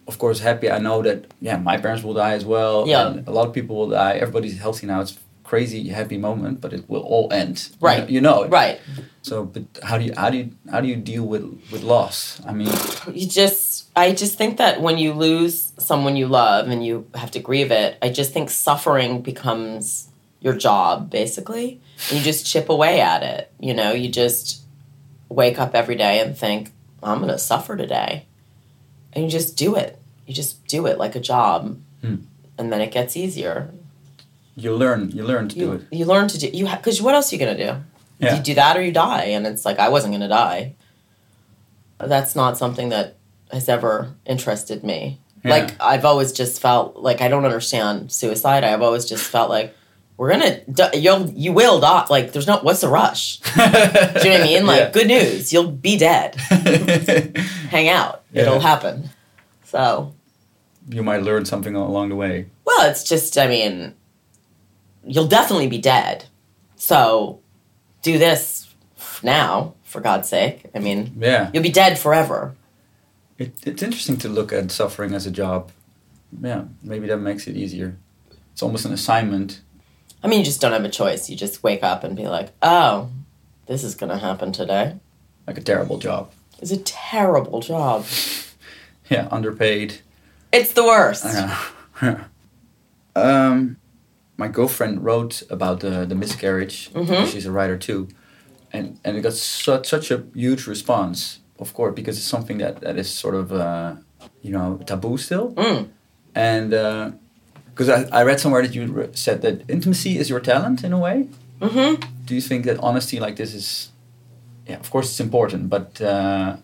of 0.09 0.17
course, 0.19 0.41
happy, 0.41 0.69
I 0.71 0.79
know 0.79 1.03
that 1.03 1.19
yeah, 1.43 1.59
my 1.59 1.77
parents 1.77 2.03
will 2.05 2.15
die 2.15 2.33
as 2.41 2.45
well. 2.45 2.89
Yeah. 2.89 3.09
and 3.09 3.29
a 3.29 3.33
lot 3.39 3.47
of 3.49 3.53
people 3.53 3.75
will 3.77 3.91
die. 3.91 4.15
Everybody's 4.23 4.59
healthy 4.59 4.87
now. 4.87 5.01
It's 5.03 5.19
crazy 5.51 5.89
happy 5.89 6.19
moment, 6.19 6.61
but 6.61 6.73
it 6.73 6.83
will 6.91 7.03
all 7.13 7.29
end. 7.33 7.57
You 7.71 7.77
Right. 7.89 8.03
know- 8.03 8.09
You 8.15 8.21
know, 8.21 8.43
it. 8.45 8.51
Right. 8.51 8.79
So, 9.23 9.45
but 9.45 9.63
how 9.89 9.97
do 9.99 10.05
you 10.05 10.13
how 10.17 10.31
do 10.31 10.39
you 10.39 10.49
how 10.73 10.81
do 10.83 10.89
you 10.89 10.97
deal 11.13 11.25
with 11.33 11.45
with 11.73 11.83
loss? 11.83 12.41
I 12.47 12.53
mean, 12.59 12.73
you 13.13 13.27
just 13.27 13.65
i 13.97 14.13
just 14.13 14.35
think 14.37 14.59
that 14.59 14.75
when 14.87 14.99
you 14.99 15.11
lose 15.15 15.73
someone 15.79 16.17
you 16.21 16.29
love 16.29 16.69
and 16.73 16.85
you 16.85 16.95
have 17.15 17.31
to 17.31 17.41
grieve 17.41 17.71
it 17.83 17.97
i 18.03 18.09
just 18.21 18.31
think 18.35 18.51
suffering 18.51 19.23
becomes 19.23 20.09
your 20.45 20.53
job 20.67 21.09
basically 21.09 21.81
and 22.11 22.19
you 22.19 22.23
just 22.33 22.45
chip 22.45 22.69
away 22.69 23.01
at 23.01 23.23
it 23.23 23.51
you 23.59 23.73
know 23.73 23.93
you 24.03 24.09
just 24.11 24.61
wake 25.31 25.59
up 25.59 25.75
every 25.75 25.97
day 25.97 26.21
and 26.21 26.37
think 26.37 26.73
i'm 27.03 27.19
going 27.25 27.33
to 27.33 27.39
suffer 27.39 27.75
today 27.75 28.27
and 29.15 29.25
you 29.25 29.31
just 29.31 29.57
do 29.57 29.75
it 29.77 29.93
you 30.27 30.35
just 30.35 30.53
do 30.67 30.85
it 30.91 30.99
like 30.99 31.17
a 31.17 31.21
job 31.35 31.79
Hmm. 32.03 32.17
and 32.59 32.71
then 32.71 32.81
it 32.87 32.93
gets 32.93 33.17
easier 33.17 33.71
you 34.57 34.75
learn 34.75 35.11
you 35.11 35.23
learn 35.23 35.49
to 35.49 35.57
do 35.59 35.73
it. 35.75 35.83
you 35.93 36.05
learn 36.07 36.29
to 36.29 36.39
do 36.39 36.49
you 36.49 36.65
because 36.67 37.01
what 37.03 37.15
else 37.15 37.31
are 37.33 37.37
you 37.37 37.45
going 37.45 37.57
to 37.57 37.63
do? 37.73 37.79
Yeah. 38.19 38.37
you 38.37 38.43
do 38.43 38.55
that 38.55 38.77
or 38.77 38.83
you 38.83 38.93
die 38.93 39.25
and 39.37 39.47
it's 39.47 39.65
like 39.67 39.79
i 39.79 39.89
wasn't 39.91 40.13
going 40.13 40.23
to 40.23 40.29
die. 40.29 40.75
That's 41.99 42.35
not 42.37 42.57
something 42.59 42.89
that 42.91 43.17
has 43.53 43.69
ever 43.69 44.13
interested 44.27 44.83
me. 44.83 45.19
Yeah. 45.45 45.51
like 45.51 45.81
i've 45.81 46.05
always 46.05 46.33
just 46.33 46.61
felt 46.61 46.97
like 46.97 47.21
i 47.21 47.29
don't 47.29 47.45
understand 47.45 48.11
suicide. 48.11 48.65
I've 48.65 48.83
always 48.83 49.05
just 49.05 49.25
felt 49.29 49.51
like 49.51 49.75
we're 50.17 50.31
gonna 50.31 50.61
di- 50.65 50.97
you'll 50.97 51.29
you 51.31 51.53
will 51.53 51.79
die. 51.79 52.07
Like 52.09 52.33
there's 52.33 52.47
no 52.47 52.57
what's 52.61 52.81
the 52.81 52.89
rush? 52.89 53.39
Do 53.55 53.61
you 53.61 53.67
know 53.67 54.15
what 54.15 54.25
i 54.41 54.43
mean? 54.45 54.67
Like 54.67 54.81
Yeah. 54.81 54.91
good 54.91 55.07
news 55.09 55.53
you'll 55.53 55.71
be 55.71 55.99
dead. 55.99 56.35
Hang 57.71 57.89
out. 57.89 58.23
It'll 58.33 58.61
happen. 58.61 59.11
So. 59.65 60.15
You 60.89 61.03
might 61.03 61.23
learn 61.23 61.45
something 61.45 61.75
along 61.75 62.09
the 62.11 62.17
way. 62.17 62.47
well 62.65 62.89
it's 62.91 63.05
just 63.05 63.37
i 63.37 63.47
mean 63.47 63.95
you'll 65.07 65.27
definitely 65.29 65.69
be 65.69 65.79
dead 65.79 66.25
so 66.77 67.41
do 68.03 68.19
this 68.19 68.75
now 69.23 69.75
for 69.83 70.01
god's 70.01 70.29
sake 70.29 70.67
i 70.75 70.79
mean 70.79 71.13
Yeah, 71.19 71.51
you'll 71.53 71.63
be 71.63 71.71
dead 71.71 71.99
forever 71.99 72.55
it, 73.39 73.53
it's 73.67 73.83
interesting 73.83 74.17
to 74.19 74.29
look 74.29 74.53
at 74.53 74.71
suffering 74.71 75.13
as 75.13 75.27
a 75.27 75.31
job. 75.31 75.71
Yeah, 76.41 76.65
maybe 76.83 77.07
that 77.09 77.19
makes 77.19 77.47
it 77.47 77.55
easier. 77.55 77.95
It's 78.53 78.63
almost 78.63 78.87
an 78.87 78.95
assignment. 78.95 79.61
I 80.25 80.29
mean, 80.29 80.39
you 80.39 80.45
just 80.47 80.59
don't 80.63 80.73
have 80.73 80.85
a 80.87 80.89
choice. 80.89 81.29
You 81.29 81.37
just 81.37 81.63
wake 81.63 81.83
up 81.83 82.03
and 82.03 82.17
be 82.17 82.29
like, 82.29 82.53
oh, 82.63 83.11
this 83.67 83.85
is 83.85 83.95
going 83.95 84.09
to 84.09 84.17
happen 84.17 84.53
today. 84.53 84.97
like 85.47 85.59
a 85.59 85.61
terrible 85.61 85.99
job. 85.99 86.33
It's 86.63 86.71
a 86.71 86.79
terrible 86.79 87.61
job. 87.61 88.07
Yeah, 89.11 89.29
underpaid. 89.31 90.01
It's 90.51 90.73
the 90.73 90.85
worst. 90.85 91.25
Yeah. 92.03 92.25
um, 93.15 93.77
my 94.37 94.49
girlfriend 94.49 95.05
wrote 95.05 95.43
about 95.51 95.81
the 95.81 96.05
the 96.07 96.15
miscarriage. 96.15 96.91
Mhm. 96.95 97.27
She's 97.27 97.47
a 97.47 97.53
writer 97.53 97.77
too, 97.79 98.09
and 98.73 98.99
and 99.05 99.17
it 99.17 99.23
got 99.23 99.35
such 99.35 99.87
such 99.87 100.11
a 100.11 100.25
huge 100.35 100.67
response. 100.67 101.41
Of 101.59 101.73
course, 101.73 101.95
because 101.95 102.19
it's 102.19 102.27
something 102.27 102.59
that 102.59 102.81
that 102.81 102.97
is 102.99 103.09
sort 103.09 103.35
of 103.35 103.51
uh, 103.53 103.95
you 104.43 104.53
know 104.53 104.79
taboo 104.87 105.17
still. 105.19 105.53
Mm. 105.55 105.89
And 106.35 106.71
because 107.71 107.89
I 107.89 108.21
I 108.21 108.25
read 108.25 108.41
somewhere 108.41 108.63
that 108.63 108.75
you 108.75 108.87
re- 108.87 109.09
said 109.13 109.41
that 109.43 109.63
intimacy 109.69 110.19
is 110.19 110.29
your 110.29 110.41
talent 110.41 110.85
in 110.85 110.93
a 110.93 110.99
way. 110.99 111.29
Mm-hmm. 111.61 111.95
Do 112.27 112.35
you 112.35 112.43
think 112.43 112.67
that 112.67 112.79
honesty 112.81 113.19
like 113.21 113.37
this 113.37 113.55
is, 113.55 113.91
yeah, 114.69 114.79
of 114.79 114.91
course 114.91 115.09
it's 115.11 115.21
important, 115.21 115.71
but 115.71 116.01
uh, 116.03 116.57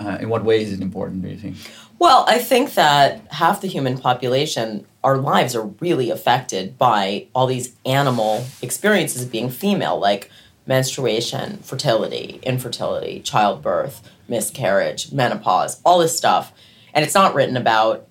uh, 0.00 0.18
in 0.20 0.28
what 0.30 0.42
way 0.44 0.62
is 0.62 0.72
it 0.72 0.80
important? 0.80 1.22
Do 1.22 1.28
you 1.28 1.36
think? 1.36 1.56
Well, 1.98 2.24
I 2.26 2.38
think 2.38 2.74
that 2.74 3.20
half 3.30 3.60
the 3.60 3.68
human 3.68 3.98
population, 3.98 4.86
our 5.04 5.18
lives 5.18 5.54
are 5.54 5.66
really 5.80 6.10
affected 6.10 6.78
by 6.78 7.26
all 7.34 7.46
these 7.46 7.74
animal 7.84 8.44
experiences 8.60 9.22
of 9.22 9.32
being 9.32 9.50
female, 9.50 9.98
like 9.98 10.30
menstruation, 10.66 11.58
fertility, 11.58 12.40
infertility, 12.42 13.20
childbirth, 13.20 14.08
miscarriage, 14.28 15.12
menopause, 15.12 15.80
all 15.84 15.98
this 15.98 16.16
stuff. 16.16 16.52
And 16.94 17.04
it's 17.04 17.14
not 17.14 17.34
written 17.34 17.56
about. 17.56 18.06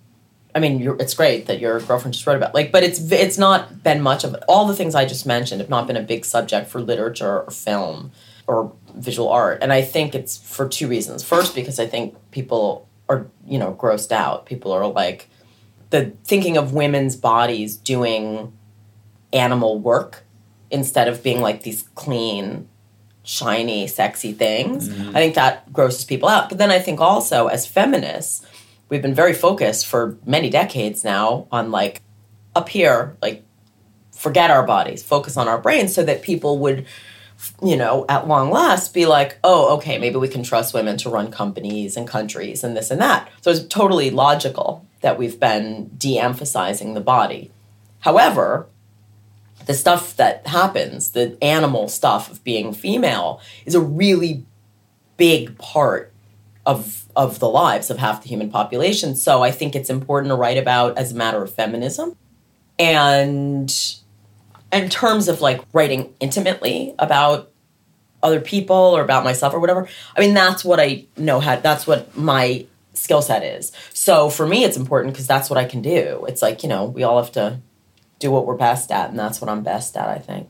I 0.54 0.60
mean, 0.60 0.98
it's 1.00 1.14
great 1.14 1.46
that 1.46 1.62
your 1.62 1.80
girlfriend 1.80 2.14
just 2.14 2.28
wrote 2.28 2.36
about, 2.36 2.54
like, 2.54 2.74
but 2.74 2.84
it's 2.84 3.10
it's 3.10 3.38
not 3.38 3.84
been 3.84 4.02
much 4.02 4.26
of 4.26 4.36
all 4.50 4.66
the 4.66 4.76
things 4.76 4.96
I 4.96 5.06
just 5.06 5.26
mentioned 5.26 5.62
have 5.62 5.70
not 5.70 5.88
been 5.88 5.96
a 5.96 6.02
big 6.02 6.26
subject 6.26 6.70
for 6.70 6.82
literature 6.82 7.44
or 7.44 7.52
film 7.52 8.12
or 8.48 8.74
visual 8.94 9.30
art, 9.30 9.60
and 9.62 9.72
I 9.72 9.82
think 9.82 10.14
it's 10.14 10.38
for 10.38 10.68
two 10.68 10.90
reasons. 10.90 11.24
First, 11.24 11.56
because 11.56 11.80
I 11.80 11.88
think 11.88 12.18
people 12.32 12.90
are 13.08 13.28
you 13.48 13.60
know 13.60 13.74
grossed 13.74 14.12
out. 14.12 14.46
People 14.46 14.74
are 14.74 14.86
like 14.88 15.30
the 15.92 16.14
thinking 16.24 16.58
of 16.58 16.74
women's 16.74 17.16
bodies 17.16 17.78
doing 17.78 18.52
animal 19.32 19.80
work 19.80 20.24
instead 20.72 21.08
of 21.08 21.22
being 21.22 21.42
like 21.42 21.64
these 21.64 21.84
clean, 21.96 22.68
shiny, 23.24 23.88
sexy 23.88 24.32
things. 24.32 24.90
Mm-hmm. 24.90 25.10
I 25.10 25.20
think 25.20 25.36
that 25.36 25.72
grosses 25.72 26.06
people 26.06 26.28
out. 26.28 26.50
But 26.50 26.58
then 26.58 26.72
I 26.72 26.80
think 26.80 27.00
also 27.00 27.48
as 27.48 27.68
feminists, 27.68 28.46
we've 28.90 29.02
been 29.02 29.14
very 29.14 29.34
focused 29.34 29.86
for 29.86 30.18
many 30.26 30.50
decades 30.50 31.04
now 31.04 31.48
on 31.52 31.72
like 31.72 32.02
up 32.56 32.70
here, 32.70 33.18
like 33.22 33.44
forget 34.14 34.50
our 34.50 34.66
bodies, 34.66 35.04
focus 35.04 35.36
on 35.36 35.48
our 35.48 35.58
brains 35.58 35.94
so 35.94 36.04
that 36.04 36.22
people 36.22 36.58
would 36.60 36.86
you 37.64 37.76
know, 37.76 38.06
at 38.08 38.28
long 38.28 38.52
last 38.52 38.94
be 38.94 39.08
like, 39.08 39.40
oh, 39.44 39.76
okay, 39.76 39.98
maybe 39.98 40.18
we 40.18 40.28
can 40.28 40.44
trust 40.44 40.76
women 40.76 40.96
to 40.96 41.10
run 41.10 41.32
companies 41.32 41.98
and 41.98 42.08
countries 42.08 42.64
and 42.64 42.78
this 42.78 42.92
and 42.92 43.02
that. 43.02 43.32
So 43.42 43.50
it's 43.50 43.66
totally 43.66 44.12
logical 44.12 44.86
that 45.02 45.18
we've 45.18 45.40
been 45.40 45.92
de 45.98 46.18
emphasizing 46.18 46.94
the 46.94 47.02
body. 47.02 47.52
However, 48.00 48.68
the 49.66 49.74
stuff 49.74 50.16
that 50.16 50.46
happens, 50.48 51.12
the 51.12 51.38
animal 51.44 51.88
stuff 51.88 52.32
of 52.32 52.44
being 52.44 52.74
female, 52.74 53.42
is 53.66 53.76
a 53.76 53.82
really 53.82 54.46
big 55.18 55.58
part 55.58 56.12
of 56.66 57.06
of 57.16 57.40
the 57.40 57.50
lives 57.50 57.90
of 57.90 57.98
half 57.98 58.24
the 58.24 58.30
human 58.30 58.50
population. 58.50 59.16
So 59.16 59.44
I 59.44 59.52
think 59.52 59.76
it's 59.76 59.90
important 59.90 60.30
to 60.32 60.36
write 60.36 60.58
about 60.58 60.98
as 60.98 61.12
a 61.12 61.16
matter 61.16 61.44
of 61.44 61.54
feminism. 61.54 62.16
And 62.80 63.72
in 64.72 64.90
terms 64.90 65.28
of 65.28 65.42
like 65.42 65.62
writing 65.74 66.14
intimately 66.20 66.96
about 66.98 67.52
other 68.24 68.40
people 68.40 68.76
or 68.76 69.02
about 69.02 69.24
myself 69.24 69.54
or 69.54 69.60
whatever, 69.60 69.88
I 70.16 70.22
mean 70.22 70.34
that's 70.34 70.64
what 70.64 70.80
I 70.80 71.06
know 71.18 71.40
how 71.40 71.58
that's 71.58 71.86
what 71.86 72.16
my 72.16 72.66
skill 72.94 73.22
set 73.22 73.44
is. 73.44 73.72
So 73.94 74.30
for 74.30 74.46
me 74.48 74.64
it's 74.64 74.78
important 74.78 75.14
because 75.14 75.28
that's 75.28 75.50
what 75.50 75.58
I 75.58 75.66
can 75.66 75.82
do. 75.82 76.26
It's 76.28 76.42
like, 76.42 76.64
you 76.64 76.70
know, 76.70 76.86
we 76.86 77.04
all 77.04 77.22
have 77.22 77.32
to 77.34 77.60
do 78.20 78.32
what 78.32 78.46
we're 78.46 78.58
best 78.58 78.92
at 78.92 79.10
and 79.10 79.18
that's 79.20 79.42
what 79.42 79.50
I'm 79.50 79.64
best 79.64 79.96
at, 79.98 80.08
I 80.10 80.18
think. 80.20 80.50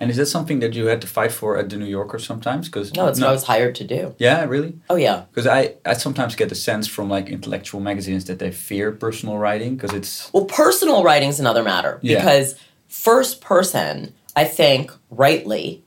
And 0.00 0.10
is 0.10 0.16
that 0.18 0.26
something 0.26 0.60
that 0.60 0.74
you 0.74 0.86
had 0.86 1.00
to 1.00 1.08
fight 1.08 1.32
for 1.32 1.56
at 1.56 1.70
the 1.70 1.76
New 1.76 1.84
Yorker 1.86 2.20
sometimes? 2.20 2.68
Because 2.68 2.94
No, 2.94 3.08
it's 3.08 3.18
what 3.20 3.30
I 3.30 3.32
was 3.32 3.42
hired 3.44 3.74
to 3.76 3.84
do. 3.84 4.14
Yeah, 4.18 4.44
really. 4.44 4.78
Oh 4.88 4.94
yeah. 4.94 5.24
Because 5.30 5.46
I, 5.46 5.74
I 5.84 5.94
sometimes 5.94 6.36
get 6.36 6.48
the 6.50 6.54
sense 6.54 6.86
from 6.86 7.08
like 7.08 7.28
intellectual 7.28 7.80
magazines 7.80 8.26
that 8.26 8.38
they 8.38 8.52
fear 8.52 8.92
personal 8.92 9.38
writing 9.38 9.74
because 9.76 9.92
it's 9.94 10.32
Well, 10.32 10.44
personal 10.44 11.02
writing's 11.02 11.40
another 11.40 11.64
matter 11.64 11.98
Yeah. 12.02 12.18
because 12.20 12.54
first 12.86 13.40
person, 13.40 14.14
I 14.36 14.44
think 14.44 14.92
rightly, 15.10 15.82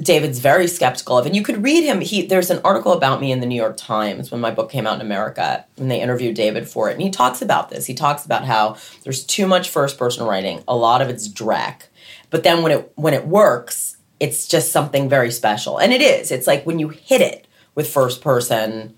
David's 0.00 0.38
very 0.38 0.66
skeptical 0.66 1.18
of. 1.18 1.26
And 1.26 1.36
you 1.36 1.42
could 1.42 1.62
read 1.62 1.84
him. 1.84 2.00
He 2.00 2.26
there's 2.26 2.50
an 2.50 2.60
article 2.64 2.92
about 2.92 3.20
me 3.20 3.32
in 3.32 3.40
the 3.40 3.46
New 3.46 3.56
York 3.56 3.76
Times 3.76 4.30
when 4.30 4.40
my 4.40 4.50
book 4.50 4.70
came 4.70 4.86
out 4.86 4.96
in 4.96 5.00
America, 5.00 5.64
and 5.76 5.90
they 5.90 6.00
interviewed 6.00 6.34
David 6.34 6.68
for 6.68 6.88
it, 6.88 6.94
and 6.94 7.02
he 7.02 7.10
talks 7.10 7.42
about 7.42 7.70
this. 7.70 7.86
He 7.86 7.94
talks 7.94 8.24
about 8.24 8.44
how 8.44 8.76
there's 9.04 9.24
too 9.24 9.46
much 9.46 9.68
first 9.68 9.98
person 9.98 10.26
writing. 10.26 10.62
A 10.66 10.76
lot 10.76 11.02
of 11.02 11.08
it's 11.08 11.28
dreck, 11.28 11.82
but 12.30 12.42
then 12.42 12.62
when 12.62 12.72
it 12.72 12.92
when 12.94 13.14
it 13.14 13.26
works, 13.26 13.96
it's 14.18 14.48
just 14.48 14.72
something 14.72 15.08
very 15.08 15.30
special, 15.30 15.78
and 15.78 15.92
it 15.92 16.00
is. 16.00 16.30
It's 16.30 16.46
like 16.46 16.64
when 16.64 16.78
you 16.78 16.88
hit 16.88 17.20
it 17.20 17.46
with 17.74 17.88
first 17.88 18.20
person 18.20 18.94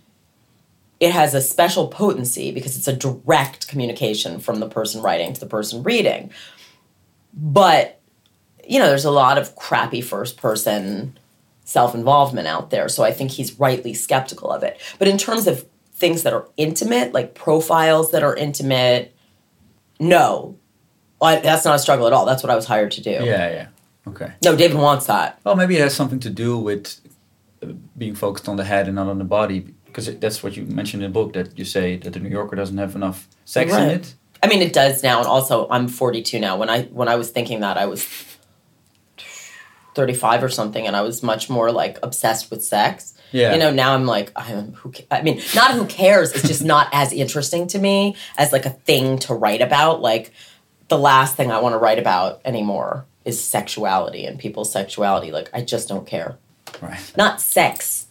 it 1.03 1.11
has 1.11 1.35
a 1.35 1.41
special 1.41 1.89
potency 1.89 2.53
because 2.53 2.77
it's 2.77 2.87
a 2.87 2.95
direct 2.95 3.67
communication 3.67 4.39
from 4.39 4.61
the 4.61 4.69
person 4.69 5.03
writing 5.03 5.33
to 5.33 5.41
the 5.41 5.49
person 5.49 5.83
reading. 5.83 6.31
But, 7.35 8.01
you 8.69 8.79
know, 8.79 8.87
there's 8.87 9.05
a 9.05 9.11
lot 9.11 9.39
of 9.39 9.55
crappy 9.57 10.01
first 10.01 10.37
person 10.37 11.19
self 11.65 11.95
involvement 11.95 12.47
out 12.47 12.71
there. 12.71 12.89
So 12.89 13.03
I 13.05 13.13
think 13.13 13.31
he's 13.31 13.59
rightly 13.59 13.95
skeptical 13.95 14.51
of 14.51 14.63
it. 14.63 14.81
But 14.99 15.09
in 15.09 15.17
terms 15.19 15.47
of 15.47 15.67
things 15.95 16.23
that 16.25 16.33
are 16.33 16.47
intimate, 16.57 17.13
like 17.13 17.35
profiles 17.35 18.11
that 18.11 18.23
are 18.23 18.37
intimate, 18.37 19.15
no. 20.01 20.57
I- 21.21 21.37
that's 21.41 21.65
not 21.65 21.77
a 21.77 21.79
struggle 21.79 22.07
at 22.07 22.13
all. 22.13 22.27
That's 22.27 22.43
what 22.43 22.51
I 22.51 22.57
was 22.57 22.67
hired 22.67 22.91
to 22.93 23.01
do. 23.01 23.11
yeah, 23.11 23.49
yeah. 23.51 23.67
Okay. 24.09 24.33
No, 24.45 24.57
David 24.57 24.77
wants 24.79 25.07
that. 25.07 25.39
Well, 25.45 25.55
maybe 25.55 25.77
it 25.77 25.81
has 25.81 25.95
something 25.95 26.19
to 26.21 26.31
do 26.31 26.59
with 26.59 27.01
uh, 27.63 27.69
being 27.97 28.17
focused 28.17 28.49
on 28.49 28.57
the 28.57 28.65
head 28.65 28.87
and 28.89 28.97
not 28.97 29.07
on 29.07 29.19
the 29.19 29.25
body 29.25 29.61
because 29.87 30.09
it, 30.09 30.21
that's 30.21 30.43
what 30.43 30.57
you 30.57 30.65
mentioned 30.65 31.05
in 31.05 31.13
the 31.13 31.15
book 31.15 31.35
that 31.35 31.57
you 31.57 31.65
say 31.65 31.99
that 31.99 32.13
the 32.13 32.19
New 32.19 32.29
Yorker 32.31 32.57
doesn't 32.57 32.79
have 32.79 32.97
enough 32.97 33.29
sex 33.45 33.73
in 33.73 33.91
it. 33.91 34.15
I 34.43 34.49
mean, 34.49 34.61
it 34.61 34.73
does 34.73 35.05
now, 35.05 35.19
and 35.19 35.29
also 35.29 35.69
I'm 35.71 35.87
42 35.87 36.41
now. 36.41 36.57
When 36.57 36.69
I 36.69 36.83
when 36.87 37.07
I 37.07 37.15
was 37.15 37.31
thinking 37.31 37.61
that, 37.61 37.77
I 37.79 37.87
was 37.87 38.03
35 39.95 40.43
or 40.45 40.49
something, 40.49 40.87
and 40.87 40.97
I 40.97 41.03
was 41.03 41.23
much 41.23 41.51
more 41.51 41.71
like 41.73 41.99
obsessed 42.03 42.51
with 42.51 42.65
sex. 42.65 43.15
Yeah. 43.31 43.53
You 43.55 43.59
know, 43.59 43.71
now 43.73 43.95
I'm 43.95 44.05
like, 44.07 44.31
I'm 44.37 44.73
who? 44.75 44.93
ca- 44.93 45.07
I 45.11 45.23
mean, 45.23 45.41
not 45.55 45.73
who 45.73 45.87
cares. 45.87 46.33
It's 46.33 46.47
just 46.47 46.65
not 46.65 46.89
as 46.93 47.13
interesting 47.13 47.67
to 47.69 47.79
me 47.79 48.17
as 48.37 48.53
like 48.53 48.67
a 48.67 48.71
thing 48.71 49.19
to 49.21 49.35
write 49.35 49.63
about. 49.63 50.03
Like 50.03 50.33
the 50.89 50.99
last 50.99 51.37
thing 51.37 51.51
I 51.51 51.61
want 51.61 51.73
to 51.73 51.79
write 51.79 51.99
about 51.99 52.41
anymore 52.45 53.07
is 53.25 53.43
sexuality 53.43 54.27
and 54.27 54.39
people's 54.39 54.71
sexuality. 54.71 55.31
Like 55.31 55.49
I 55.55 55.63
just 55.63 55.89
don't 55.89 56.07
care. 56.07 56.37
Right. 56.83 57.01
Not 57.17 57.41
sex. 57.41 58.07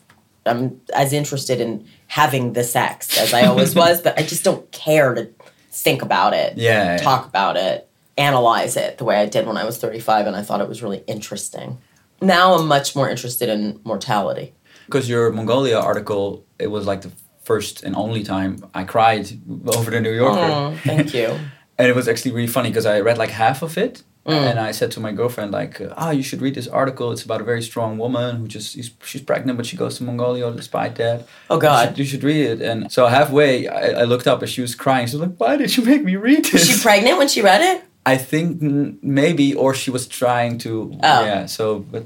I'm 0.46 0.82
as 0.94 1.14
interested 1.14 1.62
in 1.62 1.86
having 2.08 2.54
the 2.54 2.64
sex 2.64 3.16
as 3.20 3.32
I 3.34 3.46
always 3.46 3.76
was, 3.84 4.02
but 4.02 4.18
I 4.18 4.24
just 4.24 4.44
don't 4.44 4.72
care 4.72 5.14
to 5.14 5.30
think 5.72 6.02
about 6.02 6.34
it, 6.34 6.58
Yeah. 6.58 6.98
talk 6.98 7.28
about 7.28 7.58
it, 7.58 7.88
analyze 8.18 8.76
it 8.78 8.98
the 8.98 9.04
way 9.06 9.18
I 9.18 9.26
did 9.26 9.48
when 9.48 9.58
I 9.58 9.66
was 9.66 9.78
35 9.78 10.28
and 10.28 10.36
I 10.36 10.42
thought 10.42 10.62
it 10.62 10.68
was 10.70 10.84
really 10.84 11.04
interesting. 11.08 11.78
Now 12.22 12.54
I'm 12.56 12.68
much 12.68 12.96
more 12.96 13.10
interested 13.10 13.50
in 13.50 13.80
mortality. 13.84 14.54
Because 14.86 15.10
your 15.10 15.32
Mongolia 15.32 15.80
article, 15.80 16.46
it 16.60 16.68
was 16.68 16.86
like 16.86 17.02
the 17.02 17.12
first 17.44 17.84
and 17.84 17.96
only 17.96 18.24
time 18.24 18.64
I 18.74 18.84
cried 18.84 19.30
over 19.68 19.90
the 19.92 20.02
New 20.02 20.12
Yorker. 20.14 20.40
Oh, 20.40 20.78
thank 20.84 21.14
you. 21.14 21.28
and 21.78 21.88
it 21.88 21.96
was 21.96 22.08
actually 22.08 22.32
really 22.32 22.48
funny 22.48 22.70
because 22.70 22.86
I 22.86 23.00
read 23.00 23.18
like 23.18 23.30
half 23.32 23.62
of 23.64 23.78
it, 23.78 24.04
Mm. 24.24 24.34
and 24.52 24.60
I 24.60 24.70
said 24.72 24.92
to 24.92 25.00
my 25.00 25.12
girlfriend 25.14 25.52
like, 25.52 25.82
"Ah, 25.98 26.12
you 26.12 26.22
should 26.22 26.44
read 26.44 26.54
this 26.54 26.68
article. 26.68 27.12
It's 27.12 27.24
about 27.24 27.42
a 27.42 27.44
very 27.44 27.64
strong 27.64 27.98
woman 27.98 28.36
who 28.36 28.48
just 28.48 28.74
she's, 28.76 28.92
she's 29.04 29.24
pregnant, 29.24 29.58
but 29.58 29.66
she 29.66 29.76
goes 29.76 29.98
to 29.98 30.04
Mongolia 30.04 30.52
despite 30.52 30.94
that. 30.98 31.26
Oh 31.50 31.56
You 31.56 31.62
God. 31.62 31.88
should, 31.88 31.98
you 31.98 32.06
should 32.06 32.24
read 32.24 32.46
it." 32.46 32.62
And 32.62 32.92
so 32.92 33.08
halfway, 33.08 33.68
I, 33.68 34.02
I 34.02 34.04
looked 34.04 34.28
up 34.28 34.44
and 34.44 34.48
she 34.52 34.62
was 34.62 34.76
crying. 34.76 35.08
She 35.08 35.16
was 35.18 35.28
like, 35.28 35.38
"Why 35.40 35.58
did 35.58 35.76
you 35.76 35.84
make 35.84 36.04
me 36.04 36.18
read 36.18 36.44
Was 36.44 36.52
this?" 36.52 36.68
she 36.78 36.80
pregnant 36.84 37.18
when 37.18 37.30
she 37.30 37.42
read 37.42 37.62
it? 37.64 37.84
I 38.06 38.18
think 38.18 38.62
maybe, 39.04 39.54
or 39.54 39.74
she 39.74 39.92
was 39.92 40.08
trying 40.08 40.58
to. 40.60 40.92
Oh. 41.04 41.26
Yeah. 41.26 41.46
So, 41.46 41.80
but 41.80 42.06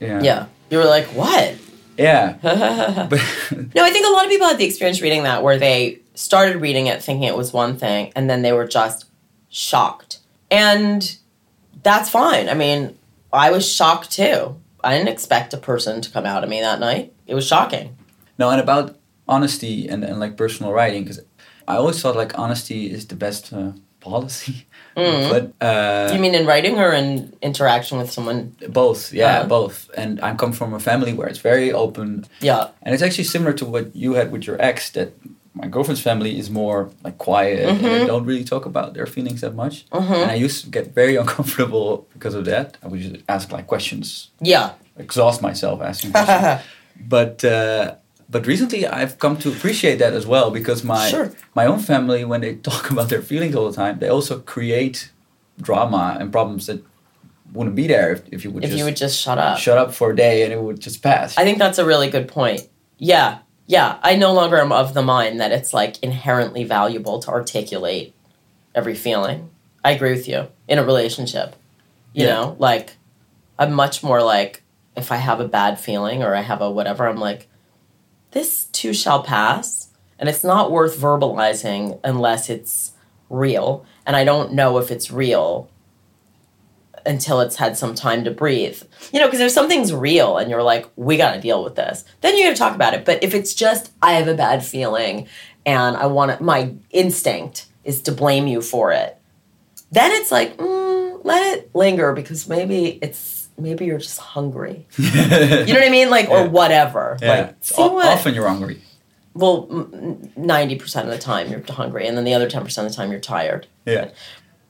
yeah. 0.00 0.22
Yeah. 0.22 0.46
You 0.70 0.78
were 0.78 0.84
like, 0.84 1.06
what? 1.08 1.56
Yeah. 1.98 2.36
no, 2.42 3.84
I 3.84 3.90
think 3.90 4.06
a 4.06 4.10
lot 4.10 4.24
of 4.24 4.30
people 4.30 4.46
had 4.46 4.58
the 4.58 4.64
experience 4.64 5.02
reading 5.02 5.24
that 5.24 5.42
where 5.42 5.58
they 5.58 6.00
started 6.14 6.60
reading 6.60 6.86
it 6.86 7.02
thinking 7.02 7.24
it 7.28 7.36
was 7.36 7.52
one 7.52 7.76
thing 7.76 8.12
and 8.14 8.28
then 8.28 8.42
they 8.42 8.52
were 8.52 8.66
just 8.66 9.06
shocked. 9.50 10.18
And 10.50 11.16
that's 11.82 12.08
fine. 12.08 12.48
I 12.48 12.54
mean, 12.54 12.96
I 13.32 13.50
was 13.50 13.70
shocked 13.70 14.10
too. 14.10 14.60
I 14.84 14.96
didn't 14.96 15.08
expect 15.08 15.54
a 15.54 15.58
person 15.58 16.00
to 16.00 16.10
come 16.10 16.26
out 16.26 16.42
at 16.42 16.48
me 16.48 16.60
that 16.60 16.80
night. 16.80 17.12
It 17.26 17.34
was 17.34 17.46
shocking. 17.46 17.96
no, 18.38 18.50
and 18.50 18.60
about 18.60 18.98
honesty 19.28 19.88
and, 19.88 20.04
and 20.04 20.18
like 20.18 20.36
personal 20.36 20.72
writing, 20.72 21.04
because 21.04 21.20
I 21.68 21.76
always 21.76 22.00
thought 22.00 22.16
like 22.16 22.38
honesty 22.38 22.90
is 22.90 23.06
the 23.06 23.14
best 23.14 23.52
uh, 23.52 23.72
policy. 24.02 24.54
Mhm. 24.96 25.30
But 25.32 25.44
uh, 25.68 26.12
you 26.14 26.20
mean 26.20 26.34
in 26.34 26.44
writing 26.46 26.76
or 26.78 26.92
in 26.92 27.32
interaction 27.40 27.96
with 28.00 28.10
someone? 28.12 28.38
both, 28.68 29.10
yeah, 29.12 29.38
Uh-huh. 29.38 29.48
both. 29.48 29.76
And 29.96 30.20
I 30.20 30.34
come 30.36 30.52
from 30.52 30.74
a 30.74 30.78
family 30.78 31.12
where 31.16 31.28
it's 31.32 31.40
very 31.40 31.72
open, 31.72 32.26
Yeah. 32.40 32.62
and 32.82 32.92
it's 32.94 33.02
actually 33.02 33.24
similar 33.24 33.54
to 33.60 33.64
what 33.64 33.84
you 33.96 34.12
had 34.18 34.30
with 34.32 34.42
your 34.46 34.58
ex. 34.60 34.90
That 34.90 35.08
my 35.54 35.66
girlfriend's 35.74 36.02
family 36.02 36.32
is 36.38 36.50
more 36.50 36.78
like 37.06 37.16
quiet 37.16 37.58
and 37.68 37.80
they 37.80 38.00
Mhm. 38.00 38.06
don't 38.06 38.26
really 38.30 38.44
talk 38.44 38.66
about 38.66 38.92
their 38.94 39.06
feelings 39.06 39.40
that 39.40 39.54
much. 39.54 39.74
hmm 39.92 40.12
And 40.22 40.30
I 40.30 40.44
used 40.46 40.58
to 40.64 40.68
get 40.70 40.84
very 40.94 41.16
uncomfortable 41.22 41.88
because 42.12 42.34
of 42.38 42.44
that. 42.52 42.76
I 42.84 42.86
would 42.88 43.00
just 43.00 43.16
ask 43.28 43.50
like 43.56 43.66
questions, 43.66 44.28
Yeah. 44.52 44.66
exhaust 44.98 45.40
myself 45.40 45.80
asking 45.80 46.12
questions. 46.12 46.60
but 47.16 47.44
uh, 47.44 47.94
but 48.32 48.46
recently 48.46 48.86
I've 48.86 49.14
come 49.18 49.36
to 49.38 49.48
appreciate 49.54 49.98
that 50.02 50.12
as 50.14 50.26
well 50.26 50.50
because 50.50 50.82
my 50.82 51.08
Sure. 51.08 51.30
my 51.54 51.66
own 51.66 51.78
family 51.78 52.24
when 52.24 52.40
they 52.40 52.54
talk 52.70 52.90
about 52.90 53.08
their 53.12 53.22
feelings 53.22 53.54
all 53.54 53.70
the 53.70 53.76
time, 53.76 53.98
they 54.00 54.08
also 54.08 54.40
create 54.40 55.10
drama 55.60 56.16
and 56.18 56.32
problems 56.32 56.66
that 56.66 56.82
wouldn't 57.52 57.76
be 57.76 57.86
there 57.86 58.12
if, 58.12 58.22
if 58.32 58.44
you 58.44 58.50
would 58.50 58.64
if 58.64 58.70
just 58.70 58.78
you 58.78 58.84
would 58.86 58.96
just 58.96 59.20
shut 59.20 59.38
up. 59.38 59.58
shut 59.58 59.76
up 59.78 59.92
for 59.94 60.10
a 60.10 60.16
day 60.16 60.42
and 60.42 60.52
it 60.52 60.60
would 60.60 60.80
just 60.80 61.02
pass. 61.02 61.36
I 61.38 61.44
think 61.44 61.58
that's 61.58 61.78
a 61.78 61.84
really 61.84 62.08
good 62.10 62.26
point. 62.28 62.62
Yeah. 62.98 63.38
Yeah. 63.66 63.98
I 64.02 64.16
no 64.16 64.32
longer 64.32 64.58
am 64.58 64.72
of 64.72 64.94
the 64.94 65.02
mind 65.02 65.38
that 65.40 65.52
it's 65.52 65.74
like 65.74 66.02
inherently 66.02 66.64
valuable 66.64 67.18
to 67.20 67.28
articulate 67.30 68.14
every 68.74 68.94
feeling. 68.94 69.50
I 69.84 69.90
agree 69.92 70.12
with 70.12 70.26
you 70.28 70.48
in 70.68 70.78
a 70.78 70.84
relationship. 70.84 71.54
You 72.14 72.24
Yeah. 72.26 72.32
know, 72.34 72.56
like 72.58 72.96
I'm 73.58 73.72
much 73.74 74.02
more 74.02 74.22
like 74.22 74.62
if 74.96 75.12
I 75.12 75.16
have 75.16 75.38
a 75.40 75.48
bad 75.48 75.78
feeling 75.78 76.22
or 76.22 76.34
I 76.34 76.40
have 76.40 76.62
a 76.62 76.70
whatever, 76.70 77.06
I'm 77.06 77.16
like, 77.20 77.48
this 78.32 78.64
too 78.66 78.92
shall 78.92 79.22
pass. 79.22 79.88
And 80.18 80.28
it's 80.28 80.44
not 80.44 80.70
worth 80.70 80.96
verbalizing 80.96 81.98
unless 82.04 82.48
it's 82.48 82.92
real. 83.28 83.84
And 84.06 84.14
I 84.14 84.24
don't 84.24 84.52
know 84.52 84.78
if 84.78 84.90
it's 84.90 85.10
real 85.10 85.68
until 87.04 87.40
it's 87.40 87.56
had 87.56 87.76
some 87.76 87.94
time 87.94 88.22
to 88.24 88.30
breathe. 88.30 88.80
You 89.12 89.20
know, 89.20 89.26
because 89.26 89.40
if 89.40 89.50
something's 89.50 89.92
real 89.92 90.38
and 90.38 90.50
you're 90.50 90.62
like, 90.62 90.88
we 90.96 91.16
got 91.16 91.34
to 91.34 91.40
deal 91.40 91.64
with 91.64 91.74
this, 91.74 92.04
then 92.20 92.36
you 92.36 92.44
got 92.44 92.50
to 92.50 92.56
talk 92.56 92.74
about 92.74 92.94
it. 92.94 93.04
But 93.04 93.24
if 93.24 93.34
it's 93.34 93.54
just, 93.54 93.90
I 94.00 94.12
have 94.12 94.28
a 94.28 94.34
bad 94.34 94.64
feeling 94.64 95.26
and 95.66 95.96
I 95.96 96.06
want 96.06 96.40
my 96.40 96.74
instinct 96.90 97.66
is 97.84 98.02
to 98.02 98.12
blame 98.12 98.46
you 98.46 98.60
for 98.60 98.92
it, 98.92 99.18
then 99.90 100.12
it's 100.12 100.30
like, 100.30 100.56
mm, 100.56 101.24
let 101.24 101.58
it 101.58 101.74
linger 101.74 102.12
because 102.12 102.48
maybe 102.48 102.98
it's, 103.02 103.41
maybe 103.58 103.84
you're 103.86 103.98
just 103.98 104.18
hungry. 104.18 104.86
You 104.98 105.10
know 105.74 105.80
what 105.80 105.82
I 105.82 105.90
mean? 105.90 106.10
Like, 106.10 106.28
or 106.30 106.48
whatever. 106.48 107.18
yeah. 107.22 107.28
Like, 107.28 107.56
see 107.60 107.82
o- 107.82 107.92
what? 107.92 108.06
often 108.06 108.34
you're 108.34 108.48
hungry. 108.48 108.80
well, 109.34 109.66
90% 109.68 111.02
of 111.04 111.06
the 111.08 111.18
time 111.18 111.50
you're 111.50 111.62
hungry 111.68 112.06
and 112.06 112.16
then 112.16 112.24
the 112.24 112.34
other 112.34 112.48
10% 112.48 112.64
of 112.64 112.88
the 112.88 112.94
time 112.94 113.10
you're 113.10 113.20
tired. 113.20 113.66
Yeah. 113.86 114.10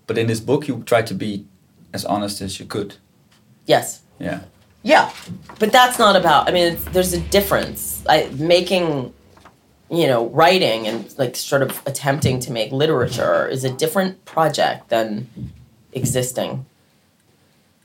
But 0.07 0.19
in 0.19 0.27
this 0.27 0.41
book, 0.41 0.69
you 0.69 0.83
try 0.85 1.03
to 1.03 1.15
be 1.15 1.47
as 1.93 2.05
honest 2.05 2.41
as 2.41 2.59
you 2.61 2.67
could. 2.67 2.97
Yes. 3.67 4.03
Yeah. 4.19 4.41
Yeah, 4.85 5.13
but 5.61 5.71
that's 5.71 5.97
not 5.97 6.17
about. 6.17 6.49
I 6.49 6.53
mean, 6.53 6.73
it's, 6.73 6.85
there's 6.87 7.13
a 7.13 7.21
difference. 7.21 8.03
I 8.09 8.29
making, 8.37 9.15
you 9.89 10.09
know, 10.09 10.27
writing 10.31 10.89
and 10.89 11.17
like 11.19 11.37
sort 11.37 11.63
of 11.63 11.81
attempting 11.87 12.41
to 12.41 12.51
make 12.53 12.73
literature 12.73 13.47
is 13.47 13.63
a 13.63 13.71
different 13.71 14.25
project 14.25 14.89
than 14.89 15.29
existing. 15.93 16.67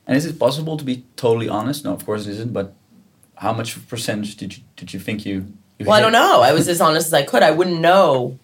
And 0.07 0.15
is 0.15 0.25
it 0.25 0.39
possible 0.39 0.77
to 0.77 0.85
be 0.85 1.03
totally 1.17 1.49
honest? 1.49 1.83
No, 1.83 1.93
of 1.93 2.05
course 2.05 2.25
it 2.25 2.31
isn't. 2.31 2.53
But 2.53 2.73
how 3.35 3.53
much 3.53 3.87
percentage 3.87 4.37
did 4.37 4.57
you 4.57 4.63
did 4.75 4.93
you 4.93 4.99
think 4.99 5.25
you? 5.25 5.53
you 5.77 5.85
Well, 5.85 5.95
I 5.95 5.99
don't 5.99 6.13
know. 6.13 6.41
I 6.41 6.53
was 6.53 6.67
as 6.67 6.81
honest 6.81 7.07
as 7.07 7.13
I 7.13 7.23
could. 7.23 7.43
I 7.43 7.51
wouldn't 7.51 7.81
know. 7.81 8.39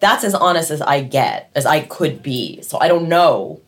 That's 0.00 0.24
as 0.24 0.34
honest 0.34 0.70
as 0.70 0.82
I 0.82 1.02
get, 1.02 1.50
as 1.54 1.66
I 1.66 1.80
could 1.80 2.22
be. 2.22 2.62
So 2.62 2.78
I 2.80 2.88
don't 2.88 3.08
know 3.08 3.60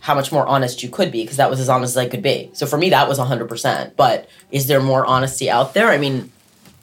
how 0.00 0.14
much 0.14 0.30
more 0.30 0.46
honest 0.46 0.84
you 0.84 0.88
could 0.88 1.10
be 1.10 1.22
because 1.22 1.36
that 1.36 1.50
was 1.50 1.58
as 1.58 1.68
honest 1.68 1.92
as 1.92 1.96
I 1.96 2.08
could 2.08 2.22
be. 2.22 2.50
So 2.52 2.64
for 2.64 2.78
me, 2.78 2.90
that 2.90 3.08
was 3.08 3.18
100%. 3.18 3.96
But 3.96 4.28
is 4.52 4.68
there 4.68 4.80
more 4.80 5.04
honesty 5.04 5.50
out 5.50 5.74
there? 5.74 5.88
I 5.88 5.98
mean, 5.98 6.30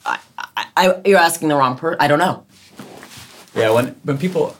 I, 0.04 0.18
I, 0.38 0.66
I, 0.76 1.00
you're 1.06 1.18
asking 1.18 1.48
the 1.48 1.56
wrong 1.56 1.76
person. 1.76 1.98
I 2.00 2.06
don't 2.06 2.18
know. 2.18 2.44
Yeah, 3.54 3.70
when 3.70 3.96
when 4.02 4.18
people 4.18 4.56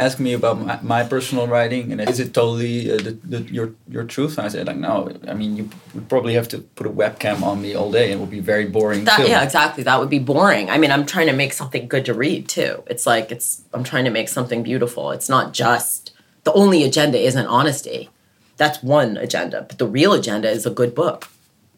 ask 0.00 0.18
me 0.18 0.32
about 0.32 0.60
my, 0.60 0.78
my 0.82 1.04
personal 1.04 1.46
writing 1.46 1.92
and 1.92 2.00
is 2.00 2.18
it 2.18 2.34
totally 2.34 2.90
uh, 2.90 2.96
the, 2.96 3.12
the, 3.24 3.42
your 3.52 3.74
your 3.88 4.04
truth, 4.04 4.38
and 4.38 4.46
I 4.46 4.48
say 4.48 4.64
like 4.64 4.76
no. 4.76 5.10
I 5.28 5.34
mean, 5.34 5.56
you 5.56 5.70
would 5.94 6.08
probably 6.08 6.34
have 6.34 6.48
to 6.48 6.58
put 6.58 6.86
a 6.86 6.90
webcam 6.90 7.42
on 7.42 7.62
me 7.62 7.74
all 7.74 7.90
day, 7.90 8.10
and 8.10 8.14
it 8.14 8.20
would 8.20 8.30
be 8.30 8.40
very 8.40 8.66
boring. 8.66 9.04
That, 9.04 9.28
yeah, 9.28 9.42
exactly. 9.42 9.84
That 9.84 10.00
would 10.00 10.10
be 10.10 10.18
boring. 10.18 10.70
I 10.70 10.78
mean, 10.78 10.90
I'm 10.90 11.06
trying 11.06 11.26
to 11.28 11.32
make 11.32 11.52
something 11.52 11.88
good 11.88 12.04
to 12.06 12.14
read 12.14 12.48
too. 12.48 12.82
It's 12.86 13.06
like 13.06 13.30
it's 13.30 13.62
I'm 13.72 13.84
trying 13.84 14.04
to 14.04 14.10
make 14.10 14.28
something 14.28 14.62
beautiful. 14.62 15.10
It's 15.12 15.28
not 15.28 15.52
just 15.52 16.12
the 16.44 16.52
only 16.52 16.84
agenda 16.84 17.18
isn't 17.18 17.46
honesty. 17.46 18.10
That's 18.56 18.82
one 18.82 19.16
agenda, 19.16 19.62
but 19.68 19.78
the 19.78 19.86
real 19.86 20.12
agenda 20.12 20.48
is 20.48 20.66
a 20.66 20.70
good 20.70 20.94
book. 20.94 21.28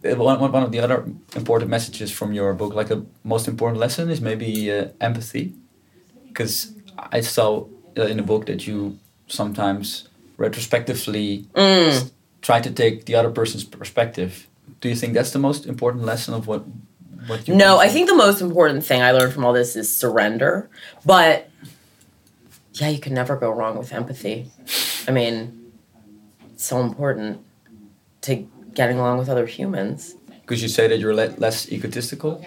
One, 0.02 0.18
One, 0.18 0.40
one 0.40 0.52
one 0.52 0.62
of 0.62 0.72
the 0.72 0.80
other 0.80 1.04
important 1.34 1.70
messages 1.70 2.12
from 2.12 2.32
your 2.32 2.54
book, 2.54 2.74
like 2.74 2.88
the 2.88 3.04
most 3.24 3.48
important 3.48 3.80
lesson, 3.80 4.10
is 4.10 4.20
maybe 4.20 4.70
uh, 4.70 4.88
empathy, 5.00 5.54
because 6.28 6.72
I 7.12 7.22
saw 7.22 7.66
uh, 7.96 8.02
in 8.06 8.16
the 8.16 8.22
book 8.22 8.46
that 8.46 8.66
you 8.66 8.98
sometimes 9.28 10.08
retrospectively 10.36 11.46
s- 11.54 12.10
try 12.42 12.60
to 12.60 12.70
take 12.70 13.04
the 13.06 13.14
other 13.14 13.30
person's 13.30 13.64
perspective. 13.64 14.46
Do 14.80 14.88
you 14.88 14.94
think 14.94 15.14
that's 15.14 15.30
the 15.32 15.38
most 15.38 15.66
important 15.66 16.04
lesson 16.04 16.34
of 16.34 16.46
what 16.46 16.64
what 17.26 17.48
you? 17.48 17.54
No, 17.56 17.78
I 17.78 17.88
think 17.88 18.08
the 18.08 18.14
most 18.14 18.40
important 18.40 18.84
thing 18.84 19.02
I 19.02 19.12
learned 19.12 19.32
from 19.32 19.44
all 19.44 19.52
this 19.52 19.76
is 19.76 19.94
surrender. 19.94 20.68
But 21.04 21.48
yeah, 22.74 22.88
you 22.90 22.98
can 23.00 23.14
never 23.14 23.36
go 23.36 23.50
wrong 23.50 23.78
with 23.78 23.92
empathy. 23.92 24.50
I 25.08 25.10
mean, 25.12 25.72
it's 26.52 26.64
so 26.66 26.80
important 26.80 27.40
to 28.22 28.46
getting 28.74 28.98
along 28.98 29.18
with 29.18 29.28
other 29.28 29.46
humans. 29.46 30.14
Could 30.46 30.60
you 30.60 30.68
say 30.68 30.86
that 30.88 30.98
you're 30.98 31.14
le- 31.14 31.34
less 31.38 31.72
egotistical? 31.72 32.44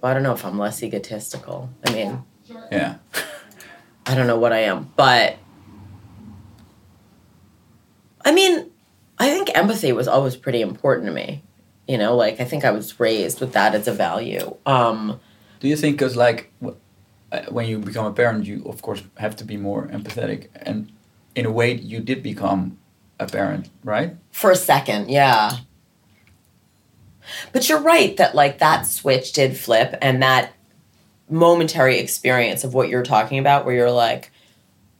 Well, 0.00 0.10
I 0.10 0.14
don't 0.14 0.22
know 0.22 0.32
if 0.34 0.44
I'm 0.44 0.58
less 0.58 0.82
egotistical. 0.82 1.68
I 1.84 1.92
mean, 1.92 2.22
Yeah. 2.70 2.96
I 4.06 4.14
don't 4.14 4.26
know 4.26 4.38
what 4.38 4.52
I 4.52 4.60
am, 4.60 4.92
but 4.96 5.36
I 8.24 8.32
mean, 8.32 8.70
I 9.18 9.30
think 9.30 9.50
empathy 9.56 9.92
was 9.92 10.08
always 10.08 10.36
pretty 10.36 10.60
important 10.60 11.06
to 11.06 11.12
me. 11.12 11.42
You 11.88 11.98
know, 11.98 12.16
like 12.16 12.40
I 12.40 12.44
think 12.44 12.64
I 12.64 12.70
was 12.70 12.98
raised 12.98 13.40
with 13.40 13.52
that 13.52 13.74
as 13.74 13.86
a 13.88 13.92
value. 13.92 14.56
Um, 14.66 15.20
Do 15.60 15.68
you 15.68 15.76
think, 15.76 15.96
because 15.98 16.16
like 16.16 16.52
uh, 16.62 17.42
when 17.48 17.66
you 17.68 17.78
become 17.78 18.06
a 18.06 18.12
parent, 18.12 18.44
you 18.46 18.62
of 18.66 18.82
course 18.82 19.02
have 19.18 19.36
to 19.36 19.44
be 19.44 19.56
more 19.56 19.86
empathetic, 19.88 20.48
and 20.56 20.90
in 21.34 21.46
a 21.46 21.50
way, 21.50 21.74
you 21.74 22.00
did 22.00 22.22
become 22.22 22.78
a 23.18 23.26
parent, 23.26 23.70
right? 23.84 24.16
for 24.30 24.50
a 24.50 24.56
second, 24.56 25.08
yeah. 25.10 25.58
But 27.52 27.68
you're 27.68 27.80
right 27.80 28.16
that 28.18 28.34
like 28.34 28.58
that 28.58 28.86
switch 28.86 29.32
did 29.32 29.56
flip 29.56 29.96
and 30.02 30.22
that 30.22 30.52
momentary 31.28 31.98
experience 31.98 32.64
of 32.64 32.74
what 32.74 32.88
you're 32.88 33.02
talking 33.02 33.38
about 33.38 33.64
where 33.64 33.74
you're 33.74 33.90
like, 33.90 34.30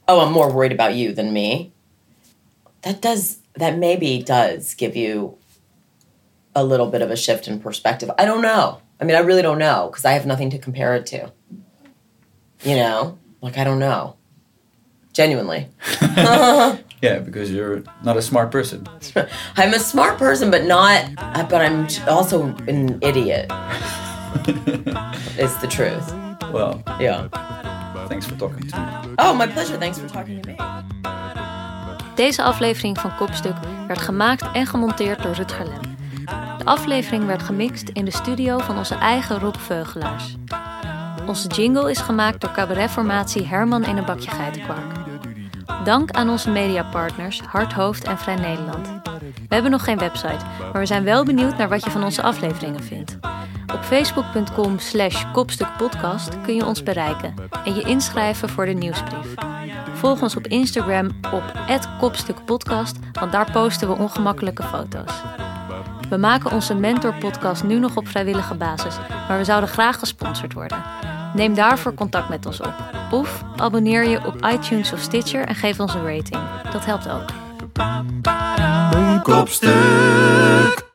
"Oh, 0.07 0.21
I'm 0.21 0.33
more 0.33 0.51
worried 0.51 0.71
about 0.71 0.95
you 0.95 1.13
than 1.13 1.33
me." 1.33 1.73
That 2.83 3.01
does 3.01 3.39
that 3.55 3.77
maybe 3.77 4.21
does 4.21 4.73
give 4.73 4.95
you 4.95 5.37
a 6.55 6.63
little 6.63 6.87
bit 6.87 7.01
of 7.01 7.11
a 7.11 7.15
shift 7.15 7.47
in 7.47 7.59
perspective. 7.59 8.09
I 8.17 8.25
don't 8.25 8.41
know. 8.41 8.81
I 8.99 9.03
mean, 9.03 9.15
I 9.15 9.19
really 9.19 9.41
don't 9.41 9.59
know 9.59 9.89
because 9.91 10.05
I 10.05 10.13
have 10.13 10.25
nothing 10.25 10.49
to 10.51 10.57
compare 10.57 10.95
it 10.95 11.05
to. 11.07 11.31
You 12.63 12.75
know, 12.75 13.19
like 13.41 13.57
I 13.57 13.63
don't 13.63 13.79
know. 13.79 14.15
Genuinely. 15.13 15.67
yeah, 17.01 17.19
because 17.23 17.51
you're 17.51 17.83
not 18.03 18.17
a 18.17 18.21
smart 18.21 18.51
person. 18.51 18.87
I'm 19.55 19.73
a 19.73 19.79
smart 19.79 20.17
person, 20.17 20.51
but 20.51 20.65
not. 20.65 21.13
But 21.15 21.61
I'm 21.61 21.87
also 22.07 22.55
an 22.67 22.99
idiot. 23.01 23.51
it's 25.37 25.59
the 25.59 25.67
truth. 25.67 26.13
Well, 26.51 26.81
Yeah. 26.99 27.19
thanks 28.07 28.25
for 28.25 28.35
talking 28.35 28.69
to 28.69 28.79
me. 28.79 28.85
Oh, 29.15 29.37
my 29.37 29.47
pleasure. 29.47 29.77
Thanks 29.77 29.97
for 29.97 30.11
talking 30.11 30.41
to 30.41 30.49
me. 30.49 30.55
Deze 32.15 32.43
aflevering 32.43 32.99
van 32.99 33.15
Kopstuk 33.15 33.55
werd 33.87 33.99
gemaakt 34.01 34.51
en 34.53 34.65
gemonteerd 34.67 35.23
door 35.23 35.33
Rutger 35.33 35.65
Lem. 35.65 35.95
De 36.57 36.65
aflevering 36.65 37.25
werd 37.25 37.43
gemixt 37.43 37.89
in 37.89 38.05
de 38.05 38.11
studio 38.11 38.57
van 38.57 38.77
onze 38.77 38.95
eigen 38.95 39.39
Rob 39.39 39.55
Veugelaars. 39.55 40.35
Onze 41.27 41.47
jingle 41.47 41.89
is 41.91 41.99
gemaakt 41.99 42.41
door 42.41 42.51
cabaretformatie 42.51 43.45
Herman 43.45 43.85
in 43.85 43.97
een 43.97 44.05
bakje 44.05 44.29
geitenkwark. 44.31 45.06
Dank 45.83 46.11
aan 46.11 46.29
onze 46.29 46.49
mediapartners 46.49 47.41
Hart, 47.41 47.73
Hoofd 47.73 48.03
en 48.03 48.17
Vrij 48.17 48.35
Nederland. 48.35 48.87
We 49.21 49.53
hebben 49.53 49.71
nog 49.71 49.83
geen 49.83 49.97
website, 49.97 50.45
maar 50.59 50.81
we 50.81 50.85
zijn 50.85 51.03
wel 51.03 51.25
benieuwd 51.25 51.57
naar 51.57 51.69
wat 51.69 51.83
je 51.83 51.89
van 51.89 52.03
onze 52.03 52.21
afleveringen 52.21 52.83
vindt. 52.83 53.17
Op 53.73 53.83
facebook.com 53.83 54.79
slash 54.79 55.31
kopstukpodcast 55.31 56.41
kun 56.41 56.55
je 56.55 56.65
ons 56.65 56.83
bereiken 56.83 57.33
en 57.65 57.75
je 57.75 57.81
inschrijven 57.81 58.49
voor 58.49 58.65
de 58.65 58.73
nieuwsbrief. 58.73 59.33
Volg 59.93 60.21
ons 60.21 60.35
op 60.35 60.47
Instagram 60.47 61.09
op 61.33 61.43
kopstukpodcast, 61.99 62.97
want 63.11 63.31
daar 63.31 63.51
posten 63.51 63.87
we 63.87 63.97
ongemakkelijke 63.97 64.63
foto's. 64.63 65.21
We 66.09 66.17
maken 66.17 66.51
onze 66.51 66.75
mentorpodcast 66.75 67.63
nu 67.63 67.79
nog 67.79 67.95
op 67.95 68.07
vrijwillige 68.07 68.55
basis, 68.55 68.97
maar 69.27 69.37
we 69.37 69.43
zouden 69.43 69.69
graag 69.69 69.99
gesponsord 69.99 70.53
worden. 70.53 70.83
Neem 71.37 71.53
daarvoor 71.53 71.93
contact 71.93 72.29
met 72.29 72.45
ons 72.45 72.61
op. 72.61 72.73
Of 73.11 73.43
abonneer 73.55 74.07
je 74.07 74.25
op 74.25 74.45
iTunes 74.45 74.93
of 74.93 74.99
Stitcher 74.99 75.45
en 75.45 75.55
geef 75.55 75.79
ons 75.79 75.93
een 75.93 76.05
rating. 76.05 76.37
Dat 76.71 76.85
helpt 76.85 77.09
ook. 77.09 77.29